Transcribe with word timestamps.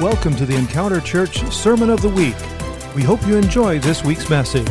Welcome 0.00 0.34
to 0.36 0.46
the 0.46 0.56
Encounter 0.56 0.98
Church 0.98 1.44
Sermon 1.52 1.90
of 1.90 2.00
the 2.00 2.08
Week. 2.08 2.34
We 2.96 3.02
hope 3.02 3.26
you 3.26 3.36
enjoy 3.36 3.80
this 3.80 4.02
week's 4.02 4.30
message. 4.30 4.66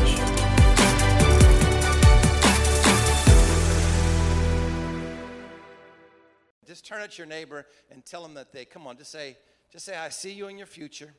Just 6.65 6.83
turn 6.83 7.01
at 7.01 7.19
your 7.19 7.27
neighbor 7.27 7.67
and 7.91 8.03
tell 8.03 8.23
them 8.23 8.33
that 8.33 8.51
they 8.51 8.65
come 8.65 8.87
on. 8.87 8.97
Just 8.97 9.11
say, 9.11 9.37
just 9.71 9.85
say, 9.85 9.95
I 9.95 10.09
see 10.09 10.31
you 10.31 10.47
in 10.47 10.57
your 10.57 10.65
future, 10.65 11.13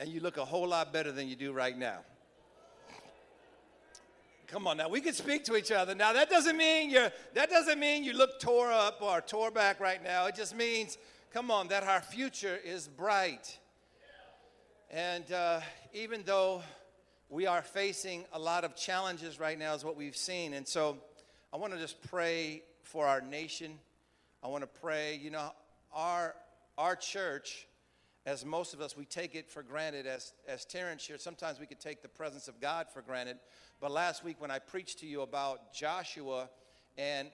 and 0.00 0.08
you 0.08 0.18
look 0.18 0.36
a 0.36 0.44
whole 0.44 0.66
lot 0.66 0.92
better 0.92 1.12
than 1.12 1.28
you 1.28 1.36
do 1.36 1.52
right 1.52 1.78
now. 1.78 1.98
Come 4.48 4.66
on 4.66 4.76
now, 4.78 4.88
we 4.88 5.00
can 5.00 5.14
speak 5.14 5.44
to 5.44 5.54
each 5.54 5.70
other. 5.70 5.94
Now 5.94 6.12
that 6.14 6.28
doesn't 6.28 6.56
mean 6.56 6.90
you're 6.90 7.12
that 7.34 7.48
doesn't 7.48 7.78
mean 7.78 8.02
you 8.02 8.12
look 8.12 8.40
tore 8.40 8.72
up 8.72 9.00
or 9.00 9.20
tore 9.20 9.52
back 9.52 9.78
right 9.78 10.02
now. 10.02 10.26
It 10.26 10.34
just 10.34 10.56
means, 10.56 10.98
come 11.32 11.50
on, 11.50 11.68
that 11.68 11.82
our 11.82 12.00
future 12.00 12.58
is 12.64 12.88
bright. 12.88 13.58
And 14.90 15.30
uh, 15.32 15.60
even 15.92 16.22
though 16.24 16.62
we 17.28 17.46
are 17.46 17.62
facing 17.62 18.24
a 18.32 18.38
lot 18.38 18.64
of 18.64 18.76
challenges 18.76 19.40
right 19.40 19.58
now, 19.58 19.74
is 19.74 19.84
what 19.84 19.96
we've 19.96 20.16
seen. 20.16 20.54
And 20.54 20.66
so 20.66 20.98
I 21.52 21.56
want 21.56 21.72
to 21.72 21.78
just 21.78 22.00
pray 22.10 22.62
for 22.82 23.06
our 23.06 23.20
nation. 23.20 23.78
I 24.42 24.48
want 24.48 24.62
to 24.62 24.80
pray, 24.80 25.18
you 25.22 25.30
know, 25.30 25.50
our 25.92 26.34
our 26.78 26.94
church, 26.94 27.66
as 28.26 28.44
most 28.44 28.74
of 28.74 28.82
us, 28.82 28.96
we 28.96 29.06
take 29.06 29.34
it 29.34 29.50
for 29.50 29.62
granted. 29.62 30.06
As 30.06 30.32
as 30.46 30.64
Terrence 30.64 31.06
here, 31.06 31.18
sometimes 31.18 31.58
we 31.58 31.66
could 31.66 31.80
take 31.80 32.02
the 32.02 32.08
presence 32.08 32.48
of 32.48 32.60
God 32.60 32.86
for 32.92 33.02
granted. 33.02 33.38
But 33.80 33.90
last 33.90 34.24
week 34.24 34.36
when 34.40 34.50
I 34.50 34.58
preached 34.58 35.00
to 35.00 35.06
you 35.06 35.22
about 35.22 35.74
Joshua 35.74 36.48
and 36.96 37.28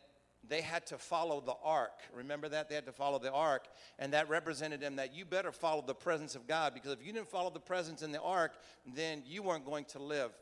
they 0.49 0.61
had 0.61 0.87
to 0.87 0.99
follow 0.99 1.41
the 1.41 1.55
ark. 1.63 2.01
Remember 2.15 2.49
that? 2.49 2.69
They 2.69 2.75
had 2.75 2.87
to 2.87 2.93
follow 2.93 3.19
the 3.19 3.33
ark. 3.33 3.69
And 3.99 4.13
that 4.13 4.29
represented 4.29 4.81
them 4.81 4.97
that 4.97 5.15
you 5.15 5.25
better 5.25 5.53
follow 5.53 5.83
the 5.87 5.95
presence 5.95 6.35
of 6.35 6.47
God 6.47 6.75
because 6.75 6.93
if 6.93 7.07
you 7.07 7.13
didn't 7.13 7.29
follow 7.29 7.51
the 7.51 7.61
presence 7.61 8.03
in 8.03 8.13
the 8.13 8.21
ark, 8.21 8.53
then 8.95 9.23
you 9.27 9.43
weren't 9.43 9.65
going 9.65 9.85
to 9.87 10.01
live. 10.01 10.33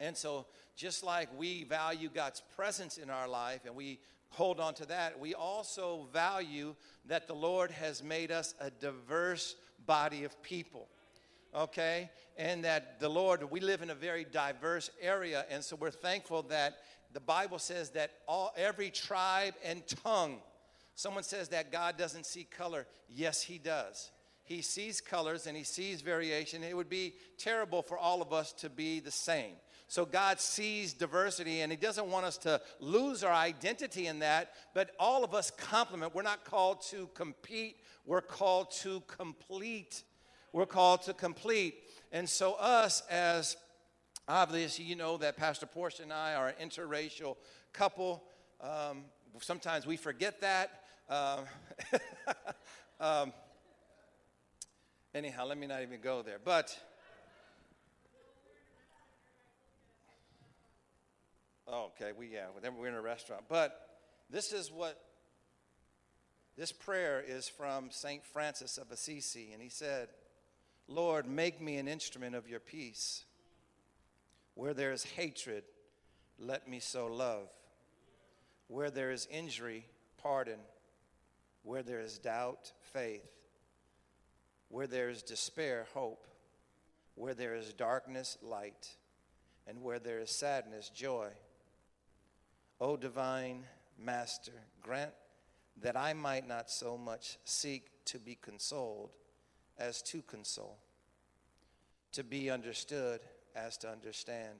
And 0.00 0.16
so, 0.16 0.46
just 0.76 1.04
like 1.04 1.28
we 1.38 1.64
value 1.64 2.08
God's 2.12 2.42
presence 2.56 2.98
in 2.98 3.10
our 3.10 3.28
life 3.28 3.60
and 3.64 3.76
we 3.76 4.00
hold 4.30 4.58
on 4.58 4.74
to 4.74 4.86
that, 4.86 5.18
we 5.20 5.34
also 5.34 6.08
value 6.12 6.74
that 7.06 7.28
the 7.28 7.34
Lord 7.34 7.70
has 7.70 8.02
made 8.02 8.32
us 8.32 8.54
a 8.60 8.70
diverse 8.70 9.54
body 9.86 10.24
of 10.24 10.40
people 10.42 10.88
okay? 11.54 12.10
And 12.36 12.64
that 12.64 12.98
the 12.98 13.08
Lord, 13.08 13.48
we 13.50 13.60
live 13.60 13.82
in 13.82 13.90
a 13.90 13.94
very 13.94 14.24
diverse 14.24 14.90
area, 15.00 15.46
and 15.48 15.62
so 15.62 15.76
we're 15.76 15.90
thankful 15.90 16.42
that 16.44 16.78
the 17.14 17.20
Bible 17.20 17.58
says 17.58 17.90
that 17.90 18.10
all 18.28 18.52
every 18.56 18.90
tribe 18.90 19.54
and 19.64 19.86
tongue. 19.86 20.38
Someone 20.94 21.24
says 21.24 21.48
that 21.48 21.72
God 21.72 21.96
doesn't 21.96 22.26
see 22.26 22.44
color. 22.44 22.86
Yes, 23.08 23.42
He 23.42 23.58
does. 23.58 24.10
He 24.44 24.60
sees 24.60 25.00
colors 25.00 25.46
and 25.46 25.56
He 25.56 25.64
sees 25.64 26.02
variation. 26.02 26.62
It 26.62 26.76
would 26.76 26.90
be 26.90 27.14
terrible 27.38 27.82
for 27.82 27.96
all 27.96 28.20
of 28.20 28.32
us 28.32 28.52
to 28.54 28.68
be 28.68 29.00
the 29.00 29.10
same. 29.10 29.54
So 29.86 30.04
God 30.04 30.40
sees 30.40 30.92
diversity 30.92 31.62
and 31.62 31.72
He 31.72 31.76
doesn't 31.76 32.06
want 32.06 32.26
us 32.26 32.36
to 32.38 32.60
lose 32.80 33.24
our 33.24 33.32
identity 33.32 34.06
in 34.06 34.18
that, 34.18 34.52
but 34.74 34.90
all 34.98 35.24
of 35.24 35.34
us 35.34 35.50
complement. 35.50 36.14
We're 36.14 36.22
not 36.22 36.44
called 36.44 36.82
to 36.90 37.08
compete, 37.14 37.78
we're 38.04 38.20
called 38.20 38.70
to 38.82 39.00
complete 39.06 40.04
we're 40.54 40.66
called 40.66 41.02
to 41.02 41.14
complete. 41.14 41.82
And 42.12 42.28
so, 42.28 42.54
us 42.54 43.02
as 43.10 43.56
obviously, 44.28 44.84
you 44.84 44.96
know 44.96 45.16
that 45.18 45.36
Pastor 45.36 45.66
Portia 45.66 46.02
and 46.02 46.12
I 46.12 46.34
are 46.34 46.48
an 46.48 46.68
interracial 46.68 47.36
couple. 47.72 48.22
Um, 48.60 49.04
sometimes 49.40 49.86
we 49.86 49.96
forget 49.96 50.40
that. 50.40 50.82
Um, 51.08 51.40
um, 53.00 53.32
anyhow, 55.14 55.46
let 55.46 55.58
me 55.58 55.66
not 55.66 55.82
even 55.82 56.00
go 56.00 56.22
there. 56.22 56.38
But. 56.42 56.76
Okay, 61.66 62.12
we 62.16 62.28
yeah, 62.28 62.46
we're 62.76 62.88
in 62.88 62.94
a 62.94 63.00
restaurant. 63.00 63.44
But 63.48 63.80
this 64.30 64.52
is 64.52 64.70
what 64.70 65.00
this 66.56 66.72
prayer 66.72 67.24
is 67.26 67.48
from 67.48 67.90
Saint 67.90 68.24
Francis 68.24 68.78
of 68.78 68.90
Assisi, 68.92 69.50
and 69.52 69.60
he 69.60 69.68
said, 69.68 70.08
Lord, 70.86 71.26
make 71.26 71.60
me 71.60 71.78
an 71.78 71.88
instrument 71.88 72.36
of 72.36 72.48
your 72.48 72.60
peace. 72.60 73.24
Where 74.54 74.74
there 74.74 74.92
is 74.92 75.04
hatred, 75.04 75.64
let 76.38 76.68
me 76.68 76.80
sow 76.80 77.06
love. 77.06 77.48
Where 78.68 78.90
there 78.90 79.10
is 79.10 79.28
injury, 79.30 79.86
pardon. 80.22 80.58
Where 81.62 81.82
there 81.82 82.00
is 82.00 82.18
doubt, 82.18 82.72
faith. 82.80 83.26
Where 84.68 84.86
there 84.86 85.08
is 85.08 85.22
despair, 85.22 85.86
hope. 85.94 86.26
Where 87.14 87.34
there 87.34 87.54
is 87.54 87.72
darkness, 87.72 88.38
light. 88.42 88.96
And 89.66 89.82
where 89.82 89.98
there 89.98 90.18
is 90.18 90.30
sadness, 90.30 90.88
joy. 90.90 91.28
O 92.80 92.96
divine 92.96 93.64
Master, 93.96 94.52
grant 94.82 95.12
that 95.80 95.96
I 95.96 96.12
might 96.12 96.46
not 96.46 96.70
so 96.70 96.96
much 96.96 97.38
seek 97.44 97.88
to 98.06 98.18
be 98.18 98.36
consoled 98.40 99.10
as 99.78 100.02
to 100.02 100.22
console, 100.22 100.78
to 102.12 102.22
be 102.22 102.50
understood 102.50 103.20
as 103.54 103.76
to 103.78 103.88
understand, 103.88 104.58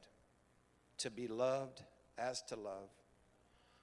to 0.98 1.10
be 1.10 1.26
loved 1.26 1.82
as 2.18 2.42
to 2.42 2.56
love. 2.56 2.90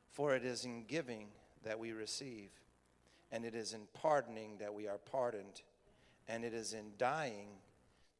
For 0.09 0.35
it 0.35 0.43
is 0.43 0.65
in 0.65 0.85
giving 0.85 1.27
that 1.63 1.79
we 1.79 1.91
receive, 1.91 2.49
and 3.31 3.45
it 3.45 3.55
is 3.55 3.73
in 3.73 3.81
pardoning 3.93 4.57
that 4.59 4.73
we 4.73 4.87
are 4.87 4.97
pardoned, 4.97 5.61
and 6.27 6.43
it 6.43 6.53
is 6.53 6.73
in 6.73 6.91
dying 6.97 7.47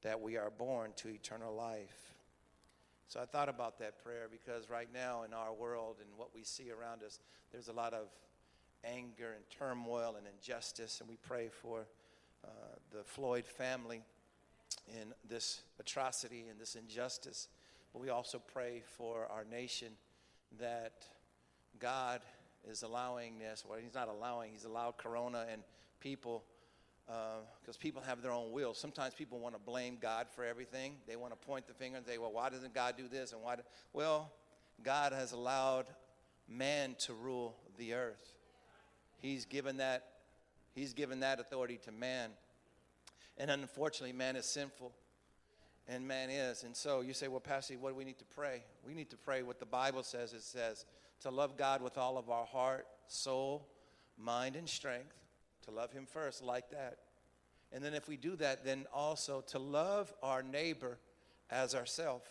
that 0.01 0.19
we 0.19 0.37
are 0.37 0.49
born 0.49 0.91
to 0.97 1.09
eternal 1.09 1.53
life. 1.53 2.13
So 3.07 3.19
I 3.19 3.25
thought 3.25 3.49
about 3.49 3.77
that 3.79 4.01
prayer 4.03 4.27
because 4.31 4.69
right 4.69 4.87
now 4.93 5.23
in 5.23 5.33
our 5.33 5.53
world 5.53 5.97
and 5.99 6.09
what 6.17 6.33
we 6.33 6.43
see 6.43 6.71
around 6.71 7.03
us, 7.03 7.19
there's 7.51 7.67
a 7.67 7.73
lot 7.73 7.93
of 7.93 8.07
anger 8.85 9.33
and 9.35 9.43
turmoil 9.49 10.15
and 10.17 10.25
injustice, 10.25 11.01
and 11.01 11.09
we 11.09 11.17
pray 11.17 11.49
for 11.61 11.85
uh, 12.45 12.47
the 12.91 13.03
Floyd 13.03 13.45
family 13.45 14.01
in 14.87 15.13
this 15.27 15.61
atrocity 15.79 16.45
and 16.49 16.59
this 16.59 16.75
injustice. 16.75 17.47
But 17.93 18.01
we 18.01 18.09
also 18.09 18.39
pray 18.39 18.83
for 18.97 19.27
our 19.31 19.43
nation 19.43 19.93
that 20.59 21.05
God 21.79 22.21
is 22.69 22.83
allowing 22.83 23.39
this. 23.39 23.63
Well, 23.67 23.79
He's 23.81 23.93
not 23.93 24.07
allowing, 24.07 24.51
He's 24.51 24.65
allowed 24.65 24.97
Corona 24.97 25.45
and 25.51 25.61
people, 25.99 26.43
because 27.05 27.75
uh, 27.75 27.79
people 27.81 28.01
have 28.01 28.21
their 28.21 28.31
own 28.31 28.51
will. 28.51 28.73
Sometimes 28.73 29.13
people 29.13 29.39
want 29.39 29.55
to 29.55 29.61
blame 29.61 29.97
God 29.99 30.27
for 30.33 30.45
everything. 30.45 30.95
They 31.07 31.15
want 31.15 31.33
to 31.33 31.47
point 31.47 31.67
the 31.67 31.73
finger 31.73 31.97
and 31.97 32.05
say, 32.05 32.17
well, 32.17 32.31
why 32.31 32.49
doesn't 32.49 32.73
God 32.73 32.95
do 32.97 33.07
this? 33.07 33.33
And 33.33 33.41
why? 33.41 33.57
Do... 33.57 33.63
Well, 33.93 34.31
God 34.83 35.11
has 35.11 35.31
allowed 35.31 35.87
man 36.47 36.95
to 36.99 37.13
rule 37.13 37.55
the 37.77 37.93
earth. 37.93 38.33
He's 39.21 39.45
given 39.45 39.77
that 39.77 40.05
He's 40.73 40.93
given 40.93 41.19
that 41.19 41.41
authority 41.41 41.79
to 41.83 41.91
man. 41.91 42.29
And 43.41 43.49
unfortunately, 43.49 44.15
man 44.15 44.35
is 44.35 44.45
sinful. 44.45 44.91
And 45.87 46.07
man 46.07 46.29
is. 46.29 46.63
And 46.63 46.75
so 46.75 47.01
you 47.01 47.11
say, 47.11 47.27
well, 47.27 47.39
Pastor, 47.39 47.73
what 47.73 47.89
do 47.89 47.95
we 47.95 48.05
need 48.05 48.19
to 48.19 48.25
pray? 48.25 48.61
We 48.85 48.93
need 48.93 49.09
to 49.09 49.17
pray 49.17 49.41
what 49.41 49.59
the 49.59 49.65
Bible 49.65 50.03
says. 50.03 50.31
It 50.33 50.43
says 50.43 50.85
to 51.21 51.31
love 51.31 51.57
God 51.57 51.81
with 51.81 51.97
all 51.97 52.19
of 52.19 52.29
our 52.29 52.45
heart, 52.45 52.85
soul, 53.07 53.67
mind, 54.15 54.55
and 54.55 54.69
strength. 54.69 55.15
To 55.65 55.71
love 55.71 55.91
Him 55.91 56.05
first, 56.05 56.43
like 56.43 56.69
that. 56.69 56.99
And 57.71 57.83
then 57.83 57.95
if 57.95 58.07
we 58.07 58.15
do 58.15 58.35
that, 58.35 58.63
then 58.63 58.85
also 58.93 59.41
to 59.47 59.57
love 59.57 60.13
our 60.21 60.43
neighbor 60.43 60.99
as 61.49 61.73
ourself. 61.73 62.21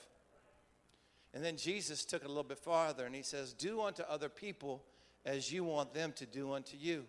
And 1.35 1.45
then 1.45 1.57
Jesus 1.57 2.05
took 2.05 2.23
it 2.23 2.27
a 2.27 2.29
little 2.29 2.45
bit 2.45 2.59
farther 2.59 3.05
and 3.05 3.15
he 3.15 3.23
says, 3.23 3.53
Do 3.53 3.81
unto 3.83 4.03
other 4.03 4.29
people 4.29 4.85
as 5.25 5.53
you 5.53 5.65
want 5.65 5.93
them 5.93 6.13
to 6.17 6.27
do 6.27 6.53
unto 6.53 6.77
you. 6.77 7.05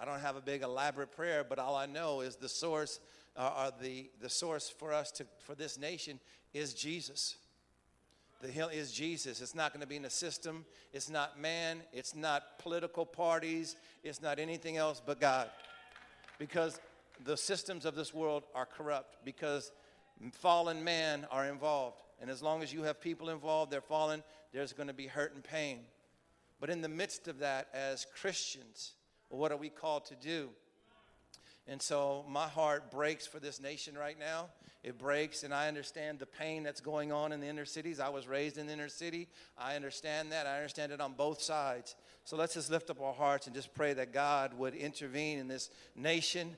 I 0.00 0.06
don't 0.06 0.20
have 0.20 0.36
a 0.36 0.40
big 0.40 0.62
elaborate 0.62 1.12
prayer, 1.12 1.44
but 1.46 1.58
all 1.58 1.76
I 1.76 1.84
know 1.84 2.22
is 2.22 2.36
the 2.36 2.48
source, 2.48 3.00
uh, 3.36 3.70
the, 3.82 4.08
the 4.20 4.30
source 4.30 4.70
for 4.70 4.94
us 4.94 5.10
to, 5.12 5.26
for 5.40 5.54
this 5.54 5.78
nation 5.78 6.18
is 6.54 6.72
Jesus. 6.72 7.36
The 8.40 8.48
hill 8.48 8.68
is 8.68 8.92
Jesus. 8.92 9.42
It's 9.42 9.54
not 9.54 9.74
going 9.74 9.82
to 9.82 9.86
be 9.86 9.96
in 9.96 10.06
a 10.06 10.10
system. 10.10 10.64
It's 10.94 11.10
not 11.10 11.38
man. 11.38 11.82
It's 11.92 12.14
not 12.14 12.58
political 12.58 13.04
parties. 13.04 13.76
It's 14.02 14.22
not 14.22 14.38
anything 14.38 14.78
else 14.78 15.02
but 15.04 15.20
God. 15.20 15.50
Because 16.38 16.80
the 17.24 17.36
systems 17.36 17.84
of 17.84 17.94
this 17.94 18.14
world 18.14 18.44
are 18.54 18.64
corrupt. 18.64 19.18
Because 19.22 19.70
fallen 20.32 20.82
man 20.82 21.26
are 21.30 21.46
involved. 21.46 22.00
And 22.22 22.30
as 22.30 22.42
long 22.42 22.62
as 22.62 22.72
you 22.72 22.84
have 22.84 23.02
people 23.02 23.28
involved, 23.28 23.70
they're 23.70 23.82
fallen, 23.82 24.22
there's 24.54 24.72
going 24.72 24.88
to 24.88 24.94
be 24.94 25.06
hurt 25.06 25.34
and 25.34 25.44
pain. 25.44 25.80
But 26.58 26.70
in 26.70 26.80
the 26.80 26.88
midst 26.88 27.28
of 27.28 27.40
that, 27.40 27.68
as 27.74 28.06
Christians, 28.18 28.92
what 29.38 29.52
are 29.52 29.56
we 29.56 29.68
called 29.68 30.06
to 30.06 30.14
do? 30.16 30.50
And 31.66 31.80
so 31.80 32.24
my 32.28 32.48
heart 32.48 32.90
breaks 32.90 33.26
for 33.26 33.38
this 33.38 33.60
nation 33.60 33.96
right 33.96 34.18
now. 34.18 34.48
it 34.82 34.98
breaks, 34.98 35.42
and 35.42 35.52
I 35.52 35.68
understand 35.68 36.18
the 36.18 36.26
pain 36.26 36.62
that's 36.62 36.80
going 36.80 37.12
on 37.12 37.32
in 37.32 37.40
the 37.40 37.46
inner 37.46 37.66
cities. 37.66 38.00
I 38.00 38.08
was 38.08 38.26
raised 38.26 38.56
in 38.56 38.66
the 38.66 38.72
inner 38.72 38.88
city. 38.88 39.28
I 39.58 39.76
understand 39.76 40.32
that. 40.32 40.46
I 40.46 40.56
understand 40.56 40.90
it 40.90 41.00
on 41.00 41.12
both 41.12 41.42
sides. 41.42 41.96
So 42.24 42.36
let's 42.36 42.54
just 42.54 42.70
lift 42.70 42.88
up 42.88 43.00
our 43.00 43.12
hearts 43.12 43.46
and 43.46 43.54
just 43.54 43.74
pray 43.74 43.92
that 43.92 44.12
God 44.12 44.54
would 44.54 44.74
intervene 44.74 45.38
in 45.38 45.48
this 45.48 45.70
nation. 45.94 46.56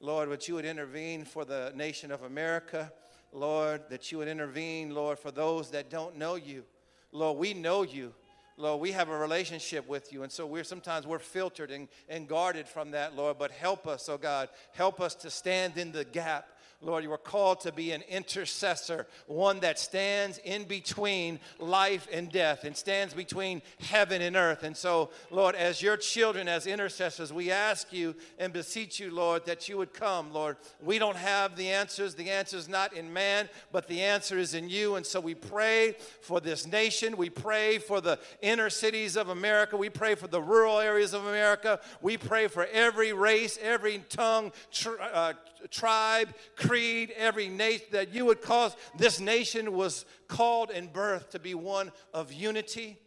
Lord, 0.00 0.30
that 0.30 0.46
you 0.46 0.54
would 0.54 0.64
intervene 0.64 1.24
for 1.24 1.44
the 1.44 1.72
nation 1.74 2.12
of 2.12 2.22
America. 2.22 2.92
Lord, 3.32 3.82
that 3.90 4.12
you 4.12 4.18
would 4.18 4.28
intervene, 4.28 4.94
Lord, 4.94 5.18
for 5.18 5.30
those 5.32 5.70
that 5.72 5.90
don't 5.90 6.16
know 6.16 6.36
you. 6.36 6.64
Lord, 7.12 7.36
we 7.36 7.52
know 7.52 7.82
you. 7.82 8.14
Lord, 8.58 8.80
we 8.80 8.92
have 8.92 9.10
a 9.10 9.18
relationship 9.18 9.86
with 9.86 10.12
you, 10.12 10.22
and 10.22 10.32
so 10.32 10.46
we're 10.46 10.64
sometimes 10.64 11.06
we're 11.06 11.18
filtered 11.18 11.70
and, 11.70 11.88
and 12.08 12.26
guarded 12.26 12.66
from 12.66 12.92
that, 12.92 13.14
Lord. 13.14 13.36
But 13.38 13.50
help 13.50 13.86
us, 13.86 14.08
oh 14.08 14.16
God, 14.16 14.48
help 14.72 15.00
us 15.00 15.14
to 15.16 15.30
stand 15.30 15.76
in 15.76 15.92
the 15.92 16.04
gap 16.04 16.48
Lord, 16.86 17.02
you 17.02 17.12
are 17.12 17.18
called 17.18 17.60
to 17.60 17.72
be 17.72 17.92
an 17.92 18.02
intercessor, 18.08 19.06
one 19.26 19.60
that 19.60 19.78
stands 19.78 20.38
in 20.38 20.64
between 20.64 21.40
life 21.58 22.06
and 22.12 22.30
death 22.30 22.64
and 22.64 22.76
stands 22.76 23.12
between 23.12 23.60
heaven 23.80 24.22
and 24.22 24.36
earth. 24.36 24.62
And 24.62 24.76
so, 24.76 25.10
Lord, 25.30 25.54
as 25.56 25.82
your 25.82 25.96
children, 25.96 26.46
as 26.46 26.66
intercessors, 26.66 27.32
we 27.32 27.50
ask 27.50 27.92
you 27.92 28.14
and 28.38 28.52
beseech 28.52 29.00
you, 29.00 29.10
Lord, 29.10 29.44
that 29.46 29.68
you 29.68 29.76
would 29.78 29.92
come, 29.92 30.32
Lord. 30.32 30.56
We 30.80 30.98
don't 30.98 31.16
have 31.16 31.56
the 31.56 31.70
answers. 31.70 32.14
The 32.14 32.30
answer 32.30 32.56
is 32.56 32.68
not 32.68 32.92
in 32.92 33.12
man, 33.12 33.48
but 33.72 33.88
the 33.88 34.02
answer 34.02 34.38
is 34.38 34.54
in 34.54 34.68
you. 34.68 34.94
And 34.94 35.04
so 35.04 35.20
we 35.20 35.34
pray 35.34 35.96
for 36.20 36.40
this 36.40 36.66
nation. 36.66 37.16
We 37.16 37.30
pray 37.30 37.78
for 37.78 38.00
the 38.00 38.18
inner 38.40 38.70
cities 38.70 39.16
of 39.16 39.28
America. 39.28 39.76
We 39.76 39.90
pray 39.90 40.14
for 40.14 40.28
the 40.28 40.40
rural 40.40 40.78
areas 40.78 41.14
of 41.14 41.26
America. 41.26 41.80
We 42.00 42.16
pray 42.16 42.46
for 42.46 42.66
every 42.66 43.12
race, 43.12 43.58
every 43.60 44.04
tongue, 44.08 44.52
tr- 44.70 45.00
uh, 45.00 45.32
tribe, 45.68 46.34
creed, 46.56 47.12
every 47.16 47.48
nation, 47.48 47.86
that 47.92 48.14
you 48.14 48.24
would 48.24 48.42
cause 48.42 48.76
this 48.96 49.20
nation 49.20 49.72
was 49.72 50.04
called 50.28 50.70
and 50.70 50.92
birth 50.92 51.30
to 51.30 51.38
be 51.38 51.54
one 51.54 51.92
of 52.12 52.32
unity, 52.32 52.98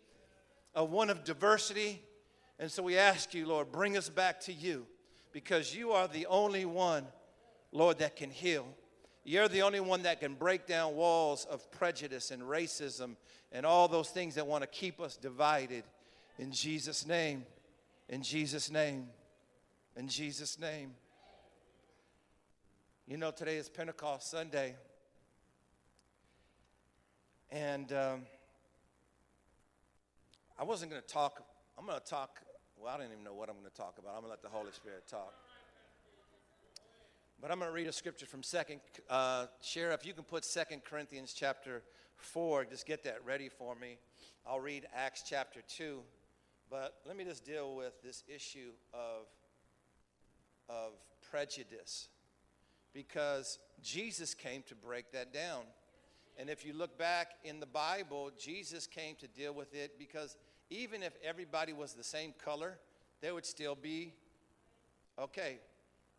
a 0.75 0.83
one 0.83 1.09
of 1.09 1.23
diversity. 1.23 2.01
And 2.59 2.71
so 2.71 2.83
we 2.83 2.97
ask 2.97 3.33
you, 3.33 3.47
Lord, 3.47 3.71
bring 3.71 3.97
us 3.97 4.09
back 4.09 4.39
to 4.41 4.53
you 4.53 4.85
because 5.31 5.75
you 5.75 5.91
are 5.91 6.07
the 6.07 6.25
only 6.25 6.65
one, 6.65 7.05
Lord, 7.71 7.99
that 7.99 8.15
can 8.15 8.29
heal. 8.29 8.65
You're 9.23 9.47
the 9.47 9.61
only 9.61 9.79
one 9.79 10.03
that 10.03 10.19
can 10.19 10.33
break 10.33 10.65
down 10.65 10.95
walls 10.95 11.45
of 11.45 11.69
prejudice 11.71 12.31
and 12.31 12.41
racism 12.41 13.15
and 13.51 13.65
all 13.65 13.87
those 13.87 14.09
things 14.09 14.35
that 14.35 14.47
want 14.47 14.63
to 14.63 14.67
keep 14.67 14.99
us 14.99 15.17
divided. 15.17 15.83
In 16.37 16.51
Jesus' 16.51 17.05
name, 17.05 17.45
in 18.07 18.23
Jesus' 18.23 18.71
name, 18.71 19.07
in 19.95 20.07
Jesus' 20.07 20.57
name. 20.57 20.91
You 23.09 23.17
know, 23.17 23.31
today 23.31 23.57
is 23.57 23.69
Pentecost 23.69 24.29
Sunday. 24.29 24.75
And 27.49 27.91
um, 27.91 28.21
I 30.59 30.63
wasn't 30.63 30.91
going 30.91 31.01
to 31.01 31.07
talk, 31.07 31.43
I'm 31.75 31.87
going 31.87 31.99
to 31.99 32.05
talk, 32.05 32.39
well, 32.77 32.93
I 32.93 32.97
don't 32.97 33.07
even 33.07 33.23
know 33.23 33.33
what 33.33 33.49
I'm 33.49 33.55
going 33.55 33.67
to 33.67 33.75
talk 33.75 33.95
about. 33.97 34.09
I'm 34.09 34.21
going 34.21 34.25
to 34.25 34.29
let 34.29 34.43
the 34.43 34.49
Holy 34.49 34.71
Spirit 34.73 35.07
talk. 35.09 35.33
But 37.41 37.49
I'm 37.49 37.57
going 37.57 37.71
to 37.71 37.73
read 37.73 37.87
a 37.87 37.91
scripture 37.91 38.27
from 38.27 38.43
Second. 38.43 38.79
Uh, 39.09 39.47
Sheriff, 39.59 40.05
you 40.05 40.13
can 40.13 40.23
put 40.23 40.45
Second 40.45 40.83
Corinthians 40.83 41.33
chapter 41.33 41.81
4. 42.17 42.65
Just 42.65 42.85
get 42.85 43.03
that 43.05 43.25
ready 43.25 43.49
for 43.49 43.73
me. 43.73 43.97
I'll 44.45 44.59
read 44.59 44.85
Acts 44.95 45.23
chapter 45.27 45.61
2. 45.67 45.99
But 46.69 46.93
let 47.07 47.17
me 47.17 47.23
just 47.23 47.43
deal 47.43 47.75
with 47.75 47.99
this 48.03 48.23
issue 48.27 48.69
of, 48.93 49.25
of 50.69 50.91
prejudice 51.31 52.09
because 52.93 53.59
Jesus 53.81 54.33
came 54.33 54.63
to 54.63 54.75
break 54.75 55.11
that 55.11 55.33
down. 55.33 55.63
And 56.37 56.49
if 56.49 56.65
you 56.65 56.73
look 56.73 56.97
back 56.97 57.31
in 57.43 57.59
the 57.59 57.65
Bible, 57.65 58.31
Jesus 58.39 58.87
came 58.87 59.15
to 59.15 59.27
deal 59.27 59.53
with 59.53 59.75
it 59.75 59.99
because 59.99 60.37
even 60.69 61.03
if 61.03 61.13
everybody 61.23 61.73
was 61.73 61.93
the 61.93 62.03
same 62.03 62.33
color, 62.43 62.77
there 63.21 63.33
would 63.33 63.45
still 63.45 63.75
be 63.75 64.13
okay. 65.17 65.59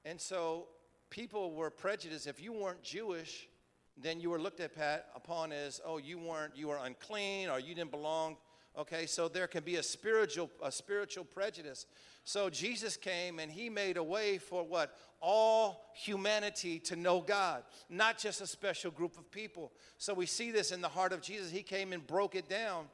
And 0.04 0.20
so 0.20 0.66
people 1.08 1.52
were 1.52 1.70
prejudiced. 1.70 2.26
If 2.26 2.40
you 2.42 2.52
weren't 2.52 2.82
Jewish, 2.82 3.48
then 3.96 4.20
you 4.20 4.30
were 4.30 4.40
looked 4.40 4.60
at 4.60 5.06
upon 5.14 5.52
as, 5.52 5.80
oh, 5.84 5.98
you 5.98 6.18
weren't, 6.18 6.56
you 6.56 6.68
were 6.68 6.78
unclean 6.78 7.48
or 7.48 7.58
you 7.58 7.74
didn't 7.74 7.90
belong. 7.90 8.36
Okay, 8.78 9.06
so 9.06 9.28
there 9.28 9.48
can 9.48 9.64
be 9.64 9.76
a 9.76 9.82
spiritual, 9.82 10.50
a 10.62 10.70
spiritual 10.70 11.24
prejudice. 11.24 11.86
So 12.24 12.48
Jesus 12.48 12.96
came 12.96 13.38
and 13.38 13.50
he 13.50 13.68
made 13.68 13.96
a 13.96 14.02
way 14.02 14.38
for 14.38 14.62
what? 14.62 14.96
All 15.20 15.90
humanity 15.94 16.78
to 16.80 16.96
know 16.96 17.20
God, 17.20 17.64
not 17.88 18.18
just 18.18 18.40
a 18.40 18.46
special 18.46 18.90
group 18.90 19.18
of 19.18 19.30
people. 19.30 19.72
So 19.98 20.14
we 20.14 20.26
see 20.26 20.50
this 20.50 20.70
in 20.70 20.80
the 20.80 20.88
heart 20.88 21.12
of 21.12 21.20
Jesus. 21.20 21.50
He 21.50 21.62
came 21.62 21.92
and 21.92 22.06
broke 22.06 22.34
it 22.36 22.48
down. 22.48 22.86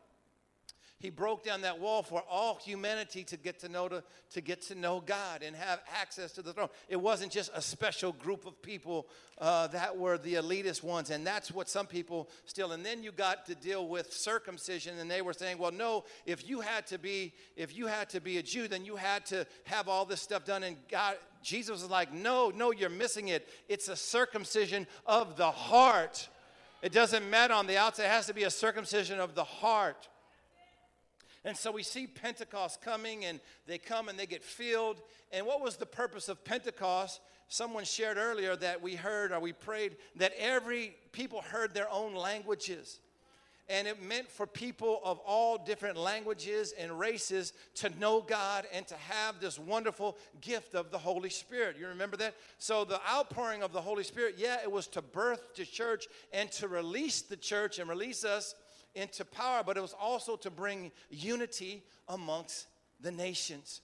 He 0.98 1.10
broke 1.10 1.44
down 1.44 1.60
that 1.60 1.78
wall 1.78 2.02
for 2.02 2.22
all 2.28 2.54
humanity 2.54 3.22
to 3.24 3.36
get 3.36 3.58
to 3.60 3.68
know 3.68 3.86
to, 3.86 4.02
to 4.30 4.40
get 4.40 4.62
to 4.62 4.74
know 4.74 5.02
God 5.04 5.42
and 5.42 5.54
have 5.54 5.80
access 6.00 6.32
to 6.32 6.42
the 6.42 6.54
throne. 6.54 6.70
It 6.88 6.96
wasn't 6.96 7.32
just 7.32 7.50
a 7.54 7.60
special 7.60 8.12
group 8.12 8.46
of 8.46 8.62
people 8.62 9.06
uh, 9.38 9.66
that 9.68 9.98
were 9.98 10.16
the 10.16 10.34
elitist 10.34 10.82
ones, 10.82 11.10
and 11.10 11.26
that's 11.26 11.52
what 11.52 11.68
some 11.68 11.86
people 11.86 12.30
still. 12.46 12.72
And 12.72 12.84
then 12.84 13.02
you 13.02 13.12
got 13.12 13.44
to 13.46 13.54
deal 13.54 13.86
with 13.86 14.10
circumcision, 14.10 14.98
and 14.98 15.10
they 15.10 15.20
were 15.20 15.34
saying, 15.34 15.58
"Well, 15.58 15.70
no, 15.70 16.04
if 16.24 16.48
you 16.48 16.60
had 16.60 16.86
to 16.86 16.98
be 16.98 17.34
if 17.56 17.76
you 17.76 17.88
had 17.88 18.08
to 18.10 18.20
be 18.20 18.38
a 18.38 18.42
Jew, 18.42 18.66
then 18.66 18.86
you 18.86 18.96
had 18.96 19.26
to 19.26 19.46
have 19.64 19.88
all 19.88 20.06
this 20.06 20.22
stuff 20.22 20.46
done." 20.46 20.62
And 20.62 20.76
God, 20.90 21.16
Jesus 21.42 21.82
was 21.82 21.90
like, 21.90 22.10
"No, 22.10 22.50
no, 22.54 22.70
you're 22.70 22.88
missing 22.88 23.28
it. 23.28 23.46
It's 23.68 23.88
a 23.88 23.96
circumcision 23.96 24.86
of 25.04 25.36
the 25.36 25.50
heart." 25.50 26.30
It 26.80 26.92
doesn't 26.92 27.28
matter 27.28 27.52
on 27.52 27.66
the 27.66 27.76
outside, 27.76 28.04
it 28.04 28.10
has 28.10 28.26
to 28.26 28.34
be 28.34 28.44
a 28.44 28.50
circumcision 28.50 29.20
of 29.20 29.34
the 29.34 29.44
heart. 29.44 30.08
And 31.46 31.56
so 31.56 31.70
we 31.70 31.84
see 31.84 32.08
Pentecost 32.08 32.82
coming, 32.82 33.24
and 33.24 33.38
they 33.68 33.78
come 33.78 34.08
and 34.08 34.18
they 34.18 34.26
get 34.26 34.42
filled. 34.42 35.00
And 35.30 35.46
what 35.46 35.62
was 35.62 35.76
the 35.76 35.86
purpose 35.86 36.28
of 36.28 36.44
Pentecost? 36.44 37.20
Someone 37.48 37.84
shared 37.84 38.16
earlier 38.16 38.56
that 38.56 38.82
we 38.82 38.96
heard 38.96 39.30
or 39.30 39.38
we 39.38 39.52
prayed 39.52 39.96
that 40.16 40.32
every 40.36 40.96
people 41.12 41.42
heard 41.42 41.72
their 41.72 41.88
own 41.88 42.16
languages. 42.16 42.98
And 43.68 43.86
it 43.86 44.02
meant 44.02 44.28
for 44.28 44.46
people 44.46 45.00
of 45.04 45.20
all 45.20 45.56
different 45.56 45.96
languages 45.96 46.74
and 46.76 46.98
races 46.98 47.52
to 47.76 47.90
know 47.98 48.20
God 48.20 48.66
and 48.72 48.84
to 48.88 48.96
have 48.96 49.40
this 49.40 49.56
wonderful 49.56 50.16
gift 50.40 50.74
of 50.74 50.90
the 50.90 50.98
Holy 50.98 51.30
Spirit. 51.30 51.76
You 51.78 51.86
remember 51.88 52.16
that? 52.16 52.34
So, 52.58 52.84
the 52.84 53.00
outpouring 53.08 53.62
of 53.62 53.72
the 53.72 53.80
Holy 53.80 54.04
Spirit, 54.04 54.34
yeah, 54.36 54.58
it 54.62 54.70
was 54.70 54.88
to 54.88 55.02
birth 55.02 55.54
the 55.56 55.64
church 55.64 56.06
and 56.32 56.50
to 56.52 56.66
release 56.66 57.22
the 57.22 57.36
church 57.36 57.78
and 57.78 57.88
release 57.88 58.24
us 58.24 58.56
into 58.96 59.24
power, 59.24 59.62
but 59.64 59.76
it 59.76 59.80
was 59.80 59.94
also 60.00 60.36
to 60.36 60.50
bring 60.50 60.90
unity 61.10 61.84
amongst 62.08 62.66
the 63.00 63.12
nations. 63.12 63.82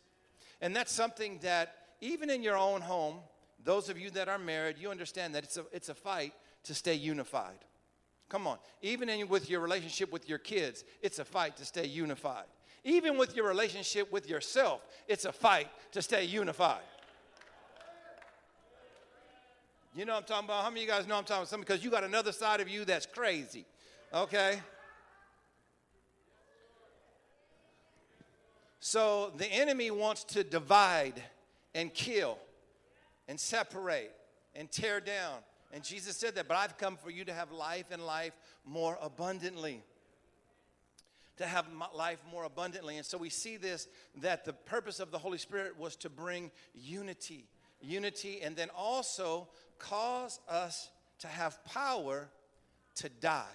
And 0.60 0.74
that's 0.74 0.90
something 0.90 1.38
that 1.42 1.74
even 2.00 2.30
in 2.30 2.42
your 2.42 2.56
own 2.56 2.80
home, 2.80 3.18
those 3.64 3.88
of 3.88 3.98
you 3.98 4.10
that 4.10 4.28
are 4.28 4.38
married, 4.38 4.76
you 4.78 4.90
understand 4.90 5.34
that 5.34 5.44
it's 5.44 5.56
a, 5.56 5.64
it's 5.72 5.88
a 5.88 5.94
fight 5.94 6.32
to 6.64 6.74
stay 6.74 6.94
unified. 6.94 7.58
Come 8.28 8.46
on. 8.46 8.56
Even 8.80 9.08
in, 9.08 9.28
with 9.28 9.50
your 9.50 9.60
relationship 9.60 10.10
with 10.10 10.28
your 10.28 10.38
kids, 10.38 10.84
it's 11.02 11.18
a 11.18 11.24
fight 11.24 11.56
to 11.58 11.64
stay 11.64 11.86
unified. 11.86 12.46
Even 12.84 13.18
with 13.18 13.36
your 13.36 13.46
relationship 13.46 14.10
with 14.10 14.28
yourself, 14.28 14.80
it's 15.06 15.26
a 15.26 15.32
fight 15.32 15.68
to 15.92 16.02
stay 16.02 16.24
unified. 16.24 16.80
You 19.94 20.06
know 20.06 20.14
what 20.14 20.20
I'm 20.20 20.24
talking 20.24 20.44
about? 20.46 20.64
How 20.64 20.70
many 20.70 20.80
of 20.80 20.86
you 20.86 20.92
guys 20.92 21.06
know 21.06 21.16
I'm 21.16 21.24
talking 21.24 21.42
about 21.42 21.48
something? 21.48 21.66
Because 21.66 21.84
you 21.84 21.90
got 21.90 22.02
another 22.02 22.32
side 22.32 22.60
of 22.60 22.68
you 22.68 22.86
that's 22.86 23.04
crazy. 23.04 23.66
Okay? 24.14 24.58
So 28.84 29.30
the 29.36 29.46
enemy 29.46 29.92
wants 29.92 30.24
to 30.24 30.42
divide 30.42 31.22
and 31.72 31.94
kill 31.94 32.36
and 33.28 33.38
separate 33.38 34.10
and 34.56 34.68
tear 34.72 34.98
down. 34.98 35.38
And 35.72 35.84
Jesus 35.84 36.16
said 36.16 36.34
that, 36.34 36.48
but 36.48 36.56
I've 36.56 36.76
come 36.78 36.96
for 36.96 37.08
you 37.08 37.24
to 37.26 37.32
have 37.32 37.52
life 37.52 37.84
and 37.92 38.04
life 38.04 38.32
more 38.66 38.98
abundantly. 39.00 39.84
To 41.36 41.46
have 41.46 41.66
life 41.94 42.18
more 42.28 42.42
abundantly. 42.42 42.96
And 42.96 43.06
so 43.06 43.18
we 43.18 43.30
see 43.30 43.56
this 43.56 43.86
that 44.20 44.44
the 44.44 44.52
purpose 44.52 44.98
of 44.98 45.12
the 45.12 45.18
Holy 45.18 45.38
Spirit 45.38 45.78
was 45.78 45.94
to 45.98 46.10
bring 46.10 46.50
unity. 46.74 47.46
Unity, 47.80 48.40
and 48.42 48.56
then 48.56 48.68
also 48.76 49.46
cause 49.78 50.40
us 50.48 50.90
to 51.20 51.28
have 51.28 51.64
power 51.66 52.28
to 52.96 53.08
die. 53.08 53.46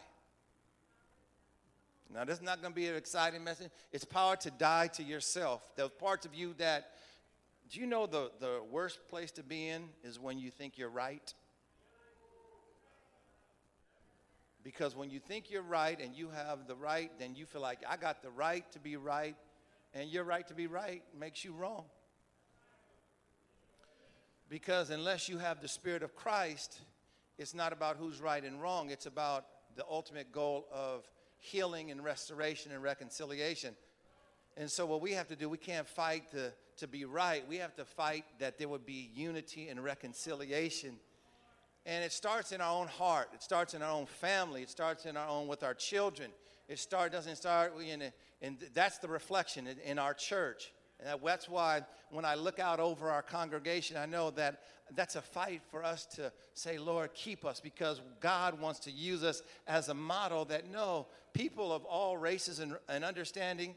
Now, 2.14 2.24
this 2.24 2.38
is 2.38 2.44
not 2.44 2.62
going 2.62 2.74
to 2.74 2.76
be 2.76 2.88
an 2.88 2.96
exciting 2.96 3.44
message. 3.44 3.70
It's 3.92 4.06
power 4.06 4.36
to 4.38 4.52
die 4.52 4.88
to 4.88 5.04
yourself. 5.04 5.76
Those 5.76 5.92
parts 5.92 6.26
of 6.26 6.34
you 6.34 6.54
that, 6.58 6.92
do 7.70 7.80
you 7.80 7.86
know 7.86 8.06
the, 8.06 8.32
the 8.40 8.62
worst 8.72 9.00
place 9.10 9.32
to 9.32 9.44
be 9.44 9.68
in 9.68 9.90
is 10.04 10.20
when 10.20 10.40
you 10.40 10.50
think 10.50 10.78
you're 10.78 10.90
right? 10.90 11.34
Because 14.64 14.96
when 14.96 15.10
you 15.10 15.20
think 15.20 15.52
you're 15.52 15.62
right 15.62 16.00
and 16.02 16.16
you 16.16 16.30
have 16.30 16.68
the 16.68 16.76
right, 16.76 17.12
then 17.20 17.36
you 17.36 17.46
feel 17.46 17.62
like, 17.62 17.80
I 17.88 17.98
got 17.98 18.22
the 18.22 18.30
right 18.30 18.70
to 18.72 18.80
be 18.80 18.96
right, 18.98 19.36
and 19.94 20.10
your 20.10 20.24
right 20.24 20.48
to 20.48 20.54
be 20.54 20.68
right 20.68 21.04
makes 21.18 21.44
you 21.44 21.54
wrong. 21.54 21.86
Because 24.50 24.90
unless 24.90 25.28
you 25.28 25.38
have 25.38 25.62
the 25.62 25.68
Spirit 25.68 26.04
of 26.04 26.16
Christ, 26.16 26.80
it's 27.38 27.54
not 27.54 27.74
about 27.74 27.98
who's 27.98 28.20
right 28.22 28.44
and 28.44 28.62
wrong. 28.62 28.90
It's 28.90 29.06
about 29.06 29.46
the 29.76 29.86
ultimate 29.90 30.32
goal 30.32 30.68
of 30.72 31.06
healing 31.39 31.91
and 31.91 32.03
restoration 32.03 32.72
and 32.72 32.82
reconciliation. 32.84 33.75
And 34.56 34.70
so, 34.70 34.86
what 34.86 35.01
we 35.01 35.12
have 35.13 35.27
to 35.27 35.36
do, 35.36 35.50
we 35.50 35.58
can't 35.58 35.88
fight 35.88 36.32
to, 36.32 36.51
to 36.77 36.88
be 36.88 37.06
right. 37.06 37.48
We 37.48 37.58
have 37.58 37.75
to 37.75 37.86
fight 37.86 38.25
that 38.39 38.58
there 38.58 38.67
would 38.67 38.86
be 38.86 39.12
unity 39.13 39.70
and 39.70 39.84
reconciliation. 39.84 40.98
And 41.86 42.03
it 42.03 42.12
starts 42.12 42.51
in 42.51 42.60
our 42.60 42.74
own 42.74 42.88
heart. 42.88 43.29
It 43.34 43.41
starts 43.41 43.74
in 43.74 43.82
our 43.82 43.91
own 43.91 44.08
family. 44.08 44.62
It 44.62 44.70
starts 44.70 45.06
in 45.06 45.15
our 45.15 45.27
own 45.27 45.48
with 45.48 45.63
our 45.63 45.74
children. 45.74 46.32
It 46.67 46.79
start 46.79 47.12
doesn't 47.12 47.38
start 47.38 47.74
in, 47.79 48.12
and 48.41 48.58
that's 48.74 48.98
the 48.98 49.08
reflection 49.08 49.67
in, 49.67 49.77
in 49.79 50.00
our 50.00 50.13
church. 50.13 50.74
And 51.00 51.20
that's 51.24 51.48
why 51.48 51.82
when 52.10 52.25
I 52.25 52.36
look 52.36 52.60
out 52.60 52.79
over 52.79 53.10
our 53.10 53.22
congregation, 53.22 53.96
I 53.96 54.06
know 54.06 54.32
that 54.32 54.62
that's 54.96 55.15
a 55.15 55.22
fight 55.22 55.62
for 55.70 55.84
us 55.84 56.06
to 56.15 56.32
say, 56.53 56.77
Lord, 56.77 57.13
keep 57.13 57.46
us, 57.46 57.60
because 57.60 58.01
God 58.20 58.60
wants 58.60 58.79
to 58.82 58.91
use 58.91 59.24
us 59.24 59.41
as 59.67 59.89
a 59.89 59.94
model 59.94 60.46
that 60.46 60.72
no, 60.72 61.08
people 61.34 61.72
of 61.72 61.84
all 61.86 62.17
races 62.17 62.60
and, 62.60 62.75
and 62.89 63.03
understanding, 63.03 63.75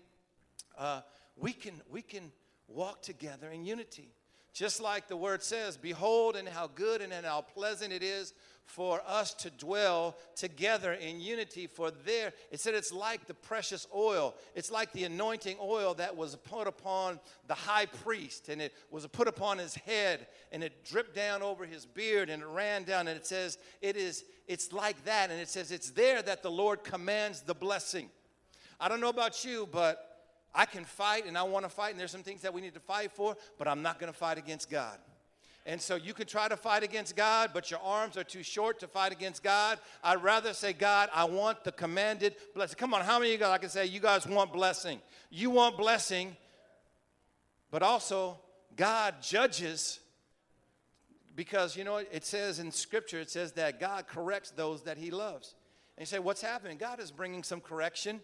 uh, 0.78 1.00
we, 1.36 1.52
can, 1.52 1.80
we 1.90 2.02
can 2.02 2.32
walk 2.68 3.02
together 3.02 3.50
in 3.50 3.64
unity. 3.64 4.10
Just 4.52 4.80
like 4.80 5.08
the 5.08 5.16
word 5.16 5.42
says, 5.42 5.76
Behold, 5.76 6.36
and 6.36 6.48
how 6.48 6.68
good 6.68 7.00
and 7.02 7.12
how 7.24 7.40
pleasant 7.40 7.92
it 7.92 8.02
is 8.02 8.34
for 8.70 9.02
us 9.04 9.34
to 9.34 9.50
dwell 9.50 10.16
together 10.36 10.92
in 10.92 11.20
unity. 11.20 11.66
For 11.66 11.90
there, 11.90 12.32
it 12.52 12.60
said 12.60 12.74
it's 12.74 12.92
like 12.92 13.26
the 13.26 13.34
precious 13.34 13.86
oil. 13.94 14.36
It's 14.54 14.70
like 14.70 14.92
the 14.92 15.04
anointing 15.04 15.56
oil 15.60 15.94
that 15.94 16.16
was 16.16 16.36
put 16.36 16.68
upon 16.68 17.18
the 17.48 17.54
high 17.54 17.86
priest, 17.86 18.48
and 18.48 18.62
it 18.62 18.72
was 18.90 19.04
put 19.08 19.26
upon 19.26 19.58
his 19.58 19.74
head, 19.74 20.28
and 20.52 20.62
it 20.62 20.84
dripped 20.84 21.16
down 21.16 21.42
over 21.42 21.66
his 21.66 21.84
beard, 21.84 22.30
and 22.30 22.42
it 22.42 22.46
ran 22.46 22.84
down. 22.84 23.08
And 23.08 23.16
it 23.16 23.26
says, 23.26 23.58
it 23.82 23.96
is, 23.96 24.24
it's 24.46 24.72
like 24.72 25.04
that. 25.04 25.30
And 25.30 25.40
it 25.40 25.48
says, 25.48 25.72
it's 25.72 25.90
there 25.90 26.22
that 26.22 26.44
the 26.44 26.50
Lord 26.50 26.84
commands 26.84 27.40
the 27.40 27.54
blessing. 27.54 28.08
I 28.78 28.88
don't 28.88 29.00
know 29.00 29.08
about 29.08 29.44
you, 29.44 29.68
but 29.70 30.06
I 30.54 30.64
can 30.64 30.84
fight 30.84 31.26
and 31.26 31.36
I 31.36 31.42
want 31.42 31.64
to 31.64 31.68
fight, 31.68 31.90
and 31.90 32.00
there's 32.00 32.12
some 32.12 32.22
things 32.22 32.42
that 32.42 32.54
we 32.54 32.60
need 32.60 32.74
to 32.74 32.80
fight 32.80 33.10
for, 33.12 33.36
but 33.58 33.66
I'm 33.66 33.82
not 33.82 33.98
going 33.98 34.12
to 34.12 34.18
fight 34.18 34.38
against 34.38 34.70
God. 34.70 34.98
And 35.66 35.80
so 35.80 35.94
you 35.96 36.14
can 36.14 36.26
try 36.26 36.48
to 36.48 36.56
fight 36.56 36.82
against 36.82 37.14
God, 37.14 37.50
but 37.52 37.70
your 37.70 37.80
arms 37.80 38.16
are 38.16 38.24
too 38.24 38.42
short 38.42 38.80
to 38.80 38.88
fight 38.88 39.12
against 39.12 39.42
God. 39.42 39.78
I'd 40.02 40.22
rather 40.22 40.54
say, 40.54 40.72
God, 40.72 41.10
I 41.14 41.24
want 41.24 41.64
the 41.64 41.72
commanded 41.72 42.34
blessing. 42.54 42.76
Come 42.78 42.94
on, 42.94 43.02
how 43.02 43.18
many 43.18 43.34
of 43.34 43.40
you 43.40 43.44
guys 43.44 43.54
I 43.54 43.58
can 43.58 43.68
say 43.68 43.86
you 43.86 44.00
guys 44.00 44.26
want 44.26 44.52
blessing? 44.52 45.00
You 45.30 45.50
want 45.50 45.76
blessing, 45.76 46.34
but 47.70 47.82
also 47.82 48.38
God 48.74 49.16
judges 49.20 50.00
because 51.36 51.76
you 51.76 51.84
know 51.84 51.98
it 51.98 52.24
says 52.24 52.58
in 52.58 52.70
scripture 52.72 53.20
it 53.20 53.30
says 53.30 53.52
that 53.52 53.78
God 53.78 54.06
corrects 54.08 54.50
those 54.50 54.82
that 54.82 54.96
he 54.96 55.10
loves. 55.10 55.54
And 55.96 56.02
you 56.02 56.06
say, 56.06 56.18
What's 56.18 56.42
happening? 56.42 56.78
God 56.78 57.00
is 57.00 57.10
bringing 57.10 57.42
some 57.42 57.60
correction. 57.60 58.20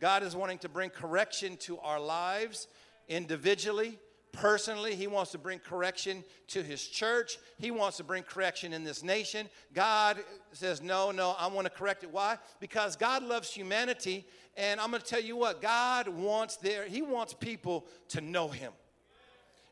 God 0.00 0.24
is 0.24 0.34
wanting 0.34 0.58
to 0.58 0.68
bring 0.68 0.90
correction 0.90 1.56
to 1.58 1.78
our 1.78 2.00
lives 2.00 2.66
individually 3.08 3.98
personally. 4.32 4.94
He 4.94 5.06
wants 5.06 5.30
to 5.32 5.38
bring 5.38 5.58
correction 5.58 6.24
to 6.48 6.62
his 6.62 6.86
church. 6.86 7.38
He 7.58 7.70
wants 7.70 7.98
to 7.98 8.04
bring 8.04 8.22
correction 8.22 8.72
in 8.72 8.84
this 8.84 9.02
nation. 9.02 9.48
God 9.74 10.18
says, 10.52 10.82
No, 10.82 11.10
no, 11.10 11.34
I 11.38 11.46
want 11.46 11.66
to 11.66 11.70
correct 11.70 12.02
it. 12.02 12.10
Why? 12.10 12.38
Because 12.60 12.96
God 12.96 13.22
loves 13.22 13.52
humanity. 13.52 14.26
And 14.56 14.80
I'm 14.80 14.90
going 14.90 15.00
to 15.00 15.08
tell 15.08 15.22
you 15.22 15.36
what, 15.36 15.62
God 15.62 16.08
wants 16.08 16.56
there, 16.56 16.86
He 16.86 17.02
wants 17.02 17.32
people 17.32 17.86
to 18.08 18.20
know 18.20 18.48
Him. 18.48 18.72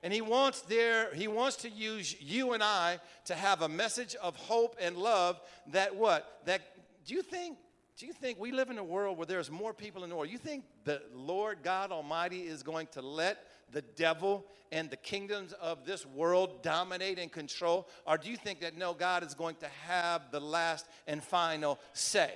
And 0.03 0.13
he 0.15 0.23
wants 0.23 0.63
there, 0.63 1.13
he 1.15 1.29
wants 1.29 1.57
to 1.57 1.69
use 1.69 2.17
you 2.21 2.53
and 2.53 2.63
I 2.63 3.01
to 3.27 3.35
have 3.35 3.61
a 3.61 3.69
message 3.69 4.15
of 4.15 4.35
hope 4.35 4.77
and 4.81 4.97
love 4.97 5.39
that 5.73 5.95
what? 5.95 6.41
That 6.47 6.63
do 7.05 7.15
you 7.15 7.23
think 7.23 7.59
do 7.99 8.07
you 8.07 8.15
think 8.15 8.41
we 8.41 8.51
live 8.51 8.71
in 8.71 8.79
a 8.79 8.85
world 8.85 9.19
where 9.19 9.27
there's 9.27 9.51
more 9.51 9.75
people 9.75 10.05
in 10.05 10.09
the 10.09 10.17
world? 10.17 10.31
You 10.31 10.39
think 10.39 10.65
the 10.85 11.03
Lord 11.15 11.59
God 11.63 11.93
Almighty 11.93 12.41
is 12.41 12.63
going 12.63 12.87
to 12.93 13.03
let 13.03 13.45
the 13.73 13.83
devil 13.83 14.45
and 14.73 14.91
the 14.91 14.97
kingdoms 14.97 15.53
of 15.55 15.85
this 15.85 16.07
world 16.07 16.63
dominate 16.63 17.19
and 17.19 17.31
control? 17.31 17.89
Or 18.07 18.19
do 18.19 18.31
you 18.31 18.37
think 18.37 18.61
that 18.61 18.77
no, 18.77 18.95
God 18.95 19.23
is 19.23 19.35
going 19.35 19.57
to 19.57 19.69
have 19.87 20.31
the 20.31 20.41
last 20.41 20.87
and 21.07 21.23
final 21.23 21.79
say? 21.93 22.33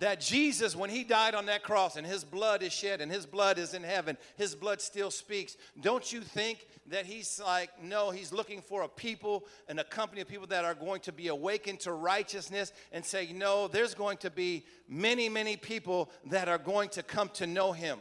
that 0.00 0.20
Jesus, 0.20 0.76
when 0.76 0.90
he 0.90 1.04
died 1.04 1.34
on 1.34 1.46
that 1.46 1.62
cross 1.62 1.96
and 1.96 2.06
his 2.06 2.24
blood 2.24 2.62
is 2.62 2.72
shed 2.72 3.00
and 3.00 3.10
his 3.10 3.24
blood 3.24 3.58
is 3.58 3.74
in 3.74 3.82
heaven, 3.82 4.16
his 4.36 4.54
blood 4.54 4.80
still 4.80 5.10
speaks. 5.10 5.56
Don't 5.80 6.12
you 6.12 6.20
think 6.20 6.66
that 6.88 7.06
he's 7.06 7.40
like, 7.40 7.70
no, 7.82 8.10
he's 8.10 8.32
looking 8.32 8.60
for 8.60 8.82
a 8.82 8.88
people 8.88 9.46
and 9.68 9.80
a 9.80 9.84
company 9.84 10.20
of 10.20 10.28
people 10.28 10.46
that 10.48 10.64
are 10.64 10.74
going 10.74 11.00
to 11.00 11.12
be 11.12 11.28
awakened 11.28 11.80
to 11.80 11.92
righteousness 11.92 12.72
and 12.92 13.04
say, 13.04 13.32
no, 13.32 13.68
there's 13.68 13.94
going 13.94 14.18
to 14.18 14.30
be 14.30 14.64
many, 14.88 15.28
many 15.28 15.56
people 15.56 16.10
that 16.26 16.48
are 16.48 16.58
going 16.58 16.88
to 16.90 17.02
come 17.02 17.30
to 17.30 17.46
know 17.46 17.72
him. 17.72 17.98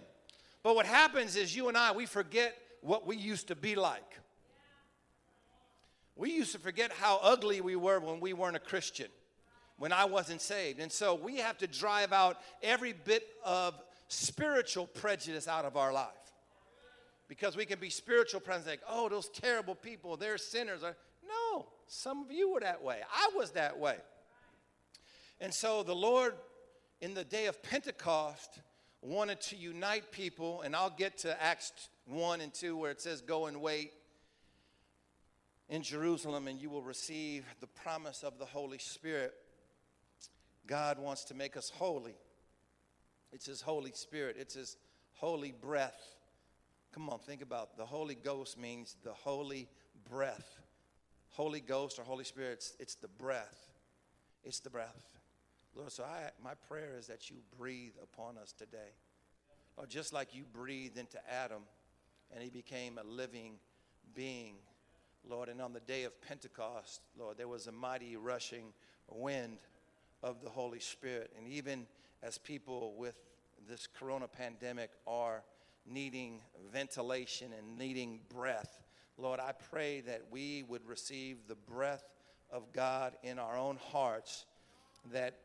But 0.65 0.73
what 0.73 0.87
happens 0.87 1.35
is 1.35 1.55
you 1.55 1.67
and 1.67 1.77
I, 1.77 1.91
we 1.91 2.07
forget 2.07 2.57
what 2.81 3.05
we 3.05 3.17
used 3.17 3.49
to 3.49 3.55
be 3.55 3.75
like. 3.75 4.17
We 6.15 6.31
used 6.31 6.53
to 6.53 6.57
forget 6.57 6.91
how 6.91 7.19
ugly 7.21 7.61
we 7.61 7.75
were 7.75 7.99
when 7.99 8.19
we 8.19 8.33
weren't 8.33 8.55
a 8.55 8.59
Christian 8.59 9.09
when 9.77 9.91
I 9.91 10.05
wasn't 10.05 10.41
saved. 10.41 10.79
And 10.79 10.91
so 10.91 11.13
we 11.13 11.35
have 11.37 11.59
to 11.59 11.67
drive 11.67 12.11
out 12.11 12.41
every 12.63 12.93
bit 12.93 13.27
of 13.45 13.75
spiritual 14.07 14.87
prejudice 14.87 15.47
out 15.47 15.65
of 15.65 15.77
our 15.77 15.93
life. 15.93 16.09
Because 17.27 17.55
we 17.55 17.65
can 17.65 17.77
be 17.77 17.91
spiritual 17.91 18.39
prejudice, 18.39 18.67
like, 18.67 18.81
oh, 18.89 19.07
those 19.07 19.29
terrible 19.29 19.75
people, 19.75 20.17
they're 20.17 20.39
sinners. 20.39 20.81
No, 20.81 21.67
some 21.85 22.23
of 22.23 22.31
you 22.31 22.51
were 22.51 22.61
that 22.61 22.83
way. 22.83 23.01
I 23.13 23.29
was 23.35 23.51
that 23.51 23.77
way. 23.77 23.97
And 25.39 25.53
so 25.53 25.83
the 25.83 25.93
Lord, 25.93 26.33
in 27.01 27.13
the 27.13 27.23
day 27.23 27.45
of 27.45 27.61
Pentecost, 27.61 28.61
wanted 29.05 29.39
to 29.41 29.55
unite 29.55 30.11
people, 30.11 30.61
and 30.61 30.75
I'll 30.75 30.93
get 30.95 31.19
to 31.19 31.41
Acts 31.41 31.71
1 32.05 32.41
and 32.41 32.53
2 32.53 32.75
where 32.75 32.91
it 32.91 33.01
says, 33.01 33.21
Go 33.21 33.45
and 33.45 33.61
wait 33.61 33.91
in 35.69 35.81
Jerusalem, 35.81 36.47
and 36.47 36.59
you 36.59 36.69
will 36.69 36.81
receive 36.81 37.45
the 37.59 37.67
promise 37.67 38.23
of 38.23 38.39
the 38.39 38.45
Holy 38.45 38.77
Spirit. 38.77 39.33
God 40.67 40.99
wants 40.99 41.25
to 41.25 41.33
make 41.33 41.55
us 41.55 41.69
holy. 41.69 42.15
It's 43.31 43.45
His 43.45 43.61
Holy 43.61 43.91
Spirit, 43.93 44.37
it's 44.39 44.55
His 44.55 44.77
holy 45.13 45.51
breath. 45.51 46.15
Come 46.93 47.09
on, 47.09 47.19
think 47.19 47.41
about 47.41 47.77
the 47.77 47.85
Holy 47.85 48.15
Ghost 48.15 48.57
means 48.57 48.95
the 49.03 49.11
holy 49.11 49.67
breath. 50.09 50.59
Holy 51.31 51.59
Ghost 51.59 51.99
or 51.99 52.03
Holy 52.03 52.23
Spirit, 52.23 52.53
it's, 52.53 52.73
it's 52.79 52.95
the 52.95 53.09
breath. 53.09 53.69
It's 54.45 54.59
the 54.59 54.69
breath. 54.69 55.14
Lord, 55.75 55.91
so 55.91 56.03
I, 56.03 56.29
my 56.41 56.53
prayer 56.69 56.95
is 56.97 57.07
that 57.07 57.29
you 57.29 57.37
breathe 57.57 57.93
upon 58.01 58.37
us 58.37 58.53
today. 58.53 58.93
Or 59.75 59.85
just 59.85 60.13
like 60.13 60.33
you 60.33 60.43
breathed 60.53 60.97
into 60.97 61.19
Adam 61.29 61.63
and 62.33 62.41
he 62.41 62.49
became 62.49 62.97
a 62.97 63.03
living 63.03 63.55
being, 64.15 64.55
Lord. 65.29 65.49
And 65.49 65.61
on 65.61 65.73
the 65.73 65.81
day 65.81 66.03
of 66.05 66.19
Pentecost, 66.21 67.01
Lord, 67.19 67.37
there 67.37 67.49
was 67.49 67.67
a 67.67 67.73
mighty 67.73 68.15
rushing 68.15 68.73
wind 69.09 69.57
of 70.23 70.41
the 70.41 70.49
Holy 70.49 70.79
Spirit. 70.79 71.31
And 71.37 71.47
even 71.47 71.87
as 72.23 72.37
people 72.37 72.93
with 72.97 73.15
this 73.67 73.85
corona 73.99 74.29
pandemic 74.29 74.91
are 75.05 75.43
needing 75.85 76.39
ventilation 76.71 77.51
and 77.57 77.77
needing 77.77 78.21
breath, 78.33 78.79
Lord, 79.17 79.41
I 79.41 79.51
pray 79.71 80.01
that 80.01 80.23
we 80.31 80.63
would 80.63 80.85
receive 80.87 81.37
the 81.47 81.55
breath 81.55 82.03
of 82.49 82.71
God 82.71 83.13
in 83.23 83.39
our 83.39 83.57
own 83.57 83.77
hearts, 83.91 84.45
that 85.11 85.37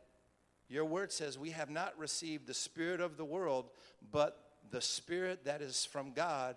your 0.70 0.84
word 0.84 1.12
says 1.12 1.38
we 1.38 1.50
have 1.50 1.68
not 1.68 1.98
received 1.98 2.46
the 2.46 2.54
spirit 2.54 3.00
of 3.00 3.16
the 3.16 3.24
world, 3.24 3.66
but 4.10 4.42
the 4.70 4.80
spirit 4.80 5.44
that 5.44 5.60
is 5.60 5.84
from 5.84 6.12
God, 6.12 6.56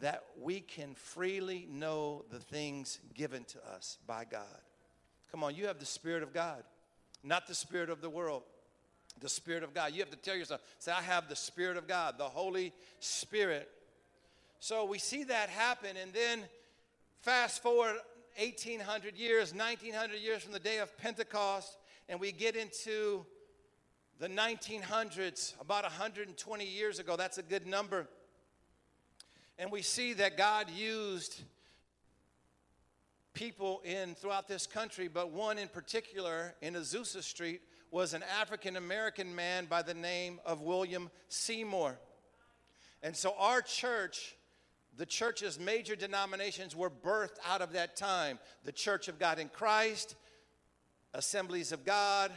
that 0.00 0.24
we 0.40 0.60
can 0.60 0.94
freely 0.94 1.66
know 1.70 2.24
the 2.30 2.38
things 2.38 3.00
given 3.12 3.44
to 3.44 3.58
us 3.74 3.98
by 4.06 4.24
God. 4.24 4.46
Come 5.30 5.44
on, 5.44 5.54
you 5.54 5.66
have 5.66 5.78
the 5.78 5.86
spirit 5.86 6.22
of 6.22 6.32
God 6.32 6.62
not 7.22 7.46
the 7.46 7.54
spirit 7.54 7.90
of 7.90 8.00
the 8.00 8.10
world, 8.10 8.42
the 9.20 9.28
spirit 9.28 9.62
of 9.62 9.74
God. 9.74 9.92
You 9.92 10.00
have 10.00 10.10
to 10.10 10.16
tell 10.16 10.36
yourself, 10.36 10.60
say, 10.78 10.92
I 10.92 11.02
have 11.02 11.28
the 11.28 11.36
spirit 11.36 11.76
of 11.76 11.86
God, 11.86 12.16
the 12.18 12.24
Holy 12.24 12.72
Spirit. 13.00 13.68
So 14.58 14.84
we 14.84 14.98
see 14.98 15.24
that 15.24 15.48
happen, 15.48 15.96
and 16.00 16.12
then 16.12 16.42
fast 17.20 17.62
forward 17.62 17.96
1800 18.38 19.16
years, 19.16 19.54
1900 19.54 20.16
years 20.16 20.42
from 20.42 20.52
the 20.52 20.58
day 20.58 20.78
of 20.78 20.96
Pentecost, 20.96 21.76
and 22.08 22.20
we 22.20 22.32
get 22.32 22.56
into 22.56 23.24
the 24.20 24.28
1900s, 24.28 25.58
about 25.62 25.82
120 25.84 26.66
years 26.66 26.98
ago. 26.98 27.16
That's 27.16 27.38
a 27.38 27.42
good 27.42 27.66
number. 27.66 28.06
And 29.58 29.72
we 29.72 29.80
see 29.80 30.12
that 30.12 30.36
God 30.36 30.68
used 30.68 31.42
people 33.32 33.80
in 33.82 34.14
throughout 34.14 34.46
this 34.46 34.66
country, 34.66 35.08
but 35.08 35.30
one 35.30 35.56
in 35.56 35.68
particular 35.68 36.54
in 36.60 36.74
Azusa 36.74 37.22
Street 37.22 37.62
was 37.90 38.12
an 38.12 38.22
African 38.38 38.76
American 38.76 39.34
man 39.34 39.64
by 39.64 39.80
the 39.80 39.94
name 39.94 40.38
of 40.44 40.60
William 40.60 41.10
Seymour. 41.30 41.98
And 43.02 43.16
so 43.16 43.34
our 43.38 43.62
church 43.62 44.36
the 44.98 45.06
church's 45.06 45.58
major 45.58 45.96
denominations 45.96 46.76
were 46.76 46.90
birthed 46.90 47.38
out 47.48 47.62
of 47.62 47.72
that 47.72 47.96
time 47.96 48.38
the 48.64 48.72
Church 48.72 49.08
of 49.08 49.18
God 49.18 49.38
in 49.38 49.48
Christ, 49.48 50.14
Assemblies 51.14 51.72
of 51.72 51.86
God, 51.86 52.30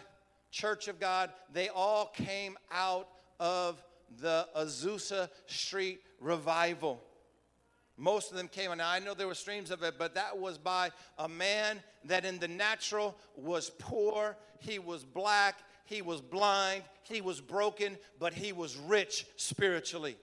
Church 0.53 0.87
of 0.87 0.99
God, 0.99 1.31
they 1.51 1.69
all 1.69 2.05
came 2.05 2.59
out 2.71 3.09
of 3.39 3.83
the 4.21 4.47
Azusa 4.55 5.27
Street 5.47 6.01
revival. 6.21 7.01
Most 7.97 8.29
of 8.29 8.37
them 8.37 8.47
came, 8.47 8.69
and 8.71 8.79
I 8.79 8.99
know 8.99 9.15
there 9.15 9.27
were 9.27 9.33
streams 9.33 9.71
of 9.71 9.81
it, 9.81 9.95
but 9.97 10.13
that 10.13 10.37
was 10.37 10.59
by 10.59 10.91
a 11.17 11.27
man 11.27 11.81
that 12.05 12.23
in 12.23 12.37
the 12.37 12.47
natural 12.47 13.15
was 13.35 13.71
poor, 13.79 14.37
he 14.59 14.77
was 14.77 15.03
black, 15.03 15.57
he 15.85 16.03
was 16.03 16.21
blind, 16.21 16.83
he 17.01 17.19
was 17.19 17.41
broken, 17.41 17.97
but 18.19 18.35
he 18.35 18.53
was 18.53 18.77
rich 18.77 19.25
spiritually. 19.37 20.17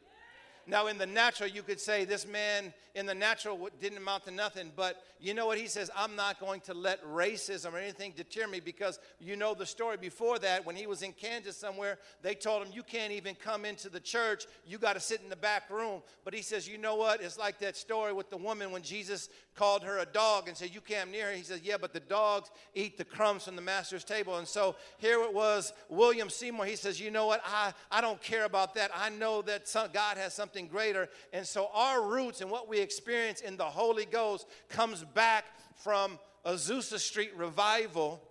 Now, 0.70 0.86
in 0.86 0.98
the 0.98 1.06
natural, 1.06 1.50
you 1.50 1.64
could 1.64 1.80
say 1.80 2.04
this 2.04 2.24
man 2.24 2.72
in 2.94 3.06
the 3.06 3.14
natural 3.14 3.68
didn't 3.80 3.98
amount 3.98 4.24
to 4.24 4.30
nothing, 4.30 4.70
but 4.76 5.02
you 5.20 5.34
know 5.34 5.46
what 5.46 5.58
he 5.58 5.66
says? 5.66 5.90
I'm 5.96 6.16
not 6.16 6.40
going 6.40 6.60
to 6.62 6.74
let 6.74 7.04
racism 7.04 7.72
or 7.72 7.78
anything 7.78 8.12
deter 8.16 8.46
me 8.46 8.60
because 8.60 8.98
you 9.18 9.36
know 9.36 9.54
the 9.54 9.66
story 9.66 9.96
before 9.96 10.38
that 10.38 10.64
when 10.64 10.76
he 10.76 10.86
was 10.86 11.02
in 11.02 11.12
Kansas 11.12 11.56
somewhere, 11.56 11.98
they 12.22 12.34
told 12.34 12.64
him, 12.64 12.72
You 12.72 12.82
can't 12.82 13.12
even 13.12 13.34
come 13.34 13.64
into 13.64 13.88
the 13.88 14.00
church, 14.00 14.46
you 14.64 14.78
got 14.78 14.94
to 14.94 15.00
sit 15.00 15.20
in 15.22 15.28
the 15.28 15.36
back 15.36 15.70
room. 15.70 16.02
But 16.24 16.34
he 16.34 16.42
says, 16.42 16.68
You 16.68 16.78
know 16.78 16.96
what? 16.96 17.20
It's 17.20 17.38
like 17.38 17.58
that 17.60 17.76
story 17.76 18.12
with 18.12 18.30
the 18.30 18.36
woman 18.36 18.70
when 18.70 18.82
Jesus 18.82 19.28
called 19.56 19.82
her 19.84 19.98
a 19.98 20.06
dog 20.06 20.48
and 20.48 20.56
said, 20.56 20.70
You 20.74 20.80
can't 20.80 21.10
near 21.10 21.26
her. 21.26 21.32
He 21.32 21.42
says, 21.42 21.60
Yeah, 21.62 21.76
but 21.80 21.92
the 21.92 22.00
dogs 22.00 22.50
eat 22.74 22.96
the 22.96 23.04
crumbs 23.04 23.44
from 23.44 23.56
the 23.56 23.62
master's 23.62 24.04
table. 24.04 24.36
And 24.38 24.48
so 24.48 24.76
here 24.98 25.20
it 25.22 25.34
was, 25.34 25.72
William 25.88 26.30
Seymour. 26.30 26.66
He 26.66 26.76
says, 26.76 27.00
You 27.00 27.10
know 27.10 27.26
what? 27.26 27.42
I, 27.44 27.72
I 27.90 28.00
don't 28.00 28.20
care 28.22 28.44
about 28.44 28.74
that. 28.74 28.90
I 28.94 29.10
know 29.10 29.42
that 29.42 29.68
some, 29.68 29.88
God 29.92 30.16
has 30.16 30.34
something 30.34 30.59
greater. 30.66 31.08
And 31.32 31.46
so 31.46 31.70
our 31.74 32.02
roots 32.02 32.40
and 32.40 32.50
what 32.50 32.68
we 32.68 32.80
experience 32.80 33.40
in 33.40 33.56
the 33.56 33.64
Holy 33.64 34.04
Ghost 34.04 34.46
comes 34.68 35.04
back 35.04 35.44
from 35.76 36.18
Azusa 36.44 36.98
Street 36.98 37.32
revival 37.36 38.22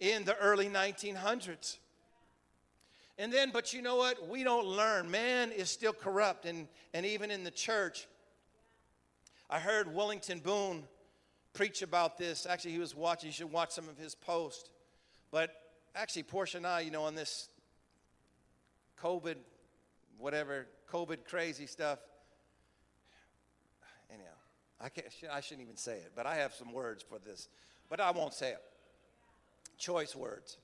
in 0.00 0.24
the 0.24 0.36
early 0.38 0.68
1900s. 0.68 1.78
And 3.18 3.32
then, 3.32 3.50
but 3.52 3.72
you 3.72 3.82
know 3.82 3.96
what? 3.96 4.28
We 4.28 4.44
don't 4.44 4.66
learn. 4.66 5.10
Man 5.10 5.50
is 5.50 5.70
still 5.70 5.92
corrupt, 5.92 6.46
and, 6.46 6.68
and 6.94 7.04
even 7.04 7.30
in 7.32 7.42
the 7.42 7.50
church. 7.50 8.06
I 9.50 9.58
heard 9.58 9.92
Wellington 9.92 10.38
Boone 10.38 10.84
preach 11.52 11.82
about 11.82 12.16
this. 12.16 12.46
Actually, 12.46 12.72
he 12.72 12.78
was 12.78 12.94
watching, 12.94 13.28
you 13.28 13.32
should 13.32 13.50
watch 13.50 13.70
some 13.70 13.88
of 13.88 13.98
his 13.98 14.14
posts. 14.14 14.70
But 15.32 15.50
actually, 15.96 16.22
Portia 16.22 16.58
and 16.58 16.66
I, 16.66 16.80
you 16.80 16.92
know, 16.92 17.02
on 17.02 17.16
this 17.16 17.48
COVID, 19.02 19.36
whatever, 20.18 20.66
COVID 20.90 21.24
crazy 21.24 21.66
stuff, 21.66 21.98
Anyhow, 24.10 24.28
I, 24.80 24.88
can't, 24.88 25.06
I 25.32 25.40
shouldn't 25.40 25.64
even 25.64 25.76
say 25.76 25.96
it, 25.96 26.12
but 26.16 26.26
I 26.26 26.36
have 26.36 26.54
some 26.54 26.72
words 26.72 27.02
for 27.02 27.18
this, 27.18 27.48
but 27.88 28.00
I 28.00 28.10
won't 28.10 28.34
say 28.34 28.50
it. 28.50 28.62
Choice 29.76 30.16
words. 30.16 30.56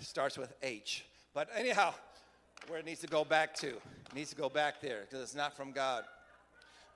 Starts 0.00 0.38
with 0.38 0.52
H. 0.62 1.04
But 1.34 1.48
anyhow, 1.56 1.94
where 2.68 2.78
it 2.78 2.84
needs 2.84 3.00
to 3.00 3.06
go 3.06 3.24
back 3.24 3.54
to. 3.56 3.68
It 3.68 4.14
needs 4.14 4.30
to 4.30 4.36
go 4.36 4.48
back 4.48 4.80
there 4.80 5.02
because 5.02 5.22
it's 5.22 5.34
not 5.34 5.56
from 5.56 5.72
God. 5.72 6.04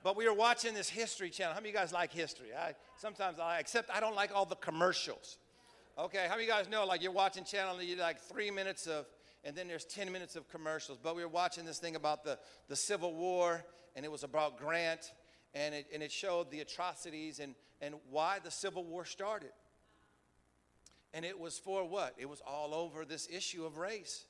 But 0.03 0.17
we 0.17 0.27
were 0.27 0.33
watching 0.33 0.73
this 0.73 0.89
History 0.89 1.29
Channel. 1.29 1.53
How 1.53 1.59
many 1.59 1.69
of 1.69 1.75
you 1.75 1.79
guys 1.79 1.93
like 1.93 2.11
history? 2.11 2.49
I 2.57 2.73
sometimes 2.97 3.39
I 3.39 3.59
except 3.59 3.89
I 3.89 3.99
don't 3.99 4.15
like 4.15 4.31
all 4.35 4.45
the 4.45 4.55
commercials. 4.55 5.37
Okay, 5.97 6.25
how 6.27 6.35
many 6.35 6.43
of 6.43 6.47
you 6.47 6.53
guys 6.53 6.69
know 6.69 6.85
like 6.85 7.01
you're 7.01 7.11
watching 7.11 7.43
channel 7.43 7.77
and 7.77 7.87
you 7.87 7.95
like 7.95 8.19
three 8.19 8.51
minutes 8.51 8.87
of 8.87 9.05
and 9.43 9.55
then 9.55 9.67
there's 9.67 9.85
10 9.85 10.11
minutes 10.11 10.35
of 10.35 10.47
commercials. 10.49 10.97
But 11.01 11.15
we 11.15 11.23
were 11.23 11.29
watching 11.29 11.65
this 11.65 11.79
thing 11.79 11.95
about 11.95 12.23
the, 12.23 12.39
the 12.69 12.75
Civil 12.75 13.13
War, 13.13 13.63
and 13.95 14.05
it 14.05 14.11
was 14.11 14.23
about 14.23 14.57
Grant, 14.57 15.11
and 15.53 15.75
it, 15.75 15.87
and 15.93 16.01
it 16.01 16.11
showed 16.11 16.49
the 16.49 16.61
atrocities 16.61 17.39
and, 17.39 17.55
and 17.81 17.95
why 18.09 18.39
the 18.43 18.51
Civil 18.51 18.83
War 18.83 19.05
started. 19.05 19.51
And 21.13 21.25
it 21.25 21.39
was 21.39 21.59
for 21.59 21.87
what? 21.87 22.15
It 22.17 22.27
was 22.27 22.41
all 22.47 22.73
over 22.73 23.05
this 23.05 23.27
issue 23.31 23.65
of 23.65 23.77
race. 23.77 24.25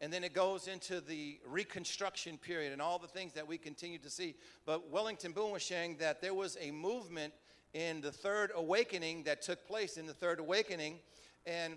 And 0.00 0.12
then 0.12 0.24
it 0.24 0.32
goes 0.32 0.68
into 0.68 1.00
the 1.00 1.38
Reconstruction 1.46 2.38
period 2.38 2.72
and 2.72 2.80
all 2.80 2.98
the 2.98 3.08
things 3.08 3.32
that 3.34 3.46
we 3.46 3.58
continue 3.58 3.98
to 3.98 4.10
see. 4.10 4.34
But 4.64 4.90
Wellington 4.90 5.32
Boone 5.32 5.52
was 5.52 5.64
saying 5.64 5.96
that 5.98 6.20
there 6.20 6.34
was 6.34 6.56
a 6.60 6.70
movement 6.70 7.34
in 7.74 8.00
the 8.00 8.12
Third 8.12 8.50
Awakening 8.54 9.24
that 9.24 9.42
took 9.42 9.66
place 9.66 9.96
in 9.96 10.06
the 10.06 10.14
Third 10.14 10.40
Awakening. 10.40 11.00
And 11.46 11.74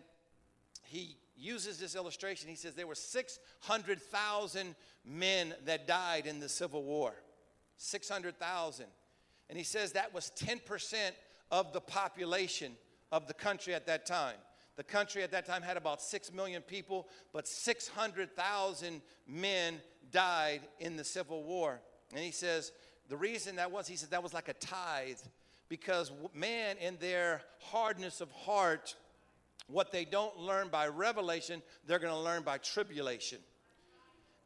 he 0.84 1.18
uses 1.42 1.78
this 1.80 1.96
illustration. 1.96 2.50
He 2.50 2.56
says 2.56 2.76
there 2.76 2.88
were 2.88 2.96
600,000 2.96 4.76
men 5.06 5.54
that 5.66 5.88
died 5.88 6.28
in 6.28 6.40
the 6.40 6.50
Civil 6.50 6.84
War. 6.84 7.14
600,000. 7.78 8.86
And 9.50 9.58
he 9.58 9.64
says 9.64 9.94
that 9.94 10.14
was 10.14 10.32
10% 10.38 11.12
of 11.52 11.74
the 11.74 11.82
population 11.82 12.74
of 13.12 13.28
the 13.28 13.34
country 13.34 13.74
at 13.74 13.88
that 13.88 14.06
time. 14.06 14.36
The 14.78 14.84
country 14.84 15.22
at 15.24 15.32
that 15.32 15.46
time 15.46 15.62
had 15.62 15.78
about 15.78 16.02
6 16.02 16.32
million 16.32 16.62
people, 16.62 17.08
but 17.34 17.48
600,000 17.48 19.02
men 19.28 19.82
died 20.12 20.62
in 20.80 20.96
the 20.96 21.04
Civil 21.04 21.44
War. 21.44 21.82
And 22.12 22.24
he 22.24 22.32
says 22.32 22.72
the 23.10 23.18
reason 23.18 23.58
that 23.58 23.72
was, 23.72 23.88
he 23.88 23.96
said 23.96 24.12
that 24.12 24.24
was 24.24 24.34
like 24.34 24.48
a 24.48 24.54
tithe 24.54 25.20
because 25.68 26.12
man, 26.34 26.78
in 26.78 26.98
their 27.00 27.42
hardness 27.60 28.22
of 28.22 28.32
heart, 28.32 28.96
what 29.68 29.92
they 29.92 30.06
don't 30.06 30.38
learn 30.38 30.68
by 30.70 30.88
revelation, 30.88 31.62
they're 31.86 32.00
going 32.00 32.14
to 32.14 32.20
learn 32.20 32.44
by 32.44 32.58
tribulation. 32.58 33.40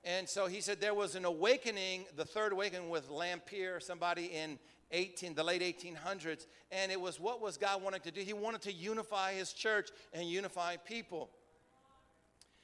And 0.03 0.29
so 0.29 0.45
he 0.45 0.61
said 0.61 0.79
there 0.79 0.93
was 0.93 1.15
an 1.15 1.25
awakening, 1.25 2.05
the 2.15 2.25
third 2.25 2.53
awakening 2.53 2.89
with 2.89 3.09
Lanphier, 3.09 3.79
somebody 3.79 4.25
in 4.25 4.59
18, 4.91 5.33
the 5.33 5.43
late 5.43 5.61
1800s, 5.61 6.45
and 6.71 6.91
it 6.91 7.01
was 7.01 7.19
what 7.19 7.41
was 7.41 7.57
God 7.57 7.81
wanting 7.81 8.01
to 8.01 8.11
do? 8.11 8.21
He 8.21 8.33
wanted 8.33 8.61
to 8.61 8.71
unify 8.71 9.33
his 9.33 9.51
church 9.51 9.89
and 10.13 10.29
unify 10.29 10.77
people. 10.77 11.31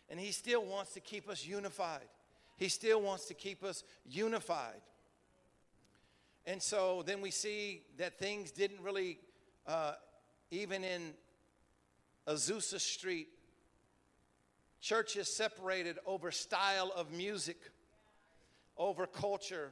And 0.07 0.19
he 0.19 0.31
still 0.31 0.63
wants 0.63 0.93
to 0.93 0.99
keep 0.99 1.29
us 1.29 1.45
unified. 1.45 2.07
He 2.57 2.69
still 2.69 3.01
wants 3.01 3.25
to 3.25 3.33
keep 3.33 3.63
us 3.63 3.83
unified. 4.05 4.81
And 6.45 6.61
so 6.61 7.03
then 7.05 7.21
we 7.21 7.31
see 7.31 7.81
that 7.97 8.19
things 8.19 8.51
didn't 8.51 8.81
really, 8.81 9.19
uh, 9.65 9.93
even 10.51 10.83
in 10.83 11.13
Azusa 12.27 12.79
Street, 12.79 13.27
Churches 14.81 15.37
separated 15.37 15.99
over 16.07 16.31
style 16.31 16.91
of 16.95 17.11
music, 17.11 17.57
over 18.77 19.05
culture. 19.05 19.69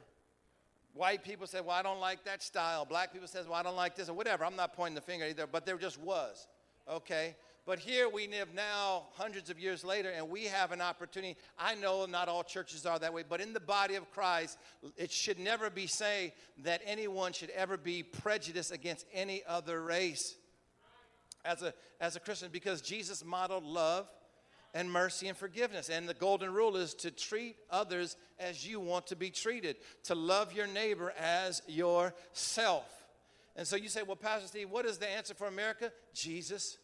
White 0.94 1.24
people 1.24 1.48
said, 1.48 1.66
Well, 1.66 1.74
I 1.74 1.82
don't 1.82 1.98
like 1.98 2.24
that 2.24 2.44
style. 2.44 2.84
Black 2.84 3.12
people 3.12 3.26
said, 3.26 3.46
Well, 3.46 3.56
I 3.56 3.64
don't 3.64 3.76
like 3.76 3.96
this, 3.96 4.08
or 4.08 4.14
whatever. 4.14 4.44
I'm 4.44 4.54
not 4.54 4.72
pointing 4.74 4.94
the 4.94 5.00
finger 5.00 5.26
either, 5.26 5.48
but 5.48 5.66
there 5.66 5.76
just 5.78 6.00
was. 6.00 6.46
Okay? 6.88 7.34
But 7.66 7.80
here 7.80 8.08
we 8.08 8.28
live 8.28 8.54
now, 8.54 9.06
hundreds 9.14 9.50
of 9.50 9.58
years 9.58 9.84
later, 9.84 10.10
and 10.10 10.30
we 10.30 10.44
have 10.44 10.70
an 10.70 10.80
opportunity. 10.80 11.36
I 11.58 11.74
know 11.74 12.06
not 12.06 12.28
all 12.28 12.44
churches 12.44 12.86
are 12.86 12.98
that 13.00 13.12
way, 13.12 13.24
but 13.28 13.40
in 13.40 13.52
the 13.52 13.60
body 13.60 13.96
of 13.96 14.10
Christ, 14.12 14.58
it 14.96 15.10
should 15.10 15.38
never 15.38 15.70
be 15.70 15.86
say 15.88 16.34
that 16.58 16.82
anyone 16.86 17.32
should 17.32 17.50
ever 17.50 17.76
be 17.76 18.04
prejudiced 18.04 18.72
against 18.72 19.06
any 19.12 19.42
other 19.46 19.82
race 19.82 20.36
as 21.44 21.62
a, 21.62 21.72
as 22.00 22.16
a 22.16 22.20
Christian 22.20 22.48
because 22.52 22.80
Jesus 22.80 23.24
modeled 23.24 23.64
love 23.64 24.08
and 24.74 24.90
mercy 24.90 25.28
and 25.28 25.36
forgiveness. 25.36 25.88
And 25.88 26.08
the 26.08 26.14
golden 26.14 26.52
rule 26.52 26.76
is 26.76 26.94
to 26.94 27.10
treat 27.10 27.56
others 27.70 28.16
as 28.38 28.66
you 28.66 28.80
want 28.80 29.08
to 29.08 29.16
be 29.16 29.30
treated, 29.30 29.76
to 30.04 30.14
love 30.14 30.52
your 30.52 30.66
neighbor 30.66 31.12
as 31.18 31.62
yourself. 31.66 32.84
And 33.56 33.66
so 33.66 33.76
you 33.76 33.88
say, 33.88 34.02
well, 34.02 34.16
Pastor 34.16 34.46
Steve, 34.46 34.70
what 34.70 34.86
is 34.86 34.98
the 34.98 35.08
answer 35.08 35.34
for 35.34 35.46
America? 35.46 35.92
Jesus. 36.14 36.78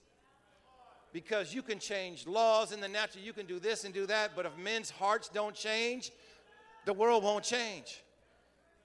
Because 1.12 1.54
you 1.54 1.62
can 1.62 1.78
change 1.78 2.26
laws 2.26 2.72
in 2.72 2.80
the 2.80 2.88
natural, 2.88 3.24
you 3.24 3.32
can 3.32 3.46
do 3.46 3.58
this 3.58 3.84
and 3.84 3.94
do 3.94 4.06
that, 4.06 4.32
but 4.34 4.44
if 4.44 4.56
men's 4.58 4.90
hearts 4.90 5.30
don't 5.32 5.54
change, 5.54 6.10
the 6.84 6.92
world 6.92 7.22
won't 7.22 7.44
change. 7.44 8.02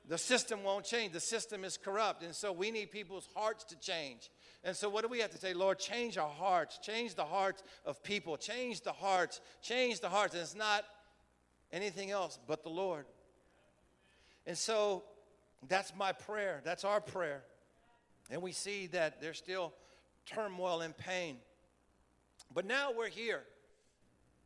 The 0.07 0.17
system 0.17 0.63
won't 0.63 0.85
change. 0.85 1.13
The 1.13 1.19
system 1.19 1.63
is 1.63 1.77
corrupt. 1.77 2.23
And 2.23 2.33
so 2.33 2.51
we 2.51 2.71
need 2.71 2.91
people's 2.91 3.27
hearts 3.35 3.63
to 3.65 3.79
change. 3.79 4.29
And 4.63 4.75
so, 4.75 4.89
what 4.89 5.01
do 5.01 5.07
we 5.07 5.19
have 5.19 5.31
to 5.31 5.37
say? 5.37 5.53
Lord, 5.53 5.79
change 5.79 6.17
our 6.17 6.29
hearts, 6.29 6.77
change 6.77 7.15
the 7.15 7.25
hearts 7.25 7.63
of 7.85 8.03
people, 8.03 8.37
change 8.37 8.81
the 8.81 8.91
hearts, 8.91 9.41
change 9.61 10.01
the 10.01 10.09
hearts. 10.09 10.35
And 10.35 10.43
it's 10.43 10.55
not 10.55 10.83
anything 11.71 12.11
else 12.11 12.37
but 12.47 12.63
the 12.63 12.69
Lord. 12.69 13.05
And 14.45 14.57
so, 14.57 15.03
that's 15.67 15.93
my 15.95 16.11
prayer. 16.11 16.61
That's 16.63 16.83
our 16.83 17.01
prayer. 17.01 17.43
And 18.29 18.41
we 18.41 18.51
see 18.51 18.87
that 18.87 19.19
there's 19.19 19.37
still 19.37 19.73
turmoil 20.25 20.81
and 20.81 20.95
pain. 20.95 21.37
But 22.53 22.65
now 22.65 22.91
we're 22.95 23.09
here 23.09 23.41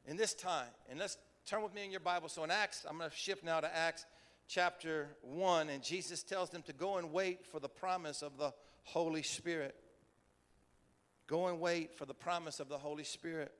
in 0.07 0.15
this 0.15 0.33
time. 0.33 0.67
And 0.89 0.97
let's 0.97 1.17
turn 1.45 1.61
with 1.61 1.73
me 1.73 1.83
in 1.83 1.91
your 1.91 1.99
Bible. 1.99 2.29
So, 2.29 2.43
in 2.45 2.51
Acts, 2.51 2.85
I'm 2.89 2.97
going 2.97 3.09
to 3.09 3.15
shift 3.15 3.43
now 3.43 3.59
to 3.59 3.75
Acts 3.75 4.05
chapter 4.47 5.09
1. 5.23 5.67
And 5.67 5.83
Jesus 5.83 6.23
tells 6.23 6.51
them 6.51 6.61
to 6.63 6.73
go 6.73 6.97
and 6.97 7.11
wait 7.11 7.45
for 7.45 7.59
the 7.59 7.67
promise 7.67 8.21
of 8.21 8.37
the 8.37 8.53
Holy 8.83 9.23
Spirit. 9.23 9.75
Go 11.27 11.47
and 11.47 11.59
wait 11.59 11.95
for 11.95 12.05
the 12.05 12.13
promise 12.13 12.59
of 12.59 12.69
the 12.69 12.77
Holy 12.77 13.03
Spirit. 13.03 13.51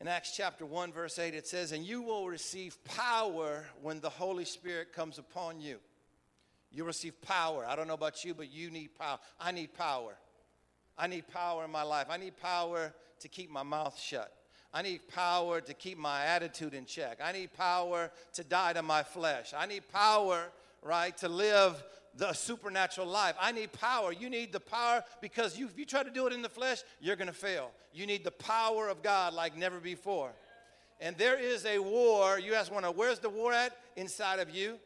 In 0.00 0.06
Acts 0.06 0.36
chapter 0.36 0.64
1, 0.64 0.92
verse 0.92 1.18
8, 1.18 1.34
it 1.34 1.46
says, 1.46 1.72
And 1.72 1.84
you 1.84 2.02
will 2.02 2.28
receive 2.28 2.82
power 2.84 3.64
when 3.82 4.00
the 4.00 4.10
Holy 4.10 4.44
Spirit 4.44 4.92
comes 4.92 5.18
upon 5.18 5.60
you. 5.60 5.78
You 6.70 6.84
receive 6.84 7.20
power. 7.22 7.64
I 7.66 7.74
don't 7.74 7.88
know 7.88 7.94
about 7.94 8.24
you, 8.24 8.34
but 8.34 8.52
you 8.52 8.70
need 8.70 8.96
power. 8.96 9.18
I 9.40 9.52
need 9.52 9.74
power. 9.74 10.14
I 10.96 11.06
need 11.06 11.28
power 11.28 11.64
in 11.64 11.70
my 11.70 11.82
life. 11.82 12.06
I 12.10 12.16
need 12.16 12.36
power 12.36 12.92
to 13.20 13.28
keep 13.28 13.50
my 13.50 13.62
mouth 13.62 13.98
shut. 13.98 14.32
I 14.72 14.82
need 14.82 15.08
power 15.08 15.60
to 15.60 15.74
keep 15.74 15.96
my 15.96 16.24
attitude 16.26 16.74
in 16.74 16.84
check. 16.84 17.18
I 17.24 17.32
need 17.32 17.52
power 17.54 18.10
to 18.34 18.44
die 18.44 18.74
to 18.74 18.82
my 18.82 19.02
flesh. 19.02 19.54
I 19.56 19.66
need 19.66 19.88
power, 19.88 20.50
right, 20.82 21.16
to 21.18 21.28
live 21.28 21.82
the 22.16 22.32
supernatural 22.32 23.06
life. 23.06 23.34
I 23.40 23.52
need 23.52 23.72
power. 23.72 24.12
You 24.12 24.28
need 24.28 24.52
the 24.52 24.60
power 24.60 25.04
because 25.20 25.58
you, 25.58 25.66
if 25.66 25.78
you 25.78 25.84
try 25.84 26.02
to 26.02 26.10
do 26.10 26.26
it 26.26 26.32
in 26.32 26.42
the 26.42 26.48
flesh, 26.48 26.78
you're 27.00 27.16
going 27.16 27.28
to 27.28 27.32
fail. 27.32 27.70
You 27.92 28.06
need 28.06 28.24
the 28.24 28.32
power 28.32 28.88
of 28.88 29.02
God 29.02 29.34
like 29.34 29.56
never 29.56 29.78
before. 29.78 30.32
And 31.00 31.16
there 31.16 31.38
is 31.38 31.64
a 31.64 31.78
war. 31.78 32.38
You 32.38 32.54
ask 32.54 32.72
one, 32.72 32.84
where's 32.84 33.20
the 33.20 33.28
war 33.30 33.52
at? 33.52 33.76
Inside 33.96 34.40
of 34.40 34.50
you. 34.50 34.78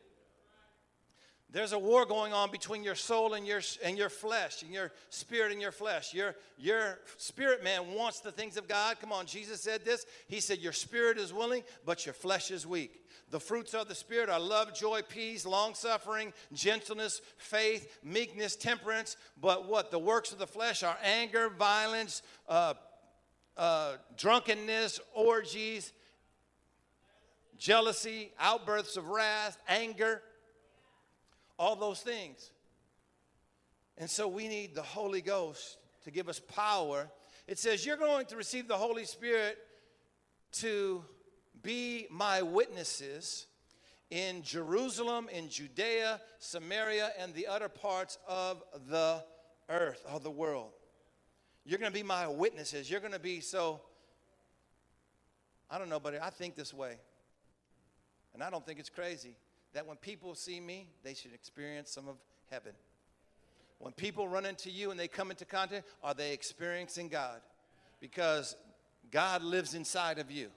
There's 1.50 1.72
a 1.72 1.78
war 1.78 2.06
going 2.06 2.32
on 2.32 2.50
between 2.50 2.82
your 2.82 2.94
soul 2.94 3.34
and 3.34 3.46
your, 3.46 3.60
and 3.84 3.98
your 3.98 4.08
flesh, 4.08 4.62
and 4.62 4.72
your 4.72 4.90
spirit 5.10 5.52
and 5.52 5.60
your 5.60 5.70
flesh. 5.70 6.14
Your, 6.14 6.34
your 6.56 6.98
spirit 7.18 7.62
man 7.62 7.92
wants 7.92 8.20
the 8.20 8.32
things 8.32 8.56
of 8.56 8.66
God. 8.66 8.98
Come 9.00 9.12
on, 9.12 9.26
Jesus 9.26 9.60
said 9.60 9.84
this. 9.84 10.06
He 10.28 10.40
said, 10.40 10.58
Your 10.58 10.72
spirit 10.72 11.18
is 11.18 11.30
willing, 11.30 11.62
but 11.84 12.06
your 12.06 12.14
flesh 12.14 12.50
is 12.50 12.66
weak. 12.66 13.01
The 13.32 13.40
fruits 13.40 13.72
of 13.72 13.88
the 13.88 13.94
Spirit 13.94 14.28
are 14.28 14.38
love, 14.38 14.74
joy, 14.74 15.00
peace, 15.08 15.46
long 15.46 15.74
suffering, 15.74 16.34
gentleness, 16.52 17.22
faith, 17.38 17.98
meekness, 18.04 18.56
temperance. 18.56 19.16
But 19.40 19.66
what? 19.66 19.90
The 19.90 19.98
works 19.98 20.32
of 20.32 20.38
the 20.38 20.46
flesh 20.46 20.82
are 20.82 20.98
anger, 21.02 21.48
violence, 21.48 22.22
uh, 22.46 22.74
uh, 23.56 23.94
drunkenness, 24.18 25.00
orgies, 25.14 25.94
jealousy, 27.56 28.32
outbursts 28.38 28.98
of 28.98 29.08
wrath, 29.08 29.56
anger, 29.66 30.20
all 31.58 31.74
those 31.74 32.02
things. 32.02 32.50
And 33.96 34.10
so 34.10 34.28
we 34.28 34.46
need 34.46 34.74
the 34.74 34.82
Holy 34.82 35.22
Ghost 35.22 35.78
to 36.04 36.10
give 36.10 36.28
us 36.28 36.38
power. 36.38 37.08
It 37.48 37.58
says, 37.58 37.86
You're 37.86 37.96
going 37.96 38.26
to 38.26 38.36
receive 38.36 38.68
the 38.68 38.76
Holy 38.76 39.06
Spirit 39.06 39.56
to 40.52 41.02
be 41.62 42.06
my 42.10 42.42
witnesses 42.42 43.46
in 44.10 44.42
Jerusalem, 44.42 45.28
in 45.32 45.48
Judea, 45.48 46.20
Samaria, 46.38 47.12
and 47.18 47.32
the 47.34 47.46
other 47.46 47.68
parts 47.68 48.18
of 48.28 48.62
the 48.88 49.24
earth, 49.68 50.04
of 50.06 50.22
the 50.22 50.30
world. 50.30 50.72
You're 51.64 51.78
going 51.78 51.90
to 51.90 51.98
be 51.98 52.02
my 52.02 52.26
witnesses. 52.26 52.90
You're 52.90 53.00
going 53.00 53.12
to 53.12 53.18
be 53.18 53.40
so, 53.40 53.80
I 55.70 55.78
don't 55.78 55.88
know, 55.88 56.00
but 56.00 56.20
I 56.20 56.30
think 56.30 56.56
this 56.56 56.74
way. 56.74 56.96
And 58.34 58.42
I 58.42 58.50
don't 58.50 58.66
think 58.66 58.78
it's 58.78 58.90
crazy 58.90 59.36
that 59.72 59.86
when 59.86 59.96
people 59.96 60.34
see 60.34 60.60
me, 60.60 60.88
they 61.02 61.14
should 61.14 61.32
experience 61.32 61.90
some 61.90 62.08
of 62.08 62.16
heaven. 62.50 62.72
When 63.78 63.92
people 63.92 64.28
run 64.28 64.46
into 64.46 64.70
you 64.70 64.90
and 64.90 65.00
they 65.00 65.08
come 65.08 65.30
into 65.30 65.44
contact, 65.44 65.88
are 66.02 66.14
they 66.14 66.32
experiencing 66.32 67.08
God? 67.08 67.40
Because 68.00 68.56
God 69.10 69.42
lives 69.42 69.74
inside 69.74 70.18
of 70.18 70.30
you. 70.30 70.48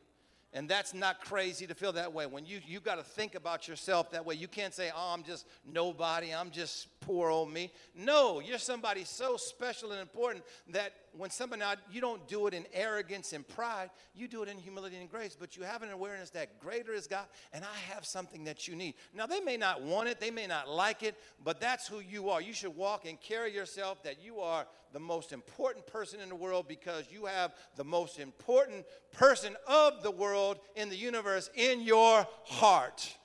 And 0.55 0.69
that's 0.69 0.93
not 0.93 1.19
crazy 1.19 1.67
to 1.67 1.75
feel 1.75 1.91
that 1.91 2.13
way. 2.13 2.25
When 2.25 2.45
you 2.45 2.61
you 2.65 2.79
got 2.79 2.95
to 2.95 3.03
think 3.03 3.35
about 3.35 3.67
yourself 3.67 4.11
that 4.11 4.25
way. 4.25 4.35
You 4.35 4.47
can't 4.47 4.73
say, 4.73 4.89
"Oh, 4.95 5.13
I'm 5.13 5.21
just 5.21 5.45
nobody. 5.65 6.33
I'm 6.33 6.49
just 6.49 6.87
poor 7.05 7.29
old 7.29 7.51
me." 7.51 7.71
No, 7.93 8.39
you're 8.39 8.57
somebody 8.57 9.03
so 9.03 9.37
special 9.37 9.91
and 9.91 10.01
important 10.01 10.43
that 10.69 10.93
when 11.13 11.29
somebody 11.29 11.61
you 11.91 12.01
don't 12.01 12.27
do 12.27 12.47
it 12.47 12.53
in 12.53 12.65
arrogance 12.73 13.33
and 13.33 13.47
pride, 13.47 13.89
you 14.13 14.27
do 14.27 14.43
it 14.43 14.49
in 14.49 14.57
humility 14.57 14.97
and 14.97 15.09
grace, 15.09 15.35
but 15.39 15.55
you 15.55 15.63
have 15.63 15.81
an 15.83 15.91
awareness 15.91 16.29
that 16.31 16.59
greater 16.59 16.93
is 16.93 17.07
God 17.07 17.25
and 17.53 17.63
I 17.63 17.93
have 17.93 18.05
something 18.05 18.43
that 18.45 18.67
you 18.67 18.75
need. 18.75 18.95
Now, 19.13 19.25
they 19.25 19.39
may 19.39 19.57
not 19.57 19.81
want 19.81 20.09
it, 20.09 20.19
they 20.19 20.31
may 20.31 20.47
not 20.47 20.69
like 20.69 21.03
it, 21.03 21.15
but 21.43 21.61
that's 21.61 21.87
who 21.87 21.99
you 21.99 22.29
are. 22.29 22.41
You 22.41 22.53
should 22.53 22.75
walk 22.75 23.05
and 23.05 23.19
carry 23.19 23.53
yourself 23.53 24.03
that 24.03 24.21
you 24.21 24.39
are 24.39 24.67
the 24.91 24.99
most 24.99 25.31
important 25.31 25.85
person 25.87 26.19
in 26.19 26.29
the 26.29 26.35
world 26.35 26.67
because 26.67 27.05
you 27.09 27.25
have 27.25 27.53
the 27.75 27.83
most 27.83 28.19
important 28.19 28.85
person 29.11 29.55
of 29.67 30.03
the 30.03 30.11
world 30.11 30.59
in 30.75 30.89
the 30.89 30.95
universe 30.95 31.49
in 31.55 31.81
your 31.81 32.27
heart. 32.45 33.15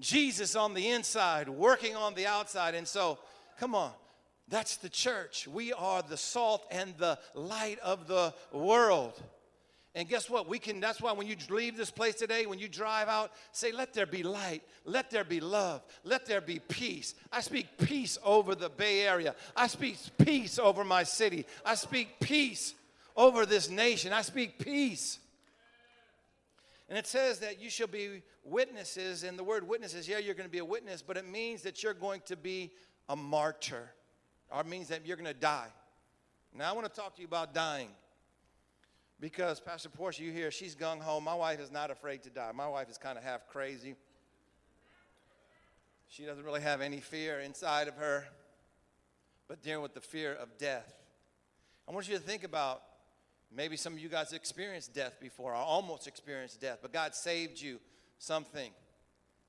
Jesus 0.00 0.56
on 0.56 0.74
the 0.74 0.90
inside, 0.90 1.48
working 1.48 1.96
on 1.96 2.14
the 2.14 2.26
outside. 2.26 2.74
And 2.74 2.86
so, 2.86 3.18
come 3.58 3.74
on, 3.74 3.92
that's 4.48 4.76
the 4.76 4.88
church. 4.88 5.46
We 5.46 5.72
are 5.72 6.02
the 6.02 6.16
salt 6.16 6.66
and 6.70 6.94
the 6.98 7.18
light 7.34 7.78
of 7.80 8.06
the 8.06 8.34
world. 8.52 9.20
And 9.96 10.08
guess 10.08 10.28
what? 10.28 10.48
We 10.48 10.58
can, 10.58 10.80
that's 10.80 11.00
why 11.00 11.12
when 11.12 11.28
you 11.28 11.36
leave 11.48 11.76
this 11.76 11.90
place 11.90 12.16
today, 12.16 12.46
when 12.46 12.58
you 12.58 12.68
drive 12.68 13.06
out, 13.06 13.30
say, 13.52 13.70
let 13.70 13.94
there 13.94 14.06
be 14.06 14.24
light, 14.24 14.64
let 14.84 15.08
there 15.08 15.22
be 15.22 15.38
love, 15.38 15.82
let 16.02 16.26
there 16.26 16.40
be 16.40 16.58
peace. 16.58 17.14
I 17.30 17.40
speak 17.40 17.68
peace 17.78 18.18
over 18.24 18.56
the 18.56 18.68
Bay 18.68 19.02
Area. 19.02 19.36
I 19.54 19.68
speak 19.68 19.96
peace 20.18 20.58
over 20.58 20.82
my 20.82 21.04
city. 21.04 21.46
I 21.64 21.76
speak 21.76 22.18
peace 22.18 22.74
over 23.16 23.46
this 23.46 23.70
nation. 23.70 24.12
I 24.12 24.22
speak 24.22 24.58
peace. 24.58 25.20
And 26.94 27.00
it 27.00 27.08
says 27.08 27.40
that 27.40 27.60
you 27.60 27.70
shall 27.70 27.88
be 27.88 28.22
witnesses, 28.44 29.24
and 29.24 29.36
the 29.36 29.42
word 29.42 29.66
witnesses, 29.66 30.08
yeah, 30.08 30.18
you're 30.18 30.36
going 30.36 30.48
to 30.48 30.52
be 30.52 30.60
a 30.60 30.64
witness, 30.64 31.02
but 31.02 31.16
it 31.16 31.28
means 31.28 31.62
that 31.62 31.82
you're 31.82 31.92
going 31.92 32.20
to 32.26 32.36
be 32.36 32.70
a 33.08 33.16
martyr 33.16 33.90
or 34.48 34.62
means 34.62 34.86
that 34.90 35.04
you're 35.04 35.16
going 35.16 35.26
to 35.26 35.34
die. 35.34 35.66
Now, 36.56 36.70
I 36.70 36.72
want 36.72 36.86
to 36.86 37.00
talk 37.00 37.16
to 37.16 37.20
you 37.20 37.26
about 37.26 37.52
dying 37.52 37.88
because 39.18 39.58
Pastor 39.58 39.88
Portia, 39.88 40.22
you 40.22 40.30
hear 40.30 40.52
she's 40.52 40.76
gung 40.76 41.00
ho. 41.00 41.20
My 41.20 41.34
wife 41.34 41.58
is 41.58 41.72
not 41.72 41.90
afraid 41.90 42.22
to 42.22 42.30
die. 42.30 42.52
My 42.54 42.68
wife 42.68 42.88
is 42.88 42.96
kind 42.96 43.18
of 43.18 43.24
half 43.24 43.48
crazy. 43.48 43.96
She 46.06 46.24
doesn't 46.24 46.44
really 46.44 46.62
have 46.62 46.80
any 46.80 47.00
fear 47.00 47.40
inside 47.40 47.88
of 47.88 47.96
her, 47.96 48.24
but 49.48 49.62
dealing 49.62 49.82
with 49.82 49.94
the 49.94 50.00
fear 50.00 50.32
of 50.32 50.58
death. 50.58 50.94
I 51.88 51.92
want 51.92 52.08
you 52.08 52.14
to 52.14 52.22
think 52.22 52.44
about 52.44 52.82
maybe 53.52 53.76
some 53.76 53.92
of 53.92 53.98
you 53.98 54.08
guys 54.08 54.32
experienced 54.32 54.94
death 54.94 55.18
before 55.20 55.52
or 55.52 55.56
almost 55.56 56.06
experienced 56.06 56.60
death, 56.60 56.78
but 56.82 56.92
God 56.92 57.14
saved 57.14 57.60
you 57.60 57.80
something 58.18 58.70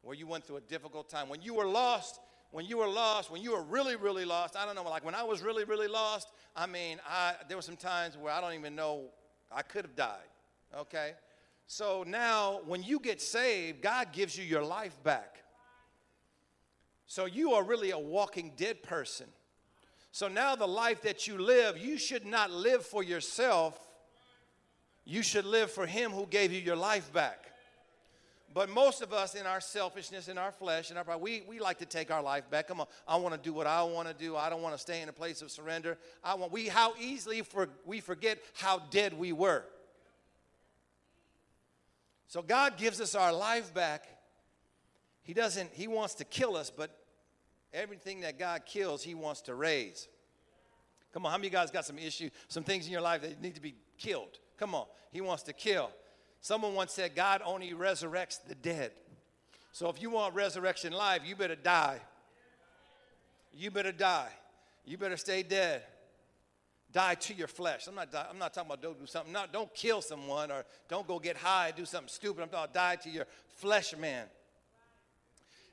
where 0.01 0.15
you 0.15 0.27
went 0.27 0.43
through 0.45 0.57
a 0.57 0.61
difficult 0.61 1.09
time. 1.09 1.29
When 1.29 1.41
you 1.41 1.53
were 1.53 1.65
lost, 1.65 2.19
when 2.51 2.65
you 2.65 2.77
were 2.77 2.87
lost, 2.87 3.31
when 3.31 3.41
you 3.41 3.51
were 3.51 3.63
really, 3.63 3.95
really 3.95 4.23
lost, 4.23 4.55
I 4.55 4.65
don't 4.65 4.75
know, 4.75 4.83
like 4.83 5.03
when 5.03 5.15
I 5.15 5.23
was 5.23 5.41
really, 5.41 5.63
really 5.63 5.87
lost, 5.87 6.29
I 6.55 6.67
mean, 6.67 6.99
I, 7.09 7.33
there 7.47 7.57
were 7.57 7.63
some 7.63 7.75
times 7.75 8.17
where 8.17 8.31
I 8.31 8.39
don't 8.39 8.53
even 8.53 8.75
know 8.75 9.09
I 9.51 9.61
could 9.61 9.83
have 9.83 9.95
died, 9.95 10.29
okay? 10.77 11.13
So 11.67 12.03
now, 12.07 12.61
when 12.65 12.83
you 12.83 12.99
get 12.99 13.21
saved, 13.21 13.81
God 13.81 14.11
gives 14.13 14.37
you 14.37 14.43
your 14.43 14.63
life 14.63 14.95
back. 15.03 15.39
So 17.07 17.25
you 17.25 17.53
are 17.53 17.63
really 17.63 17.91
a 17.91 17.99
walking 17.99 18.53
dead 18.55 18.83
person. 18.83 19.27
So 20.11 20.27
now, 20.27 20.55
the 20.55 20.67
life 20.67 21.01
that 21.01 21.27
you 21.27 21.37
live, 21.37 21.77
you 21.77 21.97
should 21.97 22.25
not 22.25 22.51
live 22.51 22.85
for 22.85 23.03
yourself. 23.03 23.79
You 25.05 25.21
should 25.21 25.45
live 25.45 25.71
for 25.71 25.85
Him 25.85 26.11
who 26.11 26.25
gave 26.25 26.51
you 26.51 26.59
your 26.59 26.75
life 26.75 27.13
back. 27.13 27.45
But 28.55 28.69
most 28.69 29.01
of 29.01 29.11
us, 29.11 29.35
in 29.35 29.45
our 29.45 29.59
selfishness, 29.59 30.29
in 30.29 30.37
our 30.37 30.51
flesh, 30.51 30.89
in 30.89 30.95
our 30.95 31.03
pride, 31.03 31.19
we, 31.19 31.43
we 31.45 31.59
like 31.59 31.77
to 31.79 31.85
take 31.85 32.09
our 32.09 32.23
life 32.23 32.49
back. 32.49 32.69
Come 32.69 32.79
on, 32.79 32.87
I 33.05 33.17
want 33.17 33.35
to 33.35 33.39
do 33.39 33.53
what 33.53 33.67
I 33.67 33.83
want 33.83 34.07
to 34.07 34.13
do. 34.13 34.37
I 34.37 34.49
don't 34.49 34.61
want 34.61 34.73
to 34.73 34.79
stay 34.79 35.01
in 35.01 35.09
a 35.09 35.13
place 35.13 35.41
of 35.41 35.51
surrender. 35.51 35.97
I 36.23 36.35
want. 36.35 36.53
We 36.53 36.69
how 36.69 36.93
easily 36.97 37.41
for, 37.41 37.67
we 37.85 37.99
forget 37.99 38.39
how 38.53 38.79
dead 38.89 39.13
we 39.13 39.33
were. 39.33 39.63
So 42.29 42.41
God 42.41 42.77
gives 42.77 43.01
us 43.01 43.13
our 43.13 43.33
life 43.33 43.73
back. 43.73 44.07
He 45.23 45.33
doesn't. 45.33 45.71
He 45.73 45.89
wants 45.89 46.15
to 46.15 46.23
kill 46.23 46.55
us, 46.55 46.71
but 46.75 46.97
everything 47.73 48.21
that 48.21 48.39
God 48.39 48.63
kills, 48.65 49.03
He 49.03 49.15
wants 49.15 49.41
to 49.41 49.53
raise. 49.53 50.07
Come 51.13 51.25
on, 51.25 51.31
how 51.31 51.37
many 51.37 51.47
of 51.47 51.53
you 51.53 51.59
guys 51.59 51.71
got 51.71 51.85
some 51.85 51.97
issue, 51.97 52.29
some 52.47 52.63
things 52.63 52.85
in 52.85 52.93
your 52.93 53.01
life 53.01 53.21
that 53.21 53.41
need 53.41 53.55
to 53.55 53.61
be 53.61 53.75
killed? 53.97 54.39
Come 54.57 54.75
on, 54.75 54.85
He 55.11 55.21
wants 55.21 55.43
to 55.43 55.53
kill. 55.53 55.91
Someone 56.41 56.75
once 56.75 56.93
said, 56.93 57.15
God 57.15 57.41
only 57.43 57.71
resurrects 57.71 58.39
the 58.47 58.55
dead. 58.55 58.91
So 59.71 59.89
if 59.89 60.01
you 60.01 60.11
want 60.11 60.35
resurrection 60.35 60.93
life, 60.93 61.21
you 61.25 61.35
better 61.35 61.55
die. 61.55 61.99
You 63.51 63.71
better 63.71 63.91
die. 63.91 64.29
You 64.85 64.97
better 64.97 65.17
stay 65.17 65.43
dead. 65.43 65.81
Die 66.91 67.15
to 67.15 67.33
your 67.33 67.47
flesh. 67.47 67.87
I'm 67.87 67.95
not, 67.95 68.07
I'm 68.29 68.37
not 68.37 68.53
talking 68.53 68.69
about 68.69 68.81
don't 68.81 68.99
do 68.99 69.05
something. 69.05 69.33
Not, 69.33 69.51
don't 69.51 69.73
kill 69.73 70.01
someone 70.01 70.51
or 70.51 70.65
don't 70.87 71.07
go 71.07 71.19
get 71.19 71.35
high 71.35 71.69
and 71.69 71.75
do 71.75 71.83
something 71.85 72.09
stupid. 72.09 72.41
I'm 72.41 72.49
talking 72.49 72.63
about 72.63 72.73
die 72.73 72.95
to 72.97 73.09
your 73.09 73.25
flesh 73.55 73.97
man. 73.97 74.27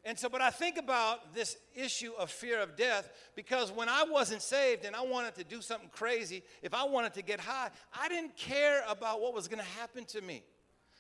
And 0.05 0.19
so, 0.19 0.29
but 0.29 0.41
I 0.41 0.51
think 0.51 0.79
about 0.79 1.33
this 1.33 1.57
issue 1.75 2.13
of 2.19 2.29
fear 2.29 2.61
of 2.61 2.77
death 2.77 3.09
because 3.37 3.71
when 3.71 3.89
I 3.89 4.05
wasn't 4.09 4.43
saved 4.43 4.85
and 4.85 4.97
I 4.97 5.03
wanted 5.03 5.37
to 5.37 5.45
do 5.45 5.63
something 5.63 5.91
crazy, 5.93 6.43
if 6.61 6.75
I 6.75 6.85
wanted 6.85 7.15
to 7.15 7.23
get 7.23 7.39
high, 7.39 7.71
I 7.99 8.09
didn't 8.09 8.37
care 8.37 8.83
about 8.89 9.21
what 9.21 9.33
was 9.33 9.47
going 9.47 9.61
to 9.61 9.71
happen 9.79 10.05
to 10.07 10.21
me. 10.21 10.43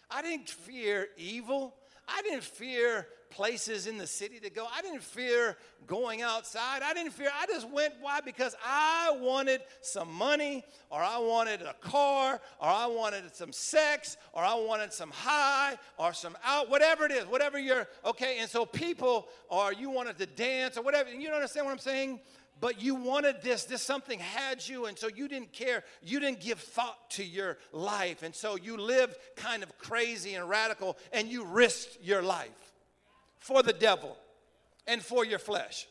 I 0.09 0.23
didn't 0.23 0.49
fear 0.49 1.09
evil. 1.17 1.75
I 2.07 2.23
didn't 2.23 2.45
fear 2.45 3.09
places 3.33 3.87
in 3.87 3.99
the 3.99 4.07
city 4.07 4.39
to 4.41 4.51
go. 4.51 4.67
I 4.77 4.83
didn't 4.83 5.03
fear 5.03 5.57
going 5.87 6.23
outside. 6.23 6.83
I 6.83 6.95
didn't 6.95 7.13
fear. 7.13 7.31
I 7.35 7.47
just 7.47 7.69
went. 7.71 7.95
Why? 8.01 8.21
Because 8.21 8.55
I 8.65 9.17
wanted 9.21 9.63
some 9.81 10.13
money, 10.13 10.65
or 10.91 11.01
I 11.01 11.19
wanted 11.19 11.63
a 11.63 11.75
car, 11.81 12.41
or 12.61 12.69
I 12.69 12.87
wanted 12.87 13.35
some 13.35 13.53
sex, 13.53 14.17
or 14.33 14.45
I 14.45 14.55
wanted 14.55 14.93
some 14.93 15.11
high, 15.11 15.77
or 15.99 16.13
some 16.13 16.37
out, 16.45 16.71
whatever 16.71 17.05
it 17.07 17.13
is, 17.13 17.25
whatever 17.27 17.59
you're, 17.59 17.89
okay. 18.05 18.39
And 18.41 18.49
so 18.49 18.65
people, 18.65 19.29
or 19.49 19.73
you 19.73 19.91
wanted 19.91 20.19
to 20.19 20.27
dance, 20.27 20.77
or 20.77 20.83
whatever. 20.83 21.11
You 21.11 21.27
don't 21.27 21.37
understand 21.37 21.67
what 21.67 21.73
I'm 21.73 21.79
saying? 21.79 22.21
but 22.61 22.81
you 22.81 22.95
wanted 22.95 23.43
this. 23.43 23.65
This 23.65 23.83
something 23.83 24.21
had 24.21 24.67
you, 24.67 24.87
and 24.87 24.97
so 24.97 25.09
you 25.09 25.27
didn't 25.27 25.53
care. 25.53 25.83
You 26.01 26.21
didn't 26.21 26.41
give 26.41 26.61
thought 26.61 27.11
to 27.11 27.25
your 27.25 27.59
life. 27.73 28.23
And 28.23 28.33
so 28.33 28.57
you 28.57 28.77
lived 28.77 29.17
kind 29.35 29.65
of 29.65 29.77
crazy 29.79 30.35
and 30.35 30.49
radical, 30.49 30.97
and 31.13 31.27
you 31.27 31.45
risked 31.45 31.99
your 32.01 32.23
life 32.23 32.72
for 33.43 33.63
the 33.63 33.73
devil 33.73 34.17
and 34.87 35.03
for 35.03 35.25
your 35.25 35.41
flesh. 35.41 35.89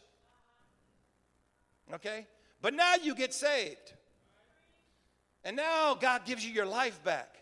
Okay? 1.94 2.26
But 2.62 2.74
now 2.74 2.96
you 3.04 3.14
get 3.14 3.34
saved. 3.34 3.94
And 5.44 5.58
now 5.58 5.96
God 6.00 6.26
gives 6.26 6.46
you 6.46 6.54
your 6.54 6.66
life 6.66 7.04
back. 7.04 7.36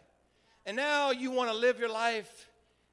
And 0.66 0.76
now 0.76 1.12
you 1.12 1.30
want 1.30 1.52
to 1.52 1.56
live 1.56 1.80
your 1.80 1.92
life 1.92 2.48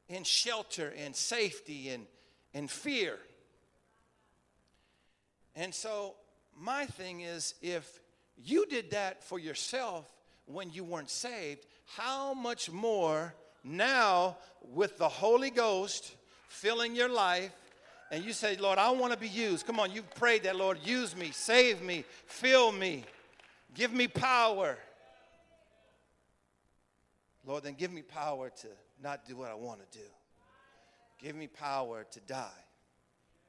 in 0.08 0.24
shelter 0.24 0.92
and 0.98 1.16
safety 1.16 1.88
and, 1.88 2.06
and 2.52 2.70
fear. 2.70 3.18
And 5.54 5.74
so 5.74 6.16
my 6.58 6.84
thing 6.84 7.22
is 7.22 7.54
if 7.62 8.00
you 8.36 8.66
did 8.66 8.90
that 8.90 9.24
for 9.24 9.38
yourself 9.38 10.06
when 10.44 10.70
you 10.70 10.84
weren't 10.84 11.10
saved, 11.10 11.64
how 11.86 12.34
much 12.34 12.70
more 12.70 13.34
now 13.64 14.36
with 14.62 14.98
the 14.98 15.08
Holy 15.08 15.50
Ghost 15.50 16.15
filling 16.48 16.94
your 16.94 17.08
life? 17.08 17.52
And 18.10 18.24
you 18.24 18.32
say, 18.32 18.56
Lord, 18.56 18.78
I 18.78 18.90
want 18.90 19.12
to 19.12 19.18
be 19.18 19.28
used. 19.28 19.66
Come 19.66 19.80
on, 19.80 19.90
you've 19.90 20.12
prayed 20.14 20.44
that, 20.44 20.56
Lord, 20.56 20.78
use 20.84 21.16
me, 21.16 21.30
save 21.32 21.82
me, 21.82 22.04
fill 22.26 22.70
me, 22.70 23.04
give 23.74 23.92
me 23.92 24.06
power. 24.06 24.78
Lord, 27.44 27.64
then 27.64 27.74
give 27.74 27.92
me 27.92 28.02
power 28.02 28.50
to 28.62 28.68
not 29.02 29.26
do 29.26 29.36
what 29.36 29.50
I 29.50 29.54
want 29.54 29.80
to 29.90 29.98
do. 29.98 30.04
Give 31.20 31.34
me 31.34 31.46
power 31.46 32.06
to 32.10 32.20
die. 32.20 32.48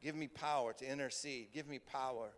Give 0.02 0.16
me 0.16 0.28
power 0.28 0.74
to 0.74 0.92
intercede. 0.92 1.48
Give 1.54 1.68
me 1.68 1.80
power 1.80 2.30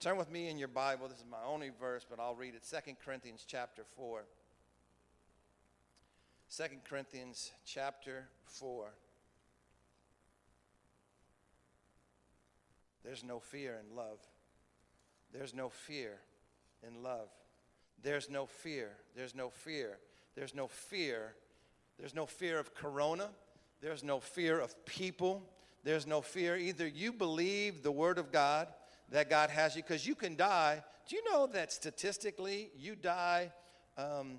Turn 0.00 0.16
with 0.16 0.30
me 0.30 0.48
in 0.48 0.56
your 0.56 0.68
Bible. 0.68 1.08
This 1.08 1.18
is 1.18 1.24
my 1.30 1.44
only 1.46 1.70
verse, 1.78 2.06
but 2.08 2.18
I'll 2.18 2.34
read 2.34 2.54
it. 2.54 2.62
2 2.66 2.94
Corinthians 3.04 3.44
chapter 3.46 3.82
4. 3.96 4.22
2 6.56 6.64
Corinthians 6.88 7.52
chapter 7.64 8.26
4. 8.46 8.92
There's 13.04 13.22
no 13.22 13.38
fear 13.38 13.80
in 13.80 13.96
love. 13.96 14.18
There's 15.32 15.54
no 15.54 15.68
fear 15.68 16.18
in 16.86 17.04
love. 17.04 17.28
There's 18.02 18.28
no 18.28 18.46
fear. 18.46 18.90
There's 19.14 19.32
no 19.32 19.50
fear. 19.50 19.98
There's 20.34 20.52
no 20.52 20.66
fear. 20.66 21.34
There's 22.00 22.16
no 22.16 22.26
fear 22.26 22.58
of 22.58 22.74
corona. 22.74 23.28
There's 23.80 24.02
no 24.02 24.18
fear 24.18 24.58
of 24.58 24.84
people. 24.84 25.48
There's 25.84 26.06
no 26.06 26.20
fear. 26.20 26.56
Either 26.56 26.86
you 26.86 27.12
believe 27.12 27.84
the 27.84 27.92
word 27.92 28.18
of 28.18 28.32
God 28.32 28.66
that 29.10 29.30
God 29.30 29.50
has 29.50 29.76
you 29.76 29.82
because 29.82 30.04
you 30.04 30.16
can 30.16 30.34
die. 30.34 30.82
Do 31.08 31.14
you 31.14 31.22
know 31.30 31.46
that 31.46 31.72
statistically 31.72 32.70
you 32.76 32.96
die? 32.96 33.52
Um, 33.96 34.38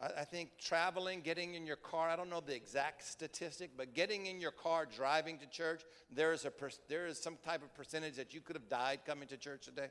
I, 0.00 0.20
I, 0.20 0.24
think 0.24 0.50
traveling, 0.58 1.20
getting 1.20 1.54
in 1.54 1.66
your 1.66 1.76
car, 1.76 2.08
I 2.08 2.16
don't 2.16 2.30
know 2.30 2.40
the 2.40 2.54
exact 2.54 3.06
statistic, 3.06 3.70
but 3.76 3.94
getting 3.94 4.26
in 4.26 4.40
your 4.40 4.50
car, 4.50 4.86
driving 4.86 5.38
to 5.38 5.46
church, 5.46 5.82
there 6.14 6.32
is, 6.32 6.44
a 6.44 6.50
per, 6.50 6.70
there 6.88 7.06
is 7.06 7.18
some 7.18 7.36
type 7.44 7.62
of 7.62 7.74
percentage 7.74 8.14
that 8.16 8.34
you 8.34 8.40
could 8.40 8.56
have 8.56 8.68
died 8.68 9.00
coming 9.06 9.28
to 9.28 9.36
church 9.36 9.64
today. 9.64 9.88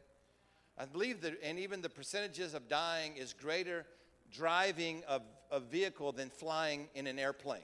I 0.78 0.86
believe 0.86 1.22
that, 1.22 1.38
and 1.44 1.60
even 1.60 1.82
the 1.82 1.90
percentages 1.90 2.54
of 2.54 2.68
dying 2.68 3.18
is 3.18 3.34
greater 3.34 3.86
driving 4.32 5.04
a, 5.08 5.22
a 5.52 5.60
vehicle 5.60 6.12
than 6.12 6.30
flying 6.30 6.88
in 6.94 7.08
an 7.08 7.18
airplane. 7.18 7.62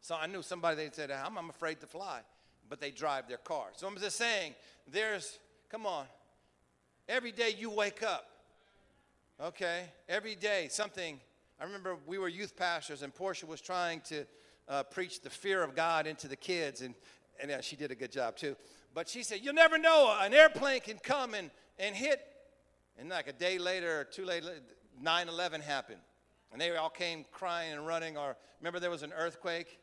So 0.00 0.16
I 0.20 0.26
knew 0.26 0.42
somebody, 0.42 0.84
that 0.84 0.94
said, 0.94 1.10
I'm, 1.10 1.38
I'm 1.38 1.48
afraid 1.48 1.80
to 1.80 1.86
fly 1.86 2.22
but 2.72 2.80
they 2.80 2.90
drive 2.90 3.28
their 3.28 3.36
car. 3.36 3.66
So 3.76 3.86
I'm 3.86 3.98
just 3.98 4.16
saying, 4.16 4.54
there's, 4.90 5.38
come 5.70 5.84
on, 5.84 6.06
every 7.06 7.30
day 7.30 7.54
you 7.54 7.68
wake 7.68 8.02
up, 8.02 8.24
okay? 9.40 9.92
Every 10.08 10.34
day 10.34 10.68
something. 10.70 11.20
I 11.60 11.64
remember 11.64 11.96
we 12.06 12.18
were 12.18 12.28
youth 12.28 12.56
pastors, 12.56 13.02
and 13.02 13.14
Portia 13.14 13.46
was 13.46 13.60
trying 13.60 14.00
to 14.02 14.26
uh, 14.68 14.82
preach 14.84 15.20
the 15.20 15.30
fear 15.30 15.62
of 15.62 15.76
God 15.76 16.06
into 16.06 16.26
the 16.26 16.36
kids, 16.36 16.80
and, 16.80 16.94
and 17.40 17.62
she 17.62 17.76
did 17.76 17.90
a 17.90 17.94
good 17.94 18.10
job 18.10 18.36
too. 18.36 18.56
But 18.94 19.08
she 19.08 19.22
said, 19.22 19.40
You'll 19.42 19.54
never 19.54 19.78
know, 19.78 20.16
an 20.20 20.34
airplane 20.34 20.80
can 20.80 20.98
come 20.98 21.34
and, 21.34 21.50
and 21.78 21.94
hit. 21.94 22.20
And 22.98 23.08
like 23.08 23.28
a 23.28 23.32
day 23.32 23.58
later 23.58 24.00
or 24.00 24.04
two 24.04 24.24
later, 24.24 24.60
9 25.00 25.28
11 25.28 25.60
happened. 25.60 26.00
And 26.52 26.60
they 26.60 26.76
all 26.76 26.90
came 26.90 27.24
crying 27.32 27.72
and 27.72 27.86
running. 27.86 28.16
Or 28.16 28.36
remember, 28.60 28.80
there 28.80 28.90
was 28.90 29.02
an 29.02 29.12
earthquake 29.16 29.78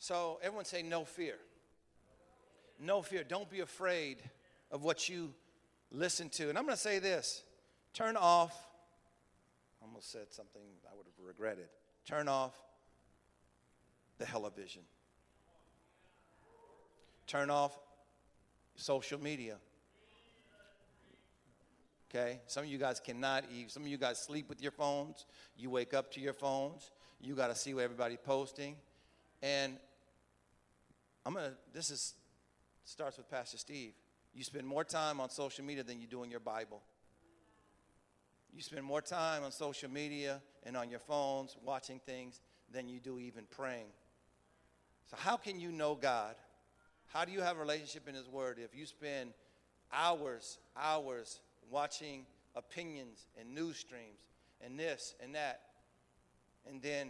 so 0.00 0.38
everyone 0.42 0.64
say 0.64 0.82
no 0.82 1.04
fear. 1.04 1.36
No 2.80 3.02
fear. 3.02 3.22
Don't 3.22 3.50
be 3.50 3.60
afraid 3.60 4.16
of 4.70 4.82
what 4.82 5.10
you 5.10 5.34
listen 5.90 6.28
to. 6.30 6.48
And 6.48 6.58
I'm 6.58 6.64
going 6.64 6.76
to 6.76 6.80
say 6.80 6.98
this 6.98 7.42
turn 7.92 8.16
off. 8.16 8.54
I 9.82 9.86
almost 9.86 10.12
said 10.12 10.26
something 10.30 10.62
I 10.90 10.96
would 10.96 11.06
have 11.06 11.26
regretted. 11.26 11.68
Turn 12.06 12.28
off 12.28 12.54
the 14.18 14.26
television. 14.26 14.82
Turn 17.26 17.50
off 17.50 17.78
social 18.76 19.20
media. 19.20 19.56
Okay? 22.10 22.40
Some 22.46 22.64
of 22.64 22.70
you 22.70 22.78
guys 22.78 23.00
cannot 23.00 23.44
eat. 23.54 23.70
Some 23.70 23.84
of 23.84 23.88
you 23.88 23.96
guys 23.96 24.18
sleep 24.18 24.48
with 24.48 24.60
your 24.60 24.72
phones. 24.72 25.26
You 25.56 25.70
wake 25.70 25.94
up 25.94 26.10
to 26.12 26.20
your 26.20 26.32
phones. 26.32 26.90
You 27.20 27.34
got 27.34 27.48
to 27.48 27.54
see 27.54 27.72
what 27.72 27.84
everybody's 27.84 28.18
posting. 28.24 28.76
And 29.42 29.76
I'm 31.24 31.34
gonna. 31.34 31.52
This 31.72 31.90
is 31.90 32.14
starts 32.84 33.16
with 33.16 33.30
Pastor 33.30 33.58
Steve. 33.58 33.92
You 34.34 34.44
spend 34.44 34.66
more 34.66 34.84
time 34.84 35.20
on 35.20 35.30
social 35.30 35.64
media 35.64 35.82
than 35.82 36.00
you 36.00 36.06
do 36.06 36.22
in 36.22 36.30
your 36.30 36.40
Bible. 36.40 36.80
You 38.52 38.62
spend 38.62 38.84
more 38.84 39.02
time 39.02 39.44
on 39.44 39.52
social 39.52 39.90
media 39.90 40.40
and 40.64 40.76
on 40.76 40.90
your 40.90 40.98
phones 40.98 41.56
watching 41.64 42.00
things 42.04 42.40
than 42.72 42.88
you 42.88 43.00
do 43.00 43.18
even 43.18 43.44
praying. 43.50 43.86
So, 45.10 45.16
how 45.18 45.36
can 45.36 45.58
you 45.58 45.72
know 45.72 45.94
God? 45.94 46.34
How 47.08 47.24
do 47.24 47.32
you 47.32 47.40
have 47.40 47.56
a 47.56 47.60
relationship 47.60 48.08
in 48.08 48.14
His 48.14 48.28
Word 48.28 48.58
if 48.62 48.76
you 48.76 48.86
spend 48.86 49.30
hours, 49.92 50.58
hours 50.76 51.40
watching 51.68 52.26
opinions 52.54 53.26
and 53.38 53.54
news 53.54 53.76
streams 53.76 54.28
and 54.64 54.78
this 54.78 55.14
and 55.22 55.34
that, 55.34 55.60
and 56.68 56.80
then 56.82 57.08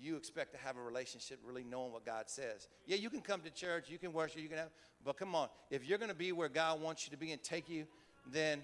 you 0.00 0.16
expect 0.16 0.52
to 0.52 0.58
have 0.58 0.76
a 0.76 0.82
relationship 0.82 1.38
really 1.44 1.64
knowing 1.64 1.92
what 1.92 2.04
God 2.04 2.24
says. 2.26 2.68
Yeah, 2.86 2.96
you 2.96 3.10
can 3.10 3.20
come 3.20 3.40
to 3.40 3.50
church, 3.50 3.88
you 3.88 3.98
can 3.98 4.12
worship, 4.12 4.40
you 4.40 4.48
can 4.48 4.58
have, 4.58 4.70
but 5.04 5.16
come 5.16 5.34
on, 5.34 5.48
if 5.70 5.86
you're 5.86 5.98
going 5.98 6.10
to 6.10 6.16
be 6.16 6.32
where 6.32 6.48
God 6.48 6.80
wants 6.80 7.06
you 7.06 7.10
to 7.10 7.16
be 7.16 7.32
and 7.32 7.42
take 7.42 7.68
you, 7.68 7.86
then 8.30 8.60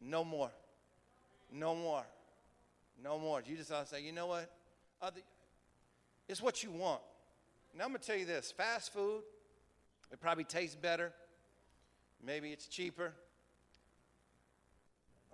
no 0.00 0.24
more. 0.24 0.50
No 1.52 1.74
more. 1.74 2.04
No 3.02 3.18
more. 3.18 3.42
You 3.44 3.56
just 3.56 3.70
ought 3.72 3.82
to 3.82 3.94
say, 3.94 4.02
you 4.02 4.12
know 4.12 4.28
what? 4.28 4.50
It's 6.28 6.40
what 6.40 6.62
you 6.62 6.70
want. 6.70 7.00
Now 7.76 7.84
I'm 7.84 7.90
going 7.90 8.00
to 8.00 8.06
tell 8.06 8.16
you 8.16 8.24
this 8.24 8.52
fast 8.52 8.92
food, 8.92 9.22
it 10.10 10.20
probably 10.20 10.44
tastes 10.44 10.76
better. 10.76 11.12
Maybe 12.24 12.50
it's 12.50 12.66
cheaper. 12.66 13.12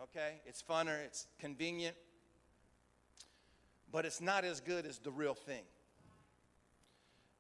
Okay? 0.02 0.40
It's 0.46 0.62
funner, 0.62 0.96
it's 1.04 1.26
convenient 1.38 1.96
but 3.92 4.04
it's 4.04 4.20
not 4.20 4.44
as 4.44 4.60
good 4.60 4.86
as 4.86 4.98
the 4.98 5.10
real 5.10 5.34
thing. 5.34 5.62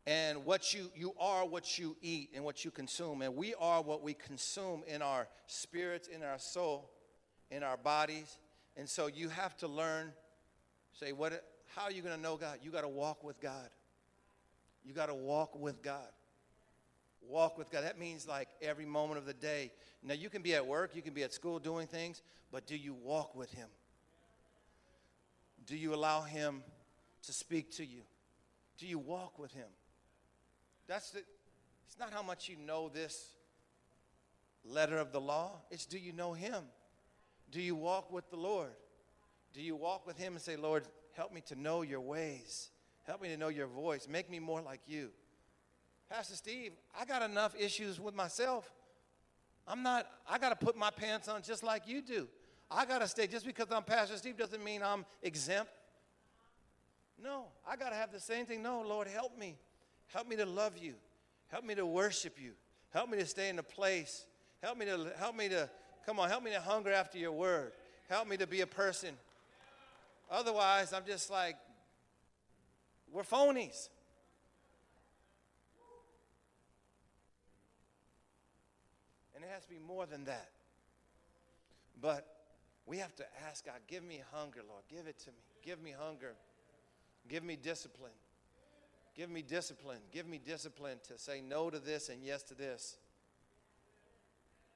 And 0.06 0.46
what 0.46 0.72
you 0.72 0.90
you 0.96 1.12
are 1.20 1.44
what 1.46 1.78
you 1.78 1.94
eat 2.00 2.30
and 2.34 2.42
what 2.42 2.64
you 2.64 2.70
consume, 2.70 3.20
and 3.20 3.36
we 3.36 3.54
are 3.54 3.82
what 3.82 4.02
we 4.02 4.14
consume 4.14 4.82
in 4.86 5.02
our 5.02 5.28
spirits, 5.46 6.08
in 6.08 6.22
our 6.22 6.38
soul, 6.38 6.90
in 7.50 7.62
our 7.62 7.76
bodies. 7.76 8.38
And 8.76 8.88
so 8.88 9.06
you 9.06 9.28
have 9.28 9.56
to 9.58 9.68
learn. 9.68 10.12
Say 10.92 11.12
what? 11.12 11.44
How 11.74 11.82
are 11.82 11.92
you 11.92 12.00
going 12.00 12.16
to 12.16 12.20
know 12.20 12.36
God? 12.36 12.60
You 12.62 12.70
got 12.70 12.82
to 12.82 12.88
walk 12.88 13.22
with 13.22 13.38
God. 13.40 13.68
You 14.82 14.94
got 14.94 15.06
to 15.06 15.14
walk 15.14 15.58
with 15.60 15.82
God. 15.82 16.08
Walk 17.20 17.58
with 17.58 17.70
God. 17.70 17.84
That 17.84 17.98
means 17.98 18.26
like 18.26 18.48
every 18.62 18.86
moment 18.86 19.18
of 19.18 19.26
the 19.26 19.34
day. 19.34 19.72
Now 20.02 20.14
you 20.14 20.30
can 20.30 20.40
be 20.40 20.54
at 20.54 20.66
work, 20.66 20.96
you 20.96 21.02
can 21.02 21.12
be 21.12 21.24
at 21.24 21.34
school 21.34 21.58
doing 21.58 21.86
things, 21.86 22.22
but 22.50 22.66
do 22.66 22.76
you 22.76 22.94
walk 22.94 23.34
with 23.34 23.52
Him? 23.52 23.68
Do 25.68 25.76
you 25.76 25.94
allow 25.94 26.22
Him 26.22 26.62
to 27.22 27.32
speak 27.32 27.70
to 27.76 27.84
you? 27.84 28.00
Do 28.78 28.86
you 28.86 28.98
walk 28.98 29.38
with 29.38 29.52
Him? 29.52 29.68
That's 30.86 31.10
the, 31.10 31.18
it's 31.86 31.98
not 32.00 32.10
how 32.12 32.22
much 32.22 32.48
you 32.48 32.56
know 32.56 32.88
this 32.88 33.32
letter 34.64 34.96
of 34.96 35.12
the 35.12 35.20
law, 35.20 35.52
it's 35.70 35.86
do 35.86 35.98
you 35.98 36.12
know 36.12 36.32
Him? 36.32 36.64
Do 37.50 37.60
you 37.60 37.74
walk 37.74 38.10
with 38.10 38.28
the 38.30 38.36
Lord? 38.36 38.70
Do 39.52 39.62
you 39.62 39.76
walk 39.76 40.06
with 40.06 40.16
Him 40.16 40.32
and 40.32 40.42
say, 40.42 40.56
Lord, 40.56 40.84
help 41.14 41.32
me 41.32 41.42
to 41.46 41.54
know 41.54 41.82
your 41.82 42.00
ways? 42.00 42.70
Help 43.06 43.22
me 43.22 43.28
to 43.28 43.36
know 43.36 43.48
your 43.48 43.66
voice. 43.66 44.06
Make 44.08 44.30
me 44.30 44.38
more 44.38 44.60
like 44.60 44.80
you. 44.86 45.10
Pastor 46.10 46.34
Steve, 46.34 46.72
I 46.98 47.04
got 47.04 47.22
enough 47.22 47.54
issues 47.58 48.00
with 48.00 48.14
myself. 48.14 48.70
I'm 49.66 49.82
not, 49.82 50.06
I 50.28 50.38
got 50.38 50.58
to 50.58 50.64
put 50.64 50.76
my 50.76 50.90
pants 50.90 51.28
on 51.28 51.42
just 51.42 51.62
like 51.62 51.86
you 51.86 52.00
do. 52.00 52.28
I 52.70 52.84
got 52.84 53.00
to 53.00 53.08
stay. 53.08 53.26
Just 53.26 53.46
because 53.46 53.66
I'm 53.70 53.82
Pastor 53.82 54.16
Steve 54.16 54.36
doesn't 54.36 54.62
mean 54.62 54.82
I'm 54.82 55.04
exempt. 55.22 55.70
No, 57.22 57.46
I 57.68 57.76
got 57.76 57.90
to 57.90 57.96
have 57.96 58.12
the 58.12 58.20
same 58.20 58.46
thing. 58.46 58.62
No, 58.62 58.82
Lord, 58.82 59.08
help 59.08 59.36
me. 59.38 59.56
Help 60.12 60.28
me 60.28 60.36
to 60.36 60.46
love 60.46 60.78
you. 60.78 60.94
Help 61.48 61.64
me 61.64 61.74
to 61.74 61.84
worship 61.84 62.36
you. 62.40 62.52
Help 62.90 63.10
me 63.10 63.18
to 63.18 63.26
stay 63.26 63.48
in 63.48 63.58
a 63.58 63.62
place. 63.62 64.26
Help 64.62 64.78
me 64.78 64.86
to 64.86 65.12
help 65.18 65.36
me 65.36 65.48
to 65.48 65.68
come 66.06 66.18
on, 66.18 66.28
help 66.28 66.42
me 66.42 66.50
to 66.52 66.60
hunger 66.60 66.92
after 66.92 67.18
your 67.18 67.32
word. 67.32 67.72
Help 68.08 68.28
me 68.28 68.36
to 68.36 68.46
be 68.46 68.60
a 68.60 68.66
person. 68.66 69.14
Otherwise, 70.30 70.92
I'm 70.92 71.04
just 71.06 71.30
like 71.30 71.56
we're 73.12 73.22
phonies. 73.22 73.88
And 79.34 79.44
it 79.44 79.50
has 79.52 79.64
to 79.64 79.70
be 79.70 79.78
more 79.78 80.06
than 80.06 80.24
that. 80.24 80.48
But 82.00 82.26
we 82.88 82.96
have 82.98 83.14
to 83.16 83.24
ask 83.46 83.66
God, 83.66 83.80
give 83.86 84.02
me 84.02 84.22
hunger, 84.32 84.60
Lord. 84.66 84.82
Give 84.88 85.06
it 85.06 85.18
to 85.20 85.28
me. 85.28 85.42
Give 85.62 85.80
me 85.82 85.94
hunger. 85.96 86.34
Give 87.28 87.44
me 87.44 87.56
discipline. 87.56 88.12
Give 89.14 89.28
me 89.28 89.42
discipline. 89.42 89.98
Give 90.10 90.26
me 90.26 90.40
discipline 90.44 90.98
to 91.08 91.18
say 91.18 91.42
no 91.46 91.68
to 91.68 91.78
this 91.78 92.08
and 92.08 92.24
yes 92.24 92.42
to 92.44 92.54
this. 92.54 92.96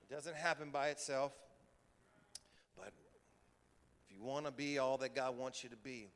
It 0.02 0.12
doesn't 0.14 0.36
happen 0.36 0.70
by 0.70 0.88
itself. 0.88 1.32
But 2.76 2.92
if 4.06 4.14
you 4.14 4.22
want 4.22 4.44
to 4.44 4.52
be 4.52 4.78
all 4.78 4.98
that 4.98 5.14
God 5.14 5.38
wants 5.38 5.64
you 5.64 5.70
to 5.70 5.76
be 5.76 6.10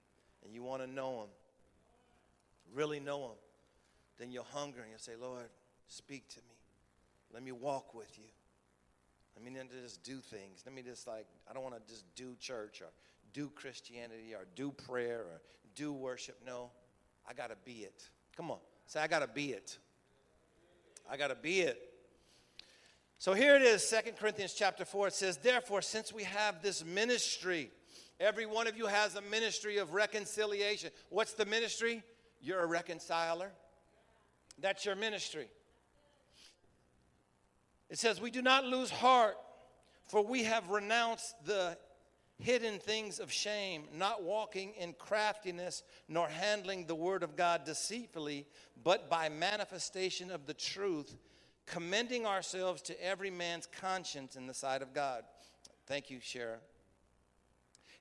and 0.45 0.53
you 0.53 0.63
want 0.63 0.83
to 0.83 0.91
know 0.91 1.23
Him, 1.23 1.29
really 2.75 3.01
know 3.01 3.25
Him, 3.25 3.39
then 4.19 4.31
you'll 4.31 4.45
hunger 4.45 4.81
and 4.81 4.91
you'll 4.91 4.99
say, 4.99 5.13
Lord, 5.19 5.49
speak 5.89 6.29
to 6.29 6.41
me. 6.41 6.57
Let 7.33 7.43
me 7.43 7.53
walk 7.53 7.95
with 7.95 8.19
you. 8.19 8.25
Let 9.37 9.45
me 9.45 9.61
just 9.83 10.03
do 10.03 10.19
things. 10.19 10.63
Let 10.65 10.75
me 10.75 10.83
just 10.83 11.07
like, 11.07 11.27
I 11.49 11.53
don't 11.53 11.63
want 11.63 11.75
to 11.75 11.93
just 11.93 12.05
do 12.15 12.35
church 12.41 12.81
or 12.81 12.89
do 13.33 13.51
Christianity 13.55 14.35
or 14.35 14.47
do 14.55 14.71
prayer 14.71 15.21
or 15.21 15.41
do 15.75 15.93
worship. 15.93 16.39
No, 16.45 16.71
I 17.29 17.35
got 17.35 17.51
to 17.51 17.57
be 17.65 17.81
it. 17.81 18.09
Come 18.37 18.51
on. 18.51 18.59
Say, 18.87 19.01
I 19.01 19.07
got 19.07 19.21
to 19.21 19.29
be 19.29 19.53
it. 19.53 19.79
I 21.11 21.17
got 21.17 21.29
to 21.29 21.35
be 21.35 21.61
it. 21.61 21.93
So 23.19 23.35
here 23.35 23.57
it 23.57 23.63
is, 23.63 23.87
Second 23.87 24.17
Corinthians 24.17 24.53
chapter 24.53 24.85
4. 24.85 25.09
It 25.09 25.15
says, 25.15 25.37
Therefore, 25.39 25.83
since 25.83 26.13
we 26.13 26.25
have 26.25 26.63
this 26.63 26.85
ministry, 26.85 27.71
every 28.21 28.47
one 28.47 28.67
of 28.67 28.77
you 28.77 28.87
has 28.87 29.17
a 29.17 29.23
ministry 29.23 29.79
of 29.79 29.95
reconciliation. 29.95 30.91
What's 31.11 31.33
the 31.33 31.47
ministry? 31.47 32.03
You're 32.41 32.61
a 32.61 32.67
reconciler. 32.67 33.53
That's 34.59 34.85
your 34.85 34.97
ministry. 34.97 35.49
It 37.89 37.99
says, 37.99 38.21
We 38.21 38.31
do 38.31 38.43
not 38.43 38.65
lose 38.65 38.91
heart, 38.91 39.37
for 40.07 40.23
we 40.25 40.45
have 40.45 40.71
renounced 40.71 41.35
the 41.45 41.77
hidden 42.39 42.79
things 42.79 43.19
of 43.19 43.33
shame, 43.33 43.85
not 43.95 44.23
walking 44.23 44.75
in 44.79 44.93
craftiness, 44.95 45.83
nor 46.09 46.29
handling 46.29 46.87
the 46.87 46.95
word 46.95 47.23
of 47.23 47.37
God 47.37 47.65
deceitfully, 47.65 48.47
but 48.83 49.09
by 49.09 49.29
manifestation 49.29 50.31
of 50.31 50.47
the 50.47 50.55
truth, 50.55 51.17
commending 51.65 52.27
ourselves 52.27 52.83
to 52.83 53.05
every 53.05 53.31
man's 53.31 53.67
conscience 53.67 54.37
in 54.37 54.47
the 54.47 54.55
sight 54.55 54.83
of 54.83 54.93
God. 54.93 55.23
Thank 55.87 56.11
you, 56.11 56.19
Shara. 56.19 56.59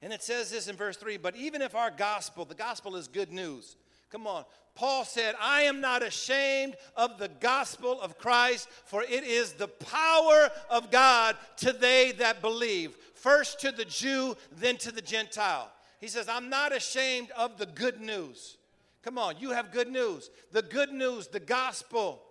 And 0.02 0.12
it 0.12 0.22
says 0.22 0.52
this 0.52 0.68
in 0.68 0.76
verse 0.76 0.98
3 0.98 1.18
But 1.18 1.36
even 1.36 1.62
if 1.62 1.76
our 1.76 1.92
gospel, 1.92 2.46
the 2.46 2.56
gospel 2.56 2.96
is 2.96 3.08
good 3.08 3.32
news. 3.32 3.78
Come 4.12 4.28
on. 4.28 4.46
Paul 4.76 5.06
said, 5.06 5.36
I 5.42 5.62
am 5.62 5.80
not 5.80 6.04
ashamed 6.04 6.76
of 6.98 7.18
the 7.18 7.30
gospel 7.40 8.00
of 8.02 8.18
Christ, 8.18 8.68
for 8.86 9.04
it 9.04 9.24
is 9.24 9.54
the 9.54 9.70
power 9.70 10.50
of 10.70 10.92
God 10.92 11.38
to 11.58 11.72
they 11.72 12.12
that 12.14 12.42
believe 12.42 12.98
first 13.14 13.60
to 13.62 13.72
the 13.72 13.86
Jew, 13.86 14.36
then 14.52 14.78
to 14.78 14.92
the 14.92 15.02
Gentile. 15.02 15.72
He 16.00 16.08
says, 16.08 16.30
I'm 16.30 16.50
not 16.50 16.76
ashamed 16.76 17.32
of 17.32 17.58
the 17.58 17.66
good 17.66 18.00
news. 18.02 18.58
Come 19.02 19.18
on, 19.18 19.36
you 19.40 19.52
have 19.52 19.72
good 19.72 19.88
news. 19.88 20.30
The 20.52 20.62
good 20.62 20.92
news, 20.92 21.28
the 21.28 21.40
gospel. 21.40 22.22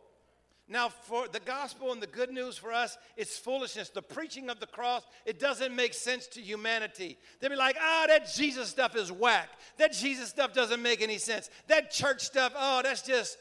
Now, 0.66 0.88
for 0.88 1.28
the 1.28 1.40
gospel 1.40 1.92
and 1.92 2.00
the 2.00 2.06
good 2.06 2.30
news 2.30 2.56
for 2.56 2.72
us, 2.72 2.96
it's 3.16 3.36
foolishness. 3.36 3.90
The 3.90 4.00
preaching 4.00 4.48
of 4.48 4.60
the 4.60 4.66
cross, 4.66 5.02
it 5.26 5.38
doesn't 5.38 5.76
make 5.76 5.92
sense 5.92 6.26
to 6.28 6.40
humanity. 6.40 7.18
They'll 7.38 7.50
be 7.50 7.56
like, 7.56 7.76
ah, 7.78 8.04
oh, 8.04 8.06
that 8.08 8.32
Jesus 8.32 8.70
stuff 8.70 8.96
is 8.96 9.12
whack. 9.12 9.50
That 9.76 9.92
Jesus 9.92 10.30
stuff 10.30 10.54
doesn't 10.54 10.80
make 10.80 11.02
any 11.02 11.18
sense. 11.18 11.50
That 11.66 11.90
church 11.90 12.22
stuff, 12.22 12.54
oh, 12.56 12.80
that's 12.82 13.02
just. 13.02 13.36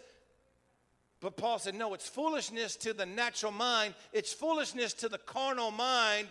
But 1.22 1.38
Paul 1.38 1.60
said, 1.60 1.76
no, 1.76 1.94
it's 1.94 2.10
foolishness 2.10 2.76
to 2.78 2.92
the 2.92 3.06
natural 3.06 3.54
mind, 3.54 3.94
it's 4.12 4.34
foolishness 4.34 4.94
to 4.96 5.08
the 5.08 5.18
carnal 5.20 5.72
mind 5.72 6.28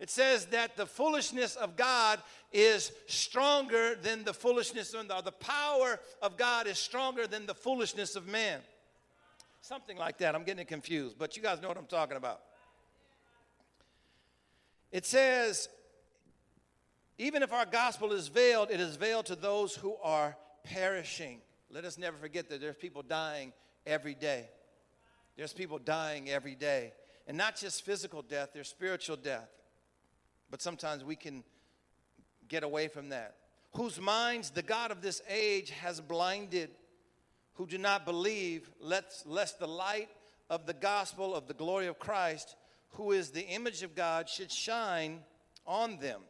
it 0.00 0.08
says 0.08 0.46
that 0.46 0.78
the 0.78 0.86
foolishness 0.86 1.56
of 1.56 1.76
God 1.76 2.20
is 2.52 2.90
stronger 3.06 3.94
than 3.94 4.24
the 4.24 4.32
foolishness, 4.32 4.94
or 4.94 5.04
the 5.04 5.30
power 5.30 6.00
of 6.22 6.38
God 6.38 6.66
is 6.66 6.78
stronger 6.78 7.26
than 7.26 7.44
the 7.44 7.54
foolishness 7.54 8.16
of 8.16 8.26
man. 8.26 8.60
Something 9.60 9.98
like 9.98 10.18
that. 10.18 10.34
I'm 10.34 10.44
getting 10.44 10.66
confused, 10.66 11.16
but 11.18 11.36
you 11.36 11.42
guys 11.42 11.60
know 11.60 11.68
what 11.68 11.76
I'm 11.76 11.86
talking 11.86 12.16
about. 12.16 12.40
It 14.90 15.06
says, 15.06 15.68
even 17.18 17.42
if 17.42 17.52
our 17.52 17.66
gospel 17.66 18.12
is 18.12 18.28
veiled, 18.28 18.70
it 18.70 18.80
is 18.80 18.96
veiled 18.96 19.26
to 19.26 19.36
those 19.36 19.74
who 19.74 19.94
are 20.02 20.36
perishing. 20.64 21.40
Let 21.70 21.84
us 21.84 21.98
never 21.98 22.16
forget 22.16 22.48
that 22.48 22.60
there's 22.60 22.76
people 22.76 23.02
dying 23.02 23.52
every 23.86 24.14
day. 24.14 24.48
There's 25.36 25.52
people 25.52 25.78
dying 25.78 26.28
every 26.28 26.54
day. 26.54 26.92
And 27.26 27.36
not 27.36 27.56
just 27.56 27.84
physical 27.84 28.22
death, 28.22 28.50
there's 28.52 28.68
spiritual 28.68 29.16
death. 29.16 29.48
But 30.50 30.60
sometimes 30.60 31.04
we 31.04 31.14
can 31.14 31.44
get 32.48 32.64
away 32.64 32.88
from 32.88 33.10
that. 33.10 33.36
Whose 33.76 34.00
minds 34.00 34.50
the 34.50 34.62
God 34.62 34.90
of 34.90 35.00
this 35.00 35.22
age 35.28 35.70
has 35.70 36.00
blinded, 36.00 36.70
who 37.54 37.66
do 37.66 37.78
not 37.78 38.04
believe, 38.04 38.70
lest, 38.80 39.26
lest 39.26 39.58
the 39.58 39.68
light 39.68 40.08
of 40.48 40.66
the 40.66 40.74
gospel 40.74 41.34
of 41.34 41.46
the 41.46 41.54
glory 41.54 41.86
of 41.86 41.98
Christ, 41.98 42.56
who 42.90 43.12
is 43.12 43.30
the 43.30 43.46
image 43.46 43.82
of 43.82 43.94
God, 43.94 44.28
should 44.28 44.50
shine 44.50 45.20
on 45.66 45.98
them. 45.98 46.20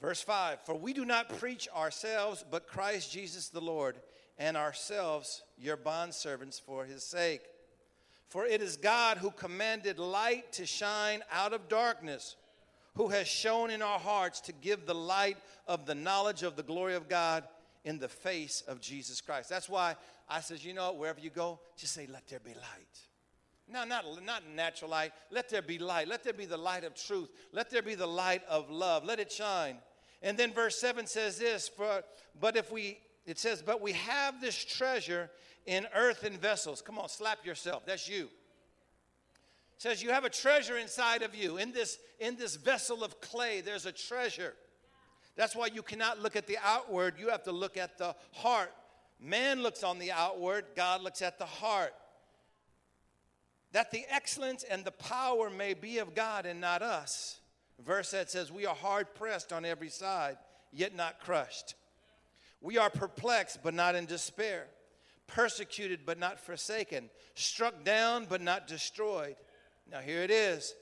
Verse 0.00 0.20
5 0.20 0.58
For 0.66 0.74
we 0.74 0.92
do 0.92 1.04
not 1.04 1.38
preach 1.38 1.68
ourselves, 1.74 2.44
but 2.50 2.66
Christ 2.66 3.12
Jesus 3.12 3.48
the 3.48 3.60
Lord, 3.60 4.00
and 4.36 4.56
ourselves 4.56 5.42
your 5.56 5.76
bondservants 5.76 6.60
for 6.60 6.84
his 6.84 7.04
sake. 7.04 7.42
For 8.28 8.46
it 8.46 8.62
is 8.62 8.76
God 8.76 9.18
who 9.18 9.30
commanded 9.30 9.98
light 9.98 10.52
to 10.52 10.66
shine 10.66 11.22
out 11.30 11.52
of 11.52 11.68
darkness, 11.68 12.36
who 12.94 13.08
has 13.08 13.28
shown 13.28 13.70
in 13.70 13.82
our 13.82 13.98
hearts 13.98 14.40
to 14.42 14.52
give 14.52 14.86
the 14.86 14.94
light 14.94 15.36
of 15.68 15.86
the 15.86 15.94
knowledge 15.94 16.42
of 16.42 16.56
the 16.56 16.62
glory 16.62 16.94
of 16.94 17.08
God 17.08 17.44
in 17.84 17.98
the 17.98 18.08
face 18.08 18.62
of 18.68 18.80
Jesus 18.80 19.20
Christ. 19.20 19.48
That's 19.48 19.68
why 19.68 19.96
I 20.28 20.40
says, 20.40 20.64
you 20.64 20.72
know, 20.74 20.92
wherever 20.92 21.20
you 21.20 21.30
go, 21.30 21.60
just 21.76 21.94
say, 21.94 22.06
let 22.10 22.28
there 22.28 22.40
be 22.40 22.54
light. 22.54 22.98
No, 23.68 23.84
not, 23.84 24.04
not 24.24 24.42
natural 24.54 24.90
light. 24.90 25.12
Let 25.30 25.48
there 25.48 25.62
be 25.62 25.78
light. 25.78 26.08
Let 26.08 26.24
there 26.24 26.32
be 26.32 26.46
the 26.46 26.56
light 26.56 26.84
of 26.84 26.94
truth. 26.94 27.30
Let 27.52 27.70
there 27.70 27.82
be 27.82 27.94
the 27.94 28.06
light 28.06 28.42
of 28.48 28.70
love. 28.70 29.04
Let 29.04 29.18
it 29.20 29.32
shine. 29.32 29.76
And 30.20 30.38
then 30.38 30.52
verse 30.52 30.78
7 30.80 31.06
says 31.06 31.38
this, 31.38 31.68
for, 31.68 32.02
but 32.40 32.56
if 32.56 32.70
we, 32.70 32.98
it 33.26 33.38
says, 33.38 33.62
but 33.62 33.80
we 33.80 33.92
have 33.92 34.40
this 34.40 34.56
treasure 34.64 35.30
in 35.66 35.86
earthen 35.94 36.36
vessels. 36.36 36.82
Come 36.82 36.98
on, 36.98 37.08
slap 37.08 37.44
yourself. 37.44 37.84
That's 37.86 38.08
you. 38.08 38.24
It 38.24 39.82
says 39.82 40.02
you 40.02 40.10
have 40.10 40.24
a 40.24 40.30
treasure 40.30 40.76
inside 40.76 41.22
of 41.22 41.34
you. 41.34 41.56
In 41.56 41.72
this, 41.72 41.98
in 42.20 42.36
this 42.36 42.56
vessel 42.56 43.02
of 43.02 43.20
clay, 43.20 43.60
there's 43.60 43.86
a 43.86 43.92
treasure. 43.92 44.54
That's 45.36 45.56
why 45.56 45.68
you 45.72 45.82
cannot 45.82 46.20
look 46.20 46.36
at 46.36 46.46
the 46.46 46.58
outward, 46.62 47.14
you 47.18 47.30
have 47.30 47.44
to 47.44 47.52
look 47.52 47.76
at 47.76 47.98
the 47.98 48.14
heart. 48.32 48.72
Man 49.20 49.62
looks 49.62 49.82
on 49.82 49.98
the 49.98 50.12
outward, 50.12 50.64
God 50.74 51.02
looks 51.02 51.22
at 51.22 51.38
the 51.38 51.46
heart. 51.46 51.94
That 53.72 53.90
the 53.90 54.04
excellence 54.10 54.64
and 54.64 54.84
the 54.84 54.90
power 54.90 55.48
may 55.48 55.72
be 55.74 55.98
of 55.98 56.14
God 56.14 56.44
and 56.44 56.60
not 56.60 56.82
us. 56.82 57.40
Verse 57.82 58.10
that 58.10 58.30
says, 58.30 58.52
We 58.52 58.66
are 58.66 58.74
hard 58.74 59.14
pressed 59.14 59.52
on 59.52 59.64
every 59.64 59.88
side, 59.88 60.36
yet 60.72 60.94
not 60.94 61.20
crushed. 61.20 61.74
We 62.60 62.76
are 62.76 62.90
perplexed, 62.90 63.60
but 63.62 63.74
not 63.74 63.94
in 63.94 64.04
despair 64.04 64.66
persecuted 65.32 66.00
but 66.04 66.18
not 66.18 66.38
forsaken, 66.38 67.08
struck 67.34 67.84
down 67.84 68.26
but 68.28 68.40
not 68.40 68.66
destroyed. 68.66 69.36
Now, 69.90 70.00
here 70.00 70.22
it 70.22 70.30
is. 70.30 70.74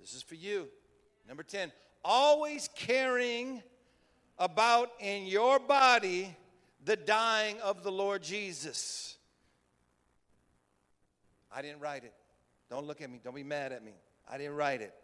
This 0.00 0.14
is 0.14 0.22
for 0.22 0.34
you. 0.34 0.68
Number 1.28 1.42
10, 1.42 1.72
always 2.04 2.68
carrying 2.74 3.62
about 4.38 4.90
in 5.00 5.26
your 5.26 5.58
body 5.58 6.36
the 6.84 6.96
dying 6.96 7.60
of 7.60 7.82
the 7.82 7.92
Lord 7.92 8.22
Jesus. 8.22 9.16
I 11.54 11.62
didn't 11.62 11.80
write 11.80 12.04
it. 12.04 12.12
Don't 12.68 12.86
look 12.86 13.00
at 13.00 13.10
me. 13.10 13.20
Don't 13.22 13.34
be 13.34 13.44
mad 13.44 13.72
at 13.72 13.84
me. 13.84 13.92
I 14.28 14.38
didn't 14.38 14.56
write 14.56 14.80
it. 14.80 14.94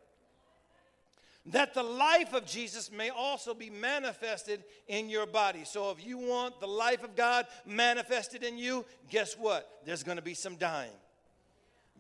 that 1.47 1.73
the 1.73 1.83
life 1.83 2.35
of 2.35 2.45
Jesus 2.45 2.91
may 2.91 3.09
also 3.11 3.55
be 3.55 3.71
manifested 3.71 4.63
in 4.89 5.09
your 5.09 5.27
body. 5.27 5.63
So, 5.65 5.91
if 5.91 6.05
you 6.05 6.19
want 6.19 6.61
the 6.61 6.67
life 6.67 7.03
of 7.03 7.17
God 7.17 7.47
manifested 7.65 8.43
in 8.43 8.59
you, 8.59 8.85
guess 9.09 9.35
what? 9.35 9.69
There's 9.87 10.03
going 10.03 10.17
to 10.17 10.23
be 10.23 10.35
some 10.35 10.57
dying. 10.57 10.91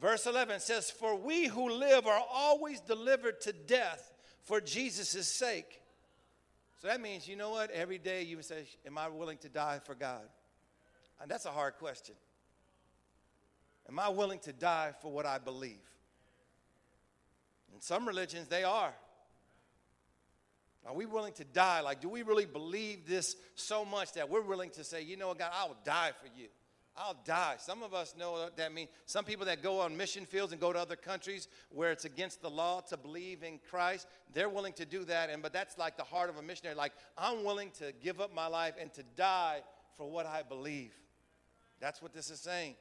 Verse 0.00 0.26
11 0.26 0.60
says, 0.60 0.90
For 0.90 1.14
we 1.14 1.46
who 1.46 1.70
live 1.70 2.06
are 2.06 2.22
always 2.32 2.80
delivered 2.80 3.40
to 3.42 3.52
death 3.52 4.12
for 4.42 4.60
Jesus' 4.60 5.28
sake. 5.28 5.80
So 6.80 6.88
that 6.88 7.00
means, 7.00 7.28
you 7.28 7.36
know 7.36 7.50
what? 7.50 7.70
Every 7.70 7.98
day 7.98 8.22
you 8.22 8.40
say, 8.40 8.64
Am 8.86 8.96
I 8.96 9.08
willing 9.08 9.38
to 9.38 9.48
die 9.48 9.80
for 9.84 9.94
God? 9.94 10.22
And 11.20 11.30
that's 11.30 11.44
a 11.44 11.50
hard 11.50 11.74
question. 11.74 12.14
Am 13.88 13.98
I 13.98 14.08
willing 14.08 14.38
to 14.40 14.52
die 14.52 14.92
for 15.02 15.12
what 15.12 15.26
I 15.26 15.38
believe? 15.38 15.76
In 17.74 17.80
some 17.80 18.06
religions, 18.06 18.48
they 18.48 18.64
are. 18.64 18.94
Are 20.86 20.94
we 20.94 21.04
willing 21.04 21.34
to 21.34 21.44
die? 21.44 21.82
Like, 21.82 22.00
do 22.00 22.08
we 22.08 22.22
really 22.22 22.46
believe 22.46 23.06
this 23.06 23.36
so 23.54 23.84
much 23.84 24.14
that 24.14 24.30
we're 24.30 24.40
willing 24.40 24.70
to 24.70 24.84
say, 24.84 25.02
you 25.02 25.16
know 25.16 25.28
what, 25.28 25.38
God, 25.38 25.50
I'll 25.54 25.76
die 25.84 26.12
for 26.18 26.28
you? 26.40 26.48
I'll 26.96 27.16
die. 27.24 27.54
Some 27.58 27.82
of 27.82 27.94
us 27.94 28.14
know 28.18 28.32
what 28.32 28.56
that 28.56 28.72
means. 28.72 28.90
Some 29.06 29.24
people 29.24 29.46
that 29.46 29.62
go 29.62 29.80
on 29.80 29.96
mission 29.96 30.26
fields 30.26 30.52
and 30.52 30.60
go 30.60 30.72
to 30.72 30.78
other 30.78 30.96
countries 30.96 31.48
where 31.70 31.92
it's 31.92 32.04
against 32.04 32.42
the 32.42 32.50
law 32.50 32.80
to 32.82 32.96
believe 32.96 33.42
in 33.42 33.58
Christ, 33.70 34.06
they're 34.34 34.48
willing 34.48 34.72
to 34.74 34.84
do 34.84 35.04
that. 35.04 35.30
And 35.30 35.42
but 35.42 35.52
that's 35.52 35.78
like 35.78 35.96
the 35.96 36.04
heart 36.04 36.28
of 36.28 36.36
a 36.36 36.42
missionary. 36.42 36.76
Like, 36.76 36.92
I'm 37.16 37.44
willing 37.44 37.70
to 37.78 37.92
give 38.02 38.20
up 38.20 38.34
my 38.34 38.48
life 38.48 38.74
and 38.78 38.92
to 38.94 39.02
die 39.16 39.60
for 39.96 40.10
what 40.10 40.26
I 40.26 40.42
believe. 40.42 40.92
That's 41.80 42.02
what 42.02 42.12
this 42.12 42.30
is 42.30 42.40
saying. 42.40 42.74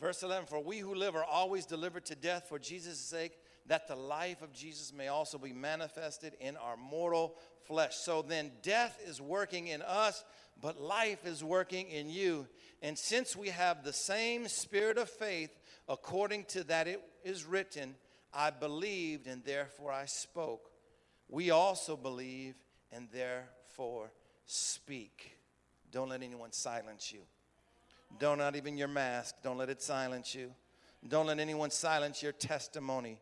Verse 0.00 0.22
11 0.22 0.46
For 0.46 0.60
we 0.60 0.78
who 0.78 0.94
live 0.94 1.14
are 1.14 1.24
always 1.24 1.66
delivered 1.66 2.04
to 2.06 2.14
death 2.14 2.46
for 2.48 2.58
Jesus' 2.58 2.98
sake, 2.98 3.38
that 3.66 3.88
the 3.88 3.96
life 3.96 4.42
of 4.42 4.52
Jesus 4.52 4.92
may 4.92 5.08
also 5.08 5.38
be 5.38 5.52
manifested 5.52 6.34
in 6.40 6.56
our 6.56 6.76
mortal 6.76 7.36
flesh. 7.66 7.96
So 7.96 8.22
then, 8.22 8.52
death 8.62 8.98
is 9.06 9.20
working 9.20 9.68
in 9.68 9.82
us, 9.82 10.24
but 10.60 10.80
life 10.80 11.26
is 11.26 11.42
working 11.42 11.88
in 11.88 12.10
you. 12.10 12.46
And 12.82 12.98
since 12.98 13.34
we 13.34 13.48
have 13.48 13.82
the 13.82 13.92
same 13.92 14.48
spirit 14.48 14.98
of 14.98 15.08
faith, 15.08 15.50
according 15.88 16.44
to 16.44 16.64
that 16.64 16.86
it 16.86 17.02
is 17.24 17.44
written, 17.44 17.94
I 18.32 18.50
believed 18.50 19.26
and 19.26 19.44
therefore 19.44 19.92
I 19.92 20.06
spoke. 20.06 20.70
We 21.28 21.50
also 21.50 21.96
believe 21.96 22.54
and 22.92 23.08
therefore 23.12 24.12
speak. 24.44 25.38
Don't 25.90 26.10
let 26.10 26.22
anyone 26.22 26.52
silence 26.52 27.12
you. 27.12 27.20
Don't, 28.18 28.38
not 28.38 28.56
even 28.56 28.76
your 28.76 28.88
mask, 28.88 29.36
don't 29.42 29.56
let 29.56 29.70
it 29.70 29.82
silence 29.82 30.34
you. 30.34 30.52
Don't 31.06 31.26
let 31.26 31.38
anyone 31.38 31.70
silence 31.70 32.22
your 32.22 32.32
testimony. 32.32 33.18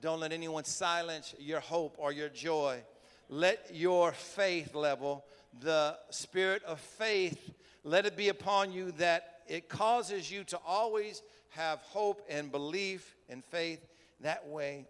Don't 0.00 0.20
let 0.20 0.32
anyone 0.32 0.64
silence 0.64 1.34
your 1.38 1.60
hope 1.60 1.96
or 1.98 2.12
your 2.12 2.28
joy. 2.28 2.82
Let 3.28 3.70
your 3.74 4.12
faith 4.12 4.74
level, 4.74 5.24
the 5.60 5.96
spirit 6.10 6.62
of 6.64 6.80
faith, 6.80 7.54
let 7.82 8.06
it 8.06 8.16
be 8.16 8.28
upon 8.28 8.72
you 8.72 8.92
that 8.92 9.40
it 9.48 9.68
causes 9.68 10.30
you 10.30 10.44
to 10.44 10.58
always 10.66 11.22
have 11.50 11.80
hope 11.80 12.22
and 12.28 12.50
belief 12.50 13.16
and 13.28 13.44
faith. 13.44 13.86
That 14.20 14.46
way, 14.46 14.86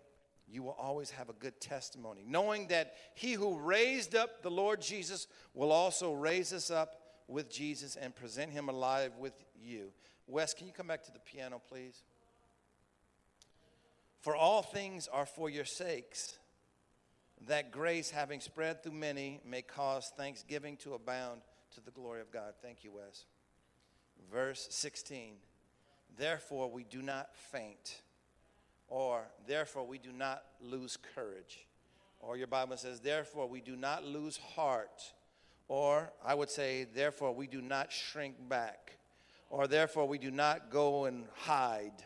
you 0.49 0.63
will 0.63 0.77
always 0.79 1.11
have 1.11 1.29
a 1.29 1.35
good 1.35 1.61
testimony, 1.61 2.25
knowing 2.27 2.69
that 2.69 2.95
he 3.15 3.33
who 3.33 3.59
raised 3.59 4.15
up 4.15 4.43
the 4.43 4.51
Lord 4.51 4.81
Jesus 4.81 5.27
will 5.55 5.73
also 5.73 6.13
raise 6.13 6.53
us 6.53 6.71
up 6.71 7.01
with 7.29 7.51
Jesus 7.51 7.97
and 7.97 8.15
present 8.15 8.53
him 8.53 8.69
alive 8.69 9.13
with 9.19 9.35
you. 9.61 9.93
Wes, 10.29 10.55
can 10.55 10.67
you 10.67 10.73
come 10.73 10.87
back 10.87 11.05
to 11.05 11.13
the 11.13 11.19
piano, 11.19 11.61
please? 11.69 12.03
For 14.27 14.35
all 14.35 14.61
things 14.61 15.07
are 15.07 15.25
for 15.25 15.49
your 15.49 15.65
sakes, 15.65 16.37
that 17.47 17.71
grace, 17.71 18.11
having 18.11 18.41
spread 18.41 18.83
through 18.83 18.95
many, 18.95 19.41
may 19.47 19.63
cause 19.63 20.13
thanksgiving 20.17 20.77
to 20.79 20.95
abound 20.95 21.43
to 21.77 21.81
the 21.81 21.93
glory 21.93 22.21
of 22.23 22.33
God. 22.33 22.55
Thank 22.61 22.83
you, 22.83 22.91
Wes. 22.91 23.25
Verse 24.29 24.67
16 24.71 25.35
Therefore, 26.19 26.69
we 26.69 26.83
do 26.83 27.03
not 27.03 27.37
faint, 27.37 28.03
or 28.89 29.23
therefore, 29.47 29.87
we 29.87 29.99
do 29.99 30.11
not 30.11 30.43
lose 30.61 30.99
courage. 31.15 31.65
Or 32.19 32.37
your 32.37 32.49
Bible 32.49 32.79
says, 32.79 32.99
Therefore, 32.99 33.47
we 33.49 33.61
do 33.61 33.77
not 33.77 34.05
lose 34.05 34.39
heart. 34.39 35.05
Or 35.69 36.11
I 36.25 36.35
would 36.35 36.51
say, 36.51 36.85
Therefore, 36.93 37.33
we 37.33 37.47
do 37.47 37.63
not 37.63 37.93
shrink 37.93 38.49
back. 38.49 38.97
Or 39.51 39.69
therefore, 39.69 40.09
we 40.09 40.19
do 40.19 40.33
not 40.33 40.73
go 40.73 41.05
and 41.05 41.27
hide 41.37 42.03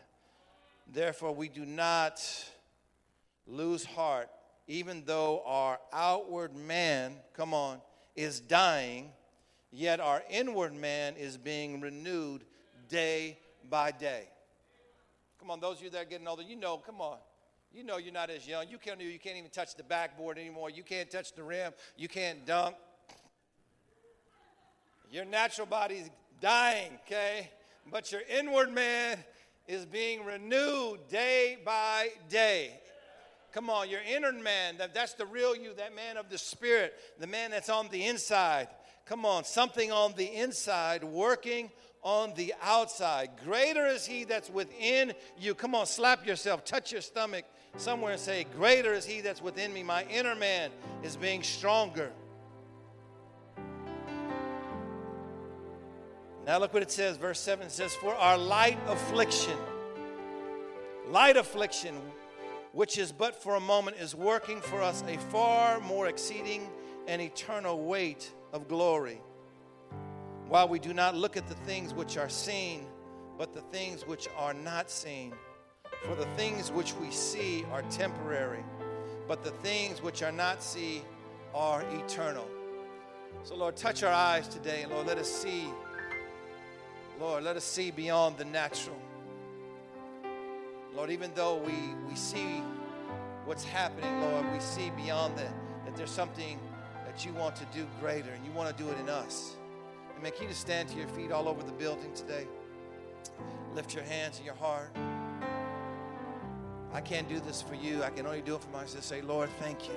Therefore, 0.93 1.33
we 1.33 1.47
do 1.47 1.65
not 1.65 2.21
lose 3.47 3.85
heart, 3.85 4.29
even 4.67 5.03
though 5.05 5.41
our 5.45 5.79
outward 5.93 6.53
man, 6.53 7.13
come 7.33 7.53
on, 7.53 7.81
is 8.15 8.41
dying, 8.41 9.09
yet 9.71 10.01
our 10.01 10.21
inward 10.29 10.73
man 10.73 11.15
is 11.15 11.37
being 11.37 11.79
renewed 11.79 12.43
day 12.89 13.37
by 13.69 13.91
day. 13.91 14.27
Come 15.39 15.49
on, 15.49 15.61
those 15.61 15.77
of 15.77 15.83
you 15.83 15.89
that 15.91 16.01
are 16.01 16.05
getting 16.05 16.27
older, 16.27 16.43
you 16.43 16.57
know, 16.57 16.77
come 16.77 16.99
on. 16.99 17.17
You 17.73 17.85
know 17.85 17.95
you're 17.95 18.13
not 18.13 18.29
as 18.29 18.45
young. 18.45 18.67
You 18.69 18.77
can't, 18.77 18.99
you 18.99 19.17
can't 19.17 19.37
even 19.37 19.49
touch 19.49 19.75
the 19.75 19.83
backboard 19.83 20.37
anymore. 20.37 20.69
You 20.69 20.83
can't 20.83 21.09
touch 21.09 21.33
the 21.33 21.43
rim. 21.43 21.71
You 21.95 22.09
can't 22.09 22.45
dunk. 22.45 22.75
Your 25.09 25.23
natural 25.23 25.67
body's 25.67 26.09
dying, 26.41 26.91
okay? 27.05 27.49
But 27.89 28.11
your 28.11 28.21
inward 28.29 28.73
man 28.73 29.17
is 29.71 29.85
being 29.85 30.25
renewed 30.25 30.99
day 31.07 31.57
by 31.63 32.09
day. 32.27 32.77
Come 33.53 33.69
on, 33.69 33.89
your 33.89 34.01
inner 34.01 34.33
man, 34.33 34.77
that, 34.77 34.93
that's 34.93 35.13
the 35.13 35.25
real 35.25 35.55
you, 35.55 35.73
that 35.75 35.95
man 35.95 36.17
of 36.17 36.29
the 36.29 36.37
spirit, 36.37 36.93
the 37.19 37.27
man 37.27 37.51
that's 37.51 37.69
on 37.69 37.87
the 37.89 38.05
inside. 38.05 38.67
Come 39.05 39.25
on, 39.25 39.45
something 39.45 39.89
on 39.89 40.13
the 40.17 40.25
inside 40.25 41.05
working 41.05 41.71
on 42.03 42.33
the 42.35 42.53
outside. 42.61 43.29
Greater 43.45 43.85
is 43.85 44.05
he 44.05 44.25
that's 44.25 44.49
within 44.49 45.13
you. 45.39 45.55
Come 45.55 45.73
on, 45.73 45.85
slap 45.85 46.27
yourself, 46.27 46.65
touch 46.65 46.91
your 46.91 47.01
stomach 47.01 47.45
somewhere 47.77 48.11
and 48.11 48.21
say, 48.21 48.45
Greater 48.57 48.93
is 48.93 49.05
he 49.05 49.21
that's 49.21 49.41
within 49.41 49.73
me. 49.73 49.83
My 49.83 50.03
inner 50.03 50.35
man 50.35 50.71
is 51.01 51.15
being 51.15 51.43
stronger. 51.43 52.11
Now 56.45 56.57
look 56.57 56.73
what 56.73 56.81
it 56.81 56.91
says, 56.91 57.17
verse 57.17 57.39
7 57.39 57.69
says, 57.69 57.93
For 57.95 58.15
our 58.15 58.37
light 58.37 58.79
affliction, 58.87 59.57
light 61.07 61.37
affliction, 61.37 61.95
which 62.71 62.97
is 62.97 63.11
but 63.11 63.41
for 63.41 63.55
a 63.55 63.59
moment, 63.59 63.97
is 63.97 64.15
working 64.15 64.59
for 64.59 64.81
us 64.81 65.03
a 65.07 65.17
far 65.17 65.79
more 65.81 66.07
exceeding 66.07 66.67
and 67.07 67.21
eternal 67.21 67.83
weight 67.83 68.31
of 68.53 68.67
glory. 68.67 69.21
While 70.47 70.67
we 70.67 70.79
do 70.79 70.93
not 70.93 71.15
look 71.15 71.37
at 71.37 71.47
the 71.47 71.55
things 71.55 71.93
which 71.93 72.17
are 72.17 72.29
seen, 72.29 72.85
but 73.37 73.53
the 73.53 73.61
things 73.61 74.07
which 74.07 74.27
are 74.35 74.53
not 74.53 74.89
seen. 74.89 75.33
For 76.07 76.15
the 76.15 76.25
things 76.35 76.71
which 76.71 76.95
we 76.95 77.11
see 77.11 77.63
are 77.71 77.83
temporary, 77.83 78.63
but 79.27 79.43
the 79.43 79.51
things 79.51 80.01
which 80.01 80.23
are 80.23 80.31
not 80.31 80.63
seen 80.63 81.03
are 81.53 81.83
eternal. 82.03 82.47
So, 83.43 83.55
Lord, 83.55 83.75
touch 83.75 84.03
our 84.03 84.13
eyes 84.13 84.47
today, 84.47 84.81
and 84.83 84.91
Lord, 84.91 85.07
let 85.07 85.17
us 85.17 85.31
see 85.31 85.67
Lord, 87.21 87.43
let 87.43 87.55
us 87.55 87.63
see 87.63 87.91
beyond 87.91 88.37
the 88.37 88.45
natural. 88.45 88.97
Lord, 90.95 91.11
even 91.11 91.29
though 91.35 91.57
we, 91.57 91.93
we 92.09 92.15
see 92.15 92.63
what's 93.45 93.63
happening, 93.63 94.09
Lord, 94.21 94.51
we 94.51 94.59
see 94.59 94.89
beyond 94.97 95.37
that, 95.37 95.53
that 95.85 95.95
there's 95.95 96.09
something 96.09 96.59
that 97.05 97.23
you 97.23 97.31
want 97.33 97.55
to 97.57 97.65
do 97.75 97.85
greater 97.99 98.31
and 98.31 98.43
you 98.43 98.51
want 98.53 98.75
to 98.75 98.83
do 98.83 98.89
it 98.89 98.97
in 98.99 99.07
us. 99.07 99.55
And 100.15 100.23
man, 100.23 100.31
can 100.31 100.41
you 100.41 100.49
just 100.49 100.61
stand 100.61 100.89
to 100.89 100.97
your 100.97 101.07
feet 101.09 101.31
all 101.31 101.47
over 101.47 101.61
the 101.61 101.71
building 101.73 102.11
today? 102.15 102.47
Lift 103.75 103.93
your 103.93 104.03
hands 104.03 104.37
and 104.37 104.45
your 104.45 104.55
heart. 104.55 104.89
I 106.91 107.01
can't 107.01 107.29
do 107.29 107.39
this 107.39 107.61
for 107.61 107.75
you. 107.75 108.01
I 108.01 108.09
can 108.09 108.25
only 108.25 108.41
do 108.41 108.55
it 108.55 108.63
for 108.63 108.71
myself. 108.71 109.03
Say, 109.03 109.21
Lord, 109.21 109.49
thank 109.59 109.87
you. 109.87 109.95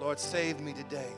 Lord, 0.00 0.20
save 0.20 0.60
me 0.60 0.74
today. 0.74 1.10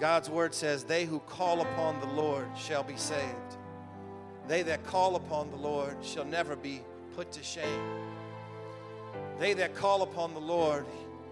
God's 0.00 0.28
word 0.28 0.52
says, 0.52 0.82
They 0.82 1.04
who 1.04 1.20
call 1.20 1.60
upon 1.60 2.00
the 2.00 2.06
Lord 2.06 2.48
shall 2.56 2.82
be 2.82 2.96
saved. 2.96 3.56
They 4.48 4.62
that 4.62 4.84
call 4.86 5.14
upon 5.16 5.50
the 5.50 5.56
Lord 5.56 5.96
shall 6.02 6.24
never 6.24 6.56
be 6.56 6.80
put 7.14 7.30
to 7.32 7.42
shame. 7.42 7.82
They 9.38 9.52
that 9.54 9.74
call 9.74 10.00
upon 10.02 10.32
the 10.32 10.40
Lord, 10.40 10.86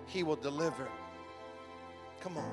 he 0.07 0.23
will 0.23 0.37
deliver. 0.37 0.87
Come 2.21 2.37
on. 2.37 2.53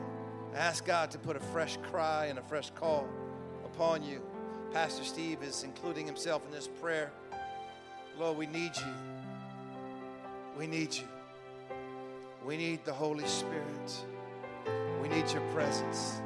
Ask 0.55 0.85
God 0.85 1.11
to 1.11 1.17
put 1.17 1.35
a 1.35 1.39
fresh 1.39 1.77
cry 1.91 2.27
and 2.27 2.39
a 2.39 2.41
fresh 2.43 2.69
call 2.71 3.09
upon 3.65 4.03
you. 4.03 4.21
Pastor 4.71 5.03
Steve 5.03 5.43
is 5.43 5.63
including 5.63 6.05
himself 6.05 6.45
in 6.45 6.51
this 6.51 6.69
prayer. 6.81 7.11
Lord, 8.17 8.37
we 8.37 8.45
need 8.45 8.71
you. 8.77 8.93
We 10.57 10.65
need 10.65 10.93
you. 10.93 11.07
We 12.45 12.55
need 12.55 12.85
the 12.85 12.93
Holy 12.93 13.27
Spirit. 13.27 14.05
We 15.01 15.09
need 15.09 15.29
your 15.31 15.41
presence. 15.53 16.21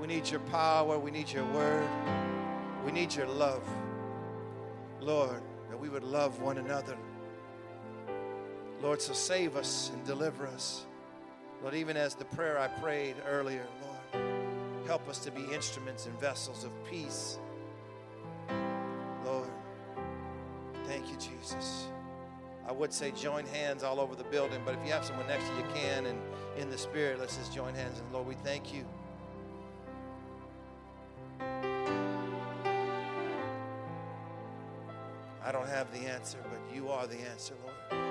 We 0.00 0.06
need 0.06 0.30
your 0.30 0.40
power. 0.40 0.98
We 0.98 1.10
need 1.10 1.30
your 1.30 1.44
word. 1.46 1.88
We 2.86 2.92
need 2.92 3.12
your 3.12 3.26
love. 3.26 3.68
Lord, 5.00 5.42
that 5.70 5.78
we 5.78 5.88
would 5.88 6.04
love 6.04 6.40
one 6.40 6.58
another. 6.58 6.96
Lord, 8.80 9.02
so 9.02 9.12
save 9.12 9.56
us 9.56 9.90
and 9.92 10.04
deliver 10.04 10.46
us. 10.46 10.86
Lord, 11.62 11.74
even 11.74 11.96
as 11.96 12.14
the 12.14 12.26
prayer 12.26 12.60
I 12.60 12.68
prayed 12.68 13.16
earlier, 13.26 13.66
Lord, 13.82 14.86
help 14.86 15.08
us 15.08 15.18
to 15.20 15.32
be 15.32 15.42
instruments 15.52 16.06
and 16.06 16.16
vessels 16.20 16.62
of 16.62 16.70
peace. 16.88 17.40
Lord, 19.24 19.50
thank 20.84 21.08
you, 21.10 21.16
Jesus. 21.16 21.88
I 22.68 22.72
would 22.72 22.92
say 22.92 23.10
join 23.10 23.46
hands 23.46 23.82
all 23.82 23.98
over 23.98 24.14
the 24.14 24.24
building, 24.24 24.60
but 24.64 24.74
if 24.74 24.86
you 24.86 24.92
have 24.92 25.04
someone 25.04 25.26
next 25.26 25.48
to 25.48 25.54
you, 25.54 25.58
you 25.58 25.66
can. 25.74 26.06
And 26.06 26.20
in 26.56 26.70
the 26.70 26.78
spirit, 26.78 27.18
let's 27.18 27.36
just 27.36 27.52
join 27.52 27.74
hands. 27.74 27.98
And 27.98 28.12
Lord, 28.12 28.28
we 28.28 28.34
thank 28.36 28.72
you. 28.72 28.84
Don't 35.66 35.74
have 35.74 35.92
the 35.92 36.06
answer, 36.08 36.38
but 36.50 36.60
you 36.74 36.88
are 36.90 37.06
the 37.06 37.18
answer, 37.30 37.54
Lord. 37.64 38.02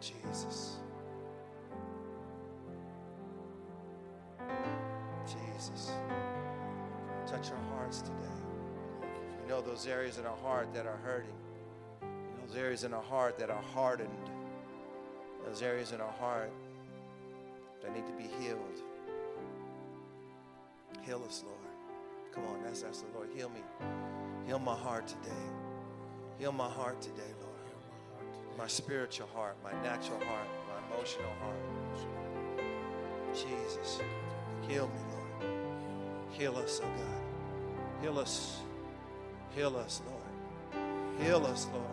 Jesus. 0.00 0.76
Jesus. 5.26 5.92
Touch 7.26 7.50
our 7.50 7.76
hearts 7.76 8.00
today. 8.00 8.12
You 9.42 9.48
know 9.48 9.60
those 9.60 9.86
areas 9.86 10.18
in 10.18 10.24
our 10.24 10.36
heart 10.36 10.72
that 10.74 10.86
are 10.86 10.98
hurting. 11.04 11.30
Those 12.46 12.56
areas 12.56 12.84
in 12.84 12.94
our 12.94 13.02
heart 13.02 13.38
that 13.38 13.50
are 13.50 13.62
hardened. 13.74 14.10
Those 15.46 15.62
areas 15.62 15.92
in 15.92 16.00
our 16.00 16.12
heart 16.12 16.52
that 17.82 17.94
need 17.94 18.06
to 18.06 18.12
be 18.12 18.30
healed. 18.42 18.82
Heal 21.04 21.22
us, 21.26 21.44
Lord. 21.44 21.61
Come 22.34 22.44
on, 22.46 22.62
that's 22.62 22.82
us, 22.82 22.88
ask 22.88 23.06
the 23.06 23.16
Lord. 23.16 23.28
Heal 23.34 23.50
me. 23.50 23.60
Heal 24.46 24.58
my 24.58 24.74
heart 24.74 25.06
today. 25.06 25.42
Heal 26.38 26.52
my 26.52 26.68
heart 26.68 27.00
today, 27.00 27.32
Lord. 27.40 27.52
My 28.58 28.66
spiritual 28.66 29.28
heart, 29.34 29.56
my 29.62 29.72
natural 29.82 30.18
heart, 30.20 30.48
my 30.68 30.94
emotional 30.94 31.30
heart. 31.40 31.56
Jesus, 33.34 34.00
heal 34.68 34.88
me, 34.88 35.00
Lord. 35.10 35.54
Heal 36.32 36.56
us, 36.56 36.80
oh 36.82 36.86
God. 36.86 38.02
Heal 38.02 38.18
us. 38.18 38.60
Heal 39.54 39.76
us, 39.76 40.02
Lord. 40.06 40.22
Heal 41.20 41.46
us, 41.46 41.68
Lord. 41.72 41.86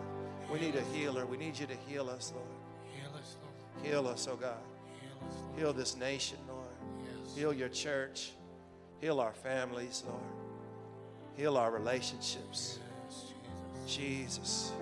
We 0.52 0.58
need 0.60 0.74
a 0.74 0.82
healer. 0.96 1.26
We 1.26 1.36
need 1.36 1.58
you 1.58 1.66
to 1.66 1.76
heal 1.86 2.08
us, 2.10 2.32
Lord. 2.34 2.48
Heal 2.94 3.10
us, 3.18 3.36
Lord. 3.42 3.86
Heal 3.86 4.08
us, 4.08 4.28
oh 4.30 4.36
God. 4.36 4.56
Heal 5.00 5.28
us, 5.28 5.34
Lord. 5.42 5.58
Heal 5.58 5.72
this 5.72 5.96
nation, 5.96 6.38
Lord. 6.48 6.66
Heal 7.36 7.52
your 7.52 7.68
church. 7.68 8.32
Heal 9.00 9.20
our 9.20 9.32
families, 9.32 10.04
Lord. 10.06 10.20
Heal 11.36 11.56
our 11.56 11.70
relationships. 11.70 12.78
Jesus. 13.86 14.72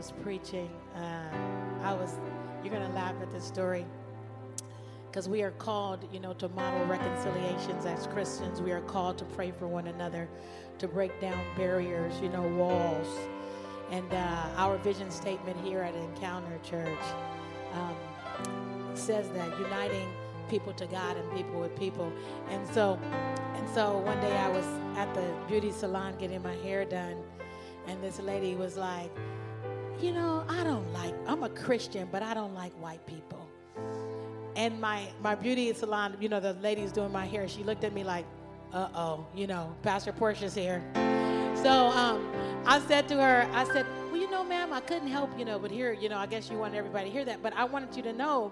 Was 0.03 0.11
preaching, 0.21 0.69
uh, 0.97 1.81
I 1.81 1.93
was, 1.93 2.17
you're 2.61 2.73
going 2.73 2.85
to 2.85 2.93
laugh 2.93 3.15
at 3.21 3.31
this 3.31 3.45
story. 3.45 3.85
Because 5.07 5.29
we 5.29 5.43
are 5.43 5.51
called, 5.51 6.05
you 6.11 6.19
know, 6.19 6.33
to 6.33 6.49
model 6.49 6.85
reconciliations 6.87 7.85
as 7.85 8.05
Christians. 8.07 8.61
We 8.61 8.73
are 8.73 8.81
called 8.81 9.17
to 9.19 9.25
pray 9.25 9.51
for 9.51 9.65
one 9.65 9.87
another, 9.87 10.27
to 10.79 10.89
break 10.89 11.21
down 11.21 11.39
barriers, 11.55 12.13
you 12.21 12.27
know, 12.27 12.41
walls. 12.41 13.07
And 13.91 14.11
uh, 14.11 14.47
our 14.57 14.77
vision 14.79 15.09
statement 15.09 15.55
here 15.63 15.79
at 15.79 15.95
Encounter 15.95 16.59
Church 16.63 16.99
um, 17.73 17.95
says 18.95 19.29
that 19.29 19.57
uniting 19.57 20.09
people 20.49 20.73
to 20.73 20.85
God 20.87 21.15
and 21.15 21.31
people 21.31 21.61
with 21.61 21.79
people. 21.79 22.11
And 22.49 22.67
so, 22.73 22.99
and 23.55 23.69
so 23.69 23.99
one 23.99 24.19
day 24.19 24.35
I 24.35 24.49
was 24.49 24.65
at 24.97 25.13
the 25.13 25.33
beauty 25.47 25.71
salon 25.71 26.15
getting 26.17 26.43
my 26.43 26.55
hair 26.55 26.83
done, 26.83 27.15
and 27.87 28.03
this 28.03 28.19
lady 28.19 28.55
was 28.55 28.75
like, 28.75 29.09
"You 30.01 30.11
know, 30.11 30.45
I 30.47 30.63
don't 30.63 30.91
like. 30.93 31.13
I'm 31.27 31.43
a 31.43 31.49
Christian, 31.49 32.07
but 32.11 32.23
I 32.23 32.33
don't 32.33 32.53
like 32.53 32.73
white 32.73 33.05
people." 33.05 33.47
And 34.55 34.79
my 34.79 35.07
my 35.21 35.35
beauty 35.35 35.73
salon, 35.73 36.15
you 36.19 36.29
know, 36.29 36.39
the 36.39 36.53
lady's 36.53 36.91
doing 36.91 37.11
my 37.11 37.25
hair. 37.25 37.47
She 37.47 37.63
looked 37.63 37.83
at 37.83 37.93
me 37.93 38.03
like, 38.03 38.25
"Uh 38.71 38.89
oh, 38.95 39.25
you 39.35 39.47
know, 39.47 39.75
Pastor 39.81 40.11
Portia's 40.11 40.53
here." 40.53 40.81
So 41.55 41.71
um, 41.71 42.29
I 42.65 42.79
said 42.87 43.07
to 43.09 43.15
her, 43.15 43.47
I 43.53 43.63
said, 43.65 43.85
"Well, 44.11 44.17
you 44.17 44.29
know, 44.29 44.43
ma'am, 44.43 44.73
I 44.73 44.81
couldn't 44.81 45.07
help, 45.07 45.37
you 45.37 45.45
know, 45.45 45.57
but 45.57 45.71
here, 45.71 45.93
you 45.93 46.09
know, 46.09 46.17
I 46.17 46.25
guess 46.25 46.49
you 46.49 46.57
wanted 46.57 46.77
everybody 46.77 47.09
to 47.09 47.11
hear 47.11 47.25
that, 47.25 47.41
but 47.41 47.53
I 47.55 47.63
wanted 47.63 47.95
you 47.95 48.03
to 48.03 48.13
know 48.13 48.51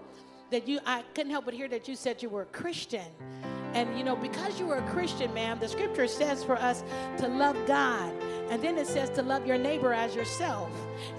that 0.50 0.68
you, 0.68 0.80
I 0.86 1.04
couldn't 1.14 1.32
help 1.32 1.46
but 1.46 1.54
hear 1.54 1.68
that 1.70 1.88
you 1.88 1.96
said 1.96 2.22
you 2.24 2.30
were 2.30 2.44
a 2.44 2.54
Christian." 2.62 3.08
And 3.74 3.98
you 3.98 4.04
know, 4.04 4.16
because 4.16 4.60
you 4.60 4.66
were 4.66 4.78
a 4.78 4.90
Christian, 4.90 5.34
ma'am, 5.34 5.60
the 5.60 5.68
scripture 5.68 6.08
says 6.08 6.44
for 6.44 6.58
us 6.58 6.84
to 7.20 7.28
love 7.28 7.56
God. 7.68 8.14
And 8.52 8.62
then 8.62 8.78
it 8.78 8.86
says 8.86 9.10
to 9.12 9.22
love 9.22 9.48
your 9.48 9.58
neighbor 9.58 9.94
as 9.94 10.14
yourself. 10.14 10.70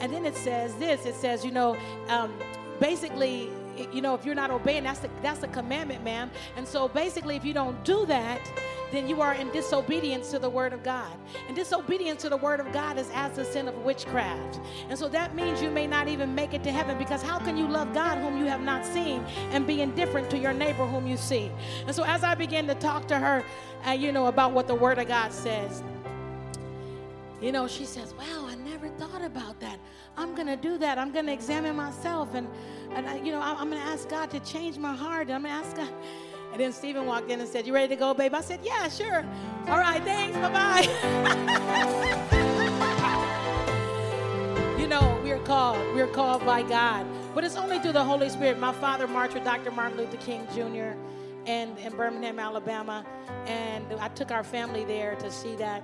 And 0.00 0.12
then 0.12 0.26
it 0.26 0.36
says 0.36 0.74
this 0.74 1.06
it 1.06 1.14
says, 1.14 1.44
you 1.44 1.50
know, 1.50 1.76
um, 2.08 2.32
basically, 2.78 3.48
you 3.90 4.02
know, 4.02 4.14
if 4.14 4.26
you're 4.26 4.34
not 4.34 4.50
obeying, 4.50 4.84
that's 4.84 5.00
the 5.00 5.08
that's 5.22 5.40
the 5.40 5.48
commandment, 5.48 6.04
ma'am. 6.04 6.30
And 6.56 6.68
so 6.68 6.88
basically, 6.88 7.34
if 7.36 7.44
you 7.44 7.54
don't 7.54 7.82
do 7.84 8.04
that, 8.06 8.38
then 8.92 9.08
you 9.08 9.22
are 9.22 9.32
in 9.32 9.50
disobedience 9.50 10.30
to 10.30 10.38
the 10.38 10.50
word 10.50 10.74
of 10.74 10.82
God. 10.82 11.10
And 11.48 11.56
disobedience 11.56 12.20
to 12.22 12.28
the 12.28 12.36
word 12.36 12.60
of 12.60 12.70
God 12.70 12.98
is 12.98 13.10
as 13.14 13.34
the 13.34 13.44
sin 13.46 13.66
of 13.66 13.74
witchcraft. 13.78 14.60
And 14.90 14.98
so 14.98 15.08
that 15.08 15.34
means 15.34 15.62
you 15.62 15.70
may 15.70 15.86
not 15.86 16.08
even 16.08 16.34
make 16.34 16.52
it 16.52 16.62
to 16.64 16.70
heaven 16.70 16.98
because 16.98 17.22
how 17.22 17.38
can 17.38 17.56
you 17.56 17.66
love 17.66 17.94
God 17.94 18.18
whom 18.18 18.36
you 18.36 18.44
have 18.44 18.60
not 18.60 18.84
seen 18.84 19.24
and 19.52 19.66
be 19.66 19.80
indifferent 19.80 20.28
to 20.30 20.38
your 20.38 20.52
neighbor 20.52 20.84
whom 20.84 21.06
you 21.06 21.16
see? 21.16 21.50
And 21.86 21.96
so 21.96 22.04
as 22.04 22.22
I 22.22 22.34
began 22.34 22.66
to 22.66 22.74
talk 22.74 23.08
to 23.08 23.18
her, 23.18 23.42
uh, 23.86 23.92
you 23.92 24.12
know, 24.12 24.26
about 24.26 24.52
what 24.52 24.66
the 24.66 24.74
word 24.74 24.98
of 24.98 25.08
God 25.08 25.32
says, 25.32 25.82
you 27.42 27.52
know, 27.52 27.66
she 27.66 27.84
says, 27.84 28.14
"Wow, 28.14 28.46
I 28.48 28.54
never 28.54 28.88
thought 28.88 29.22
about 29.22 29.58
that. 29.60 29.78
I'm 30.16 30.34
going 30.34 30.46
to 30.46 30.56
do 30.56 30.78
that. 30.78 30.98
I'm 30.98 31.12
going 31.12 31.26
to 31.26 31.32
examine 31.32 31.76
myself 31.76 32.34
and 32.34 32.48
and 32.94 33.08
I, 33.08 33.16
you 33.16 33.32
know, 33.32 33.40
I'm, 33.40 33.56
I'm 33.56 33.70
going 33.70 33.82
to 33.82 33.88
ask 33.88 34.08
God 34.08 34.30
to 34.30 34.40
change 34.40 34.78
my 34.78 34.94
heart. 34.94 35.30
I'm 35.30 35.42
going 35.42 35.54
to 35.54 35.66
ask 35.66 35.76
God 35.76 35.92
and 36.52 36.60
then 36.60 36.72
Stephen 36.72 37.06
walked 37.06 37.30
in 37.30 37.40
and 37.40 37.48
said, 37.48 37.66
You 37.66 37.72
ready 37.72 37.88
to 37.88 37.96
go, 37.96 38.12
babe? 38.12 38.34
I 38.34 38.42
said, 38.42 38.60
Yeah, 38.62 38.88
sure. 38.88 39.24
All 39.68 39.78
right, 39.78 40.02
thanks. 40.04 40.36
Bye 40.36 40.52
bye. 40.52 40.82
you 44.78 44.86
know, 44.86 45.18
we're 45.24 45.38
called. 45.40 45.78
We're 45.94 46.06
called 46.08 46.44
by 46.44 46.62
God. 46.62 47.06
But 47.34 47.44
it's 47.44 47.56
only 47.56 47.78
through 47.78 47.92
the 47.92 48.04
Holy 48.04 48.28
Spirit. 48.28 48.58
My 48.58 48.72
father 48.74 49.08
marched 49.08 49.32
with 49.32 49.44
Dr. 49.44 49.70
Martin 49.70 49.96
Luther 49.96 50.18
King 50.18 50.46
Jr. 50.54 50.94
And 51.46 51.78
in 51.78 51.96
Birmingham, 51.96 52.38
Alabama. 52.38 53.06
And 53.46 53.90
I 53.94 54.08
took 54.08 54.30
our 54.30 54.44
family 54.44 54.84
there 54.84 55.14
to 55.16 55.30
see 55.30 55.56
that, 55.56 55.82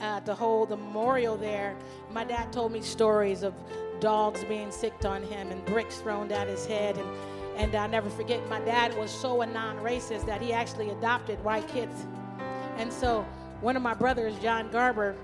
uh, 0.00 0.20
to 0.20 0.34
hold 0.34 0.70
the 0.70 0.76
memorial 0.76 1.36
there. 1.36 1.76
My 2.10 2.24
dad 2.24 2.52
told 2.52 2.72
me 2.72 2.80
stories 2.80 3.42
of 3.42 3.54
dogs 4.00 4.44
being 4.44 4.70
sicked 4.70 5.04
on 5.04 5.22
him 5.22 5.50
and 5.50 5.64
bricks 5.66 5.98
thrown 5.98 6.32
at 6.32 6.48
his 6.48 6.66
head 6.66 6.96
and 6.96 7.08
and 7.60 7.74
I'll 7.74 7.88
never 7.88 8.08
forget, 8.08 8.48
my 8.48 8.60
dad 8.60 8.96
was 8.96 9.10
so 9.10 9.42
a 9.42 9.46
non 9.46 9.76
racist 9.78 10.24
that 10.24 10.40
he 10.40 10.50
actually 10.50 10.88
adopted 10.90 11.42
white 11.44 11.68
kids. 11.68 12.06
And 12.78 12.90
so 12.90 13.26
one 13.60 13.76
of 13.76 13.82
my 13.82 13.92
brothers, 13.92 14.34
John 14.38 14.70
Garber, 14.70 15.14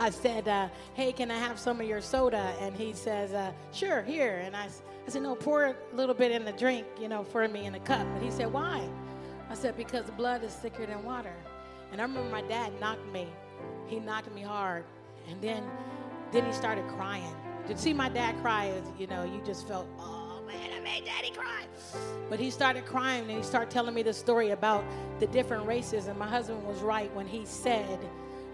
I 0.00 0.10
said, 0.10 0.48
uh, 0.48 0.68
Hey, 0.94 1.12
can 1.12 1.30
I 1.30 1.38
have 1.38 1.56
some 1.58 1.80
of 1.80 1.86
your 1.86 2.00
soda? 2.00 2.52
And 2.60 2.74
he 2.74 2.92
says, 2.92 3.32
uh, 3.32 3.52
Sure, 3.72 4.02
here. 4.02 4.42
And 4.44 4.56
I, 4.56 4.64
I 4.64 5.10
said, 5.10 5.22
No, 5.22 5.36
pour 5.36 5.66
a 5.66 5.76
little 5.92 6.14
bit 6.14 6.32
in 6.32 6.44
the 6.44 6.52
drink, 6.52 6.86
you 7.00 7.08
know, 7.08 7.22
for 7.22 7.46
me 7.46 7.66
in 7.66 7.74
a 7.76 7.80
cup. 7.80 8.00
And 8.00 8.22
he 8.22 8.32
said, 8.32 8.52
Why? 8.52 8.88
I 9.48 9.54
said, 9.54 9.76
Because 9.76 10.10
blood 10.16 10.42
is 10.42 10.54
thicker 10.54 10.86
than 10.86 11.04
water. 11.04 11.34
And 11.92 12.00
I 12.00 12.04
remember 12.04 12.30
my 12.30 12.42
dad 12.42 12.72
knocked 12.80 13.06
me. 13.12 13.28
He 13.88 13.98
knocked 13.98 14.32
me 14.34 14.42
hard. 14.42 14.84
And 15.28 15.40
then, 15.42 15.64
then 16.30 16.44
he 16.44 16.52
started 16.52 16.86
crying. 16.88 17.34
To 17.66 17.76
see 17.76 17.92
my 17.92 18.08
dad 18.08 18.36
cry, 18.40 18.72
you 18.98 19.06
know, 19.06 19.24
you 19.24 19.42
just 19.44 19.66
felt, 19.66 19.86
oh, 19.98 20.40
man, 20.46 20.70
I 20.74 20.80
made 20.80 21.04
daddy 21.04 21.30
cry. 21.30 21.64
But 22.30 22.38
he 22.38 22.50
started 22.50 22.86
crying 22.86 23.22
and 23.22 23.30
he 23.30 23.42
started 23.42 23.70
telling 23.70 23.94
me 23.94 24.02
the 24.02 24.12
story 24.12 24.50
about 24.50 24.84
the 25.18 25.26
different 25.26 25.66
races. 25.66 26.06
And 26.06 26.18
my 26.18 26.28
husband 26.28 26.66
was 26.66 26.78
right 26.80 27.14
when 27.14 27.26
he 27.26 27.44
said, 27.44 27.98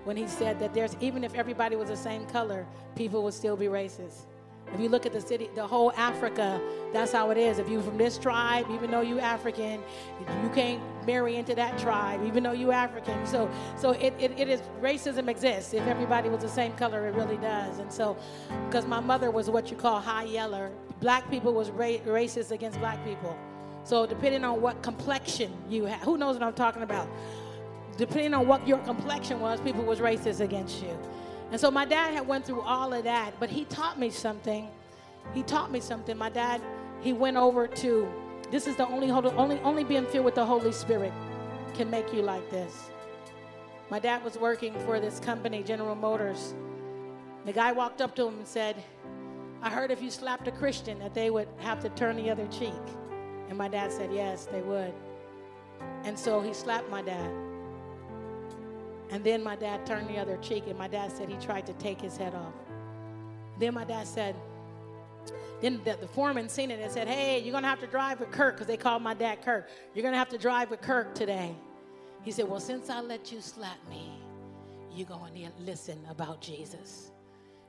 when 0.05 0.17
he 0.17 0.27
said 0.27 0.59
that 0.61 0.75
there's 0.75 0.97
even 1.01 1.25
if 1.25 1.35
everybody 1.35 1.77
was 1.77 1.89
the 1.89 1.97
same 1.97 2.27
color, 2.27 2.67
people 2.95 3.23
would 3.25 3.35
still 3.35 3.57
be 3.57 3.67
racist. 3.67 4.27
If 4.75 4.81
you 4.81 4.89
look 4.89 5.07
at 5.07 5.13
the 5.13 5.21
city, 5.21 5.49
the 5.55 5.67
whole 5.67 5.93
Africa, 5.93 6.61
that's 6.93 7.13
how 7.13 7.31
it 7.31 7.39
is. 7.39 7.59
If 7.59 7.69
you're 7.69 7.81
from 7.83 7.97
this 7.97 8.19
tribe, 8.19 8.67
even 8.73 8.91
though 8.91 9.03
you 9.03 9.21
African, 9.21 9.81
you 10.43 10.49
can't 10.53 10.83
marry 11.07 11.37
into 11.37 11.55
that 11.55 11.79
tribe, 11.79 12.21
even 12.27 12.43
though 12.43 12.53
you 12.53 12.73
African. 12.73 13.25
So, 13.25 13.49
so 13.77 13.93
it, 13.93 14.15
it, 14.19 14.39
it 14.39 14.49
is 14.49 14.63
racism 14.81 15.29
exists. 15.29 15.75
If 15.75 15.87
everybody 15.87 16.29
was 16.29 16.43
the 16.43 16.49
same 16.49 16.73
color, 16.73 17.07
it 17.07 17.15
really 17.15 17.37
does. 17.37 17.79
And 17.79 17.93
so, 17.93 18.17
because 18.67 18.85
my 18.85 19.01
mother 19.01 19.31
was 19.31 19.49
what 19.49 19.71
you 19.71 19.77
call 19.77 20.01
high 20.01 20.25
yeller, 20.25 20.73
black 21.01 21.31
people 21.31 21.55
was 21.55 21.71
ra- 21.71 22.03
racist 22.05 22.51
against 22.51 22.81
black 22.81 23.05
people. 23.05 23.37
So 23.85 24.07
depending 24.07 24.45
on 24.45 24.61
what 24.61 24.83
complexion 24.83 25.53
you 25.69 25.85
have, 25.85 26.01
who 26.01 26.17
knows 26.17 26.35
what 26.35 26.43
I'm 26.43 26.55
talking 26.55 26.83
about? 26.83 27.09
Depending 27.97 28.35
on 28.35 28.49
what 28.49 28.67
your 28.67 28.79
complexion 28.79 29.39
was, 29.41 29.61
people 29.61 29.85
was 29.85 30.01
racist 30.01 30.41
against 30.41 30.83
you. 30.83 30.99
And 31.51 31.61
so 31.61 31.71
my 31.71 31.85
dad 31.85 32.15
had 32.15 32.27
went 32.27 32.45
through 32.45 32.63
all 32.63 32.93
of 32.93 33.05
that, 33.05 33.39
but 33.39 33.51
he 33.51 33.65
taught 33.67 33.99
me 33.99 34.11
something. 34.11 34.69
He 35.33 35.43
taught 35.43 35.71
me 35.71 35.81
something. 35.81 36.17
My 36.17 36.31
dad, 36.31 36.61
he 37.01 37.13
went 37.13 37.37
over 37.37 37.67
to 37.67 38.09
this 38.51 38.67
is 38.67 38.77
the 38.77 38.87
only 38.89 39.11
only 39.11 39.61
only 39.61 39.85
being 39.85 40.07
filled 40.07 40.25
with 40.25 40.35
the 40.35 40.45
Holy 40.45 40.73
Spirit 40.73 41.13
can 41.75 41.91
make 41.91 42.13
you 42.13 42.23
like 42.23 42.49
this. 42.51 42.91
My 43.91 43.99
dad 43.99 44.25
was 44.25 44.39
working 44.39 44.75
for 44.81 45.01
this 45.01 45.21
company, 45.21 45.63
General 45.63 45.95
Motors. 45.95 46.55
The 47.45 47.53
guy 47.53 47.73
walked 47.73 48.01
up 48.01 48.15
to 48.17 48.27
him 48.27 48.39
and 48.39 48.47
said, 48.47 48.83
I 49.63 49.71
heard 49.71 49.91
if 49.91 50.03
you 50.03 50.11
slapped 50.11 50.49
a 50.49 50.53
Christian 50.53 50.99
that 51.01 51.15
they 51.15 51.31
would 51.31 51.49
have 51.59 51.81
to 51.81 51.89
turn 51.91 52.17
the 52.17 52.31
other 52.31 52.47
cheek. 52.47 52.73
And 53.49 53.59
my 53.59 53.69
dad 53.69 53.93
said, 53.93 54.13
Yes, 54.13 54.47
they 54.47 54.63
would. 54.63 54.93
And 56.05 56.19
so 56.19 56.41
he 56.41 56.53
slapped 56.53 56.91
my 56.91 57.03
dad. 57.03 57.31
And 59.15 59.23
then 59.23 59.45
my 59.45 59.55
dad 59.55 59.87
turned 59.87 60.09
the 60.09 60.19
other 60.19 60.37
cheek, 60.39 60.65
and 60.67 60.77
my 60.77 60.89
dad 60.89 61.13
said 61.17 61.29
he 61.29 61.37
tried 61.37 61.67
to 61.67 61.73
take 61.75 62.01
his 62.01 62.17
head 62.17 62.35
off. 62.35 62.53
Then 63.61 63.73
my 63.73 63.85
dad 63.85 64.09
said, 64.09 64.35
then 65.61 65.81
the, 65.85 65.97
the 66.01 66.09
foreman 66.09 66.49
seen 66.49 66.73
it 66.73 66.81
and 66.81 66.91
said, 66.91 67.07
Hey, 67.07 67.39
you're 67.39 67.53
going 67.53 67.63
to 67.63 67.69
have 67.69 67.79
to 67.79 67.87
drive 67.87 68.19
with 68.19 68.33
Kirk, 68.33 68.57
because 68.57 68.67
they 68.67 68.77
called 68.77 69.03
my 69.03 69.15
dad 69.15 69.41
Kirk. 69.41 69.69
You're 69.95 70.03
going 70.03 70.15
to 70.15 70.19
have 70.19 70.31
to 70.31 70.37
drive 70.37 70.69
with 70.69 70.81
Kirk 70.81 71.15
today. 71.15 71.55
He 72.25 72.33
said, 72.33 72.49
Well, 72.49 72.59
since 72.59 72.91
I 72.91 73.01
let 73.03 73.31
you 73.31 73.41
slap 73.41 73.79
me, 73.89 74.11
you're 74.93 75.07
going 75.07 75.33
to 75.33 75.63
listen 75.63 76.01
about 76.11 76.41
Jesus. 76.41 77.13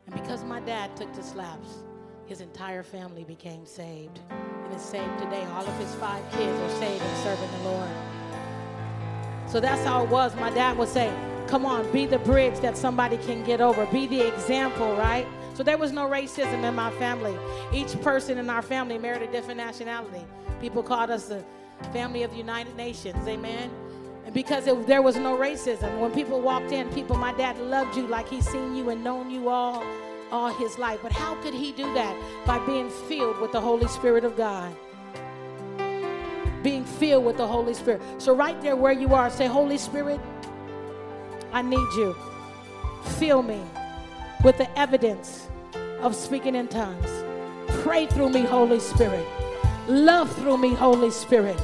And 0.07 0.15
because 0.15 0.43
my 0.43 0.61
dad 0.61 0.95
took 0.95 1.13
the 1.13 1.21
slaps, 1.21 1.83
his 2.25 2.41
entire 2.41 2.81
family 2.81 3.23
became 3.23 3.67
saved. 3.67 4.19
And 4.31 4.73
is 4.73 4.81
saved 4.81 5.19
today. 5.19 5.45
All 5.51 5.63
of 5.63 5.77
his 5.77 5.93
five 5.95 6.23
kids 6.31 6.59
are 6.59 6.79
saved 6.79 7.03
and 7.03 7.17
serving 7.23 7.51
the 7.59 7.69
Lord. 7.69 7.89
So 9.47 9.59
that's 9.59 9.85
how 9.85 10.03
it 10.03 10.09
was. 10.09 10.35
My 10.37 10.49
dad 10.49 10.75
would 10.79 10.89
say, 10.89 11.13
Come 11.47 11.65
on, 11.65 11.89
be 11.91 12.05
the 12.05 12.19
bridge 12.19 12.59
that 12.59 12.75
somebody 12.75 13.17
can 13.17 13.43
get 13.43 13.61
over. 13.61 13.85
Be 13.87 14.07
the 14.07 14.27
example, 14.27 14.95
right? 14.95 15.27
So 15.53 15.63
there 15.63 15.77
was 15.77 15.91
no 15.91 16.07
racism 16.07 16.63
in 16.63 16.75
my 16.75 16.91
family. 16.91 17.37
Each 17.71 17.99
person 18.01 18.37
in 18.37 18.49
our 18.49 18.61
family 18.61 18.97
married 18.97 19.21
a 19.21 19.31
different 19.31 19.57
nationality. 19.57 20.25
People 20.59 20.83
called 20.83 21.09
us 21.09 21.27
the 21.27 21.43
family 21.93 22.23
of 22.23 22.31
the 22.31 22.37
United 22.37 22.75
Nations. 22.75 23.27
Amen. 23.27 23.69
And 24.25 24.33
because 24.33 24.65
it, 24.67 24.87
there 24.87 25.01
was 25.01 25.17
no 25.17 25.37
racism, 25.37 25.99
when 25.99 26.11
people 26.11 26.41
walked 26.41 26.71
in, 26.71 26.89
people, 26.89 27.15
my 27.15 27.31
dad 27.33 27.57
loved 27.59 27.95
you 27.95 28.07
like 28.07 28.27
he's 28.27 28.47
seen 28.49 28.75
you 28.75 28.89
and 28.89 29.03
known 29.03 29.29
you 29.29 29.49
all, 29.49 29.83
all 30.31 30.51
his 30.53 30.77
life. 30.79 30.99
But 31.03 31.11
how 31.11 31.35
could 31.35 31.53
he 31.53 31.71
do 31.71 31.93
that? 31.93 32.17
By 32.45 32.59
being 32.65 32.89
filled 32.89 33.39
with 33.39 33.51
the 33.51 33.61
Holy 33.61 33.87
Spirit 33.87 34.25
of 34.25 34.35
God. 34.35 34.75
Being 36.63 36.83
filled 36.83 37.23
with 37.23 37.37
the 37.37 37.45
Holy 37.47 37.75
Spirit. 37.75 38.01
So 38.17 38.35
right 38.35 38.59
there 38.61 38.75
where 38.75 38.91
you 38.91 39.13
are, 39.13 39.29
say, 39.29 39.45
Holy 39.45 39.77
Spirit, 39.77 40.19
I 41.55 41.61
need 41.61 41.93
you. 41.93 42.13
Fill 43.17 43.41
me 43.41 43.61
with 44.43 44.57
the 44.57 44.67
evidence 44.77 45.47
of 46.01 46.13
speaking 46.13 46.53
in 46.53 46.67
tongues. 46.67 47.09
Pray 47.81 48.07
through 48.07 48.31
me, 48.31 48.41
Holy 48.41 48.77
Spirit. 48.81 49.25
Love 49.87 50.29
through 50.35 50.57
me, 50.57 50.73
Holy 50.73 51.11
Spirit. 51.11 51.57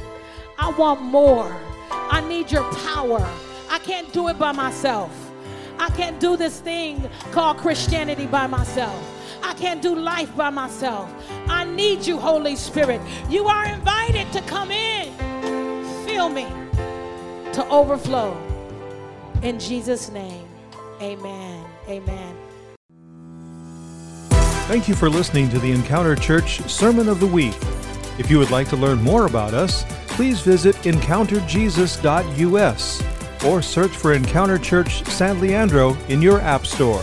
I 0.58 0.70
want 0.78 1.02
more. 1.02 1.54
I 1.90 2.26
need 2.26 2.50
your 2.50 2.64
power. 2.72 3.20
I 3.68 3.80
can't 3.80 4.10
do 4.14 4.28
it 4.28 4.38
by 4.38 4.52
myself. 4.52 5.30
I 5.78 5.90
can't 5.90 6.18
do 6.18 6.38
this 6.38 6.58
thing 6.58 7.06
called 7.30 7.58
Christianity 7.58 8.26
by 8.26 8.46
myself. 8.46 8.98
I 9.42 9.52
can't 9.52 9.82
do 9.82 9.94
life 9.94 10.34
by 10.34 10.48
myself. 10.48 11.12
I 11.48 11.64
need 11.66 12.06
you, 12.06 12.18
Holy 12.18 12.56
Spirit. 12.56 13.02
You 13.28 13.46
are 13.46 13.66
invited 13.66 14.32
to 14.32 14.40
come 14.48 14.70
in. 14.70 15.12
Fill 16.06 16.30
me 16.30 16.46
to 17.52 17.68
overflow. 17.68 18.51
In 19.42 19.58
Jesus' 19.58 20.10
name, 20.10 20.46
amen. 21.00 21.64
Amen. 21.88 22.36
Thank 24.68 24.86
you 24.88 24.94
for 24.94 25.10
listening 25.10 25.50
to 25.50 25.58
the 25.58 25.72
Encounter 25.72 26.14
Church 26.14 26.60
Sermon 26.70 27.08
of 27.08 27.18
the 27.18 27.26
Week. 27.26 27.56
If 28.18 28.30
you 28.30 28.38
would 28.38 28.52
like 28.52 28.68
to 28.68 28.76
learn 28.76 29.02
more 29.02 29.26
about 29.26 29.52
us, 29.52 29.84
please 30.06 30.40
visit 30.40 30.76
encounterjesus.us 30.76 33.44
or 33.44 33.60
search 33.60 33.90
for 33.90 34.12
Encounter 34.12 34.58
Church 34.58 35.04
San 35.06 35.40
Leandro 35.40 35.96
in 36.08 36.22
your 36.22 36.40
App 36.40 36.64
Store. 36.64 37.02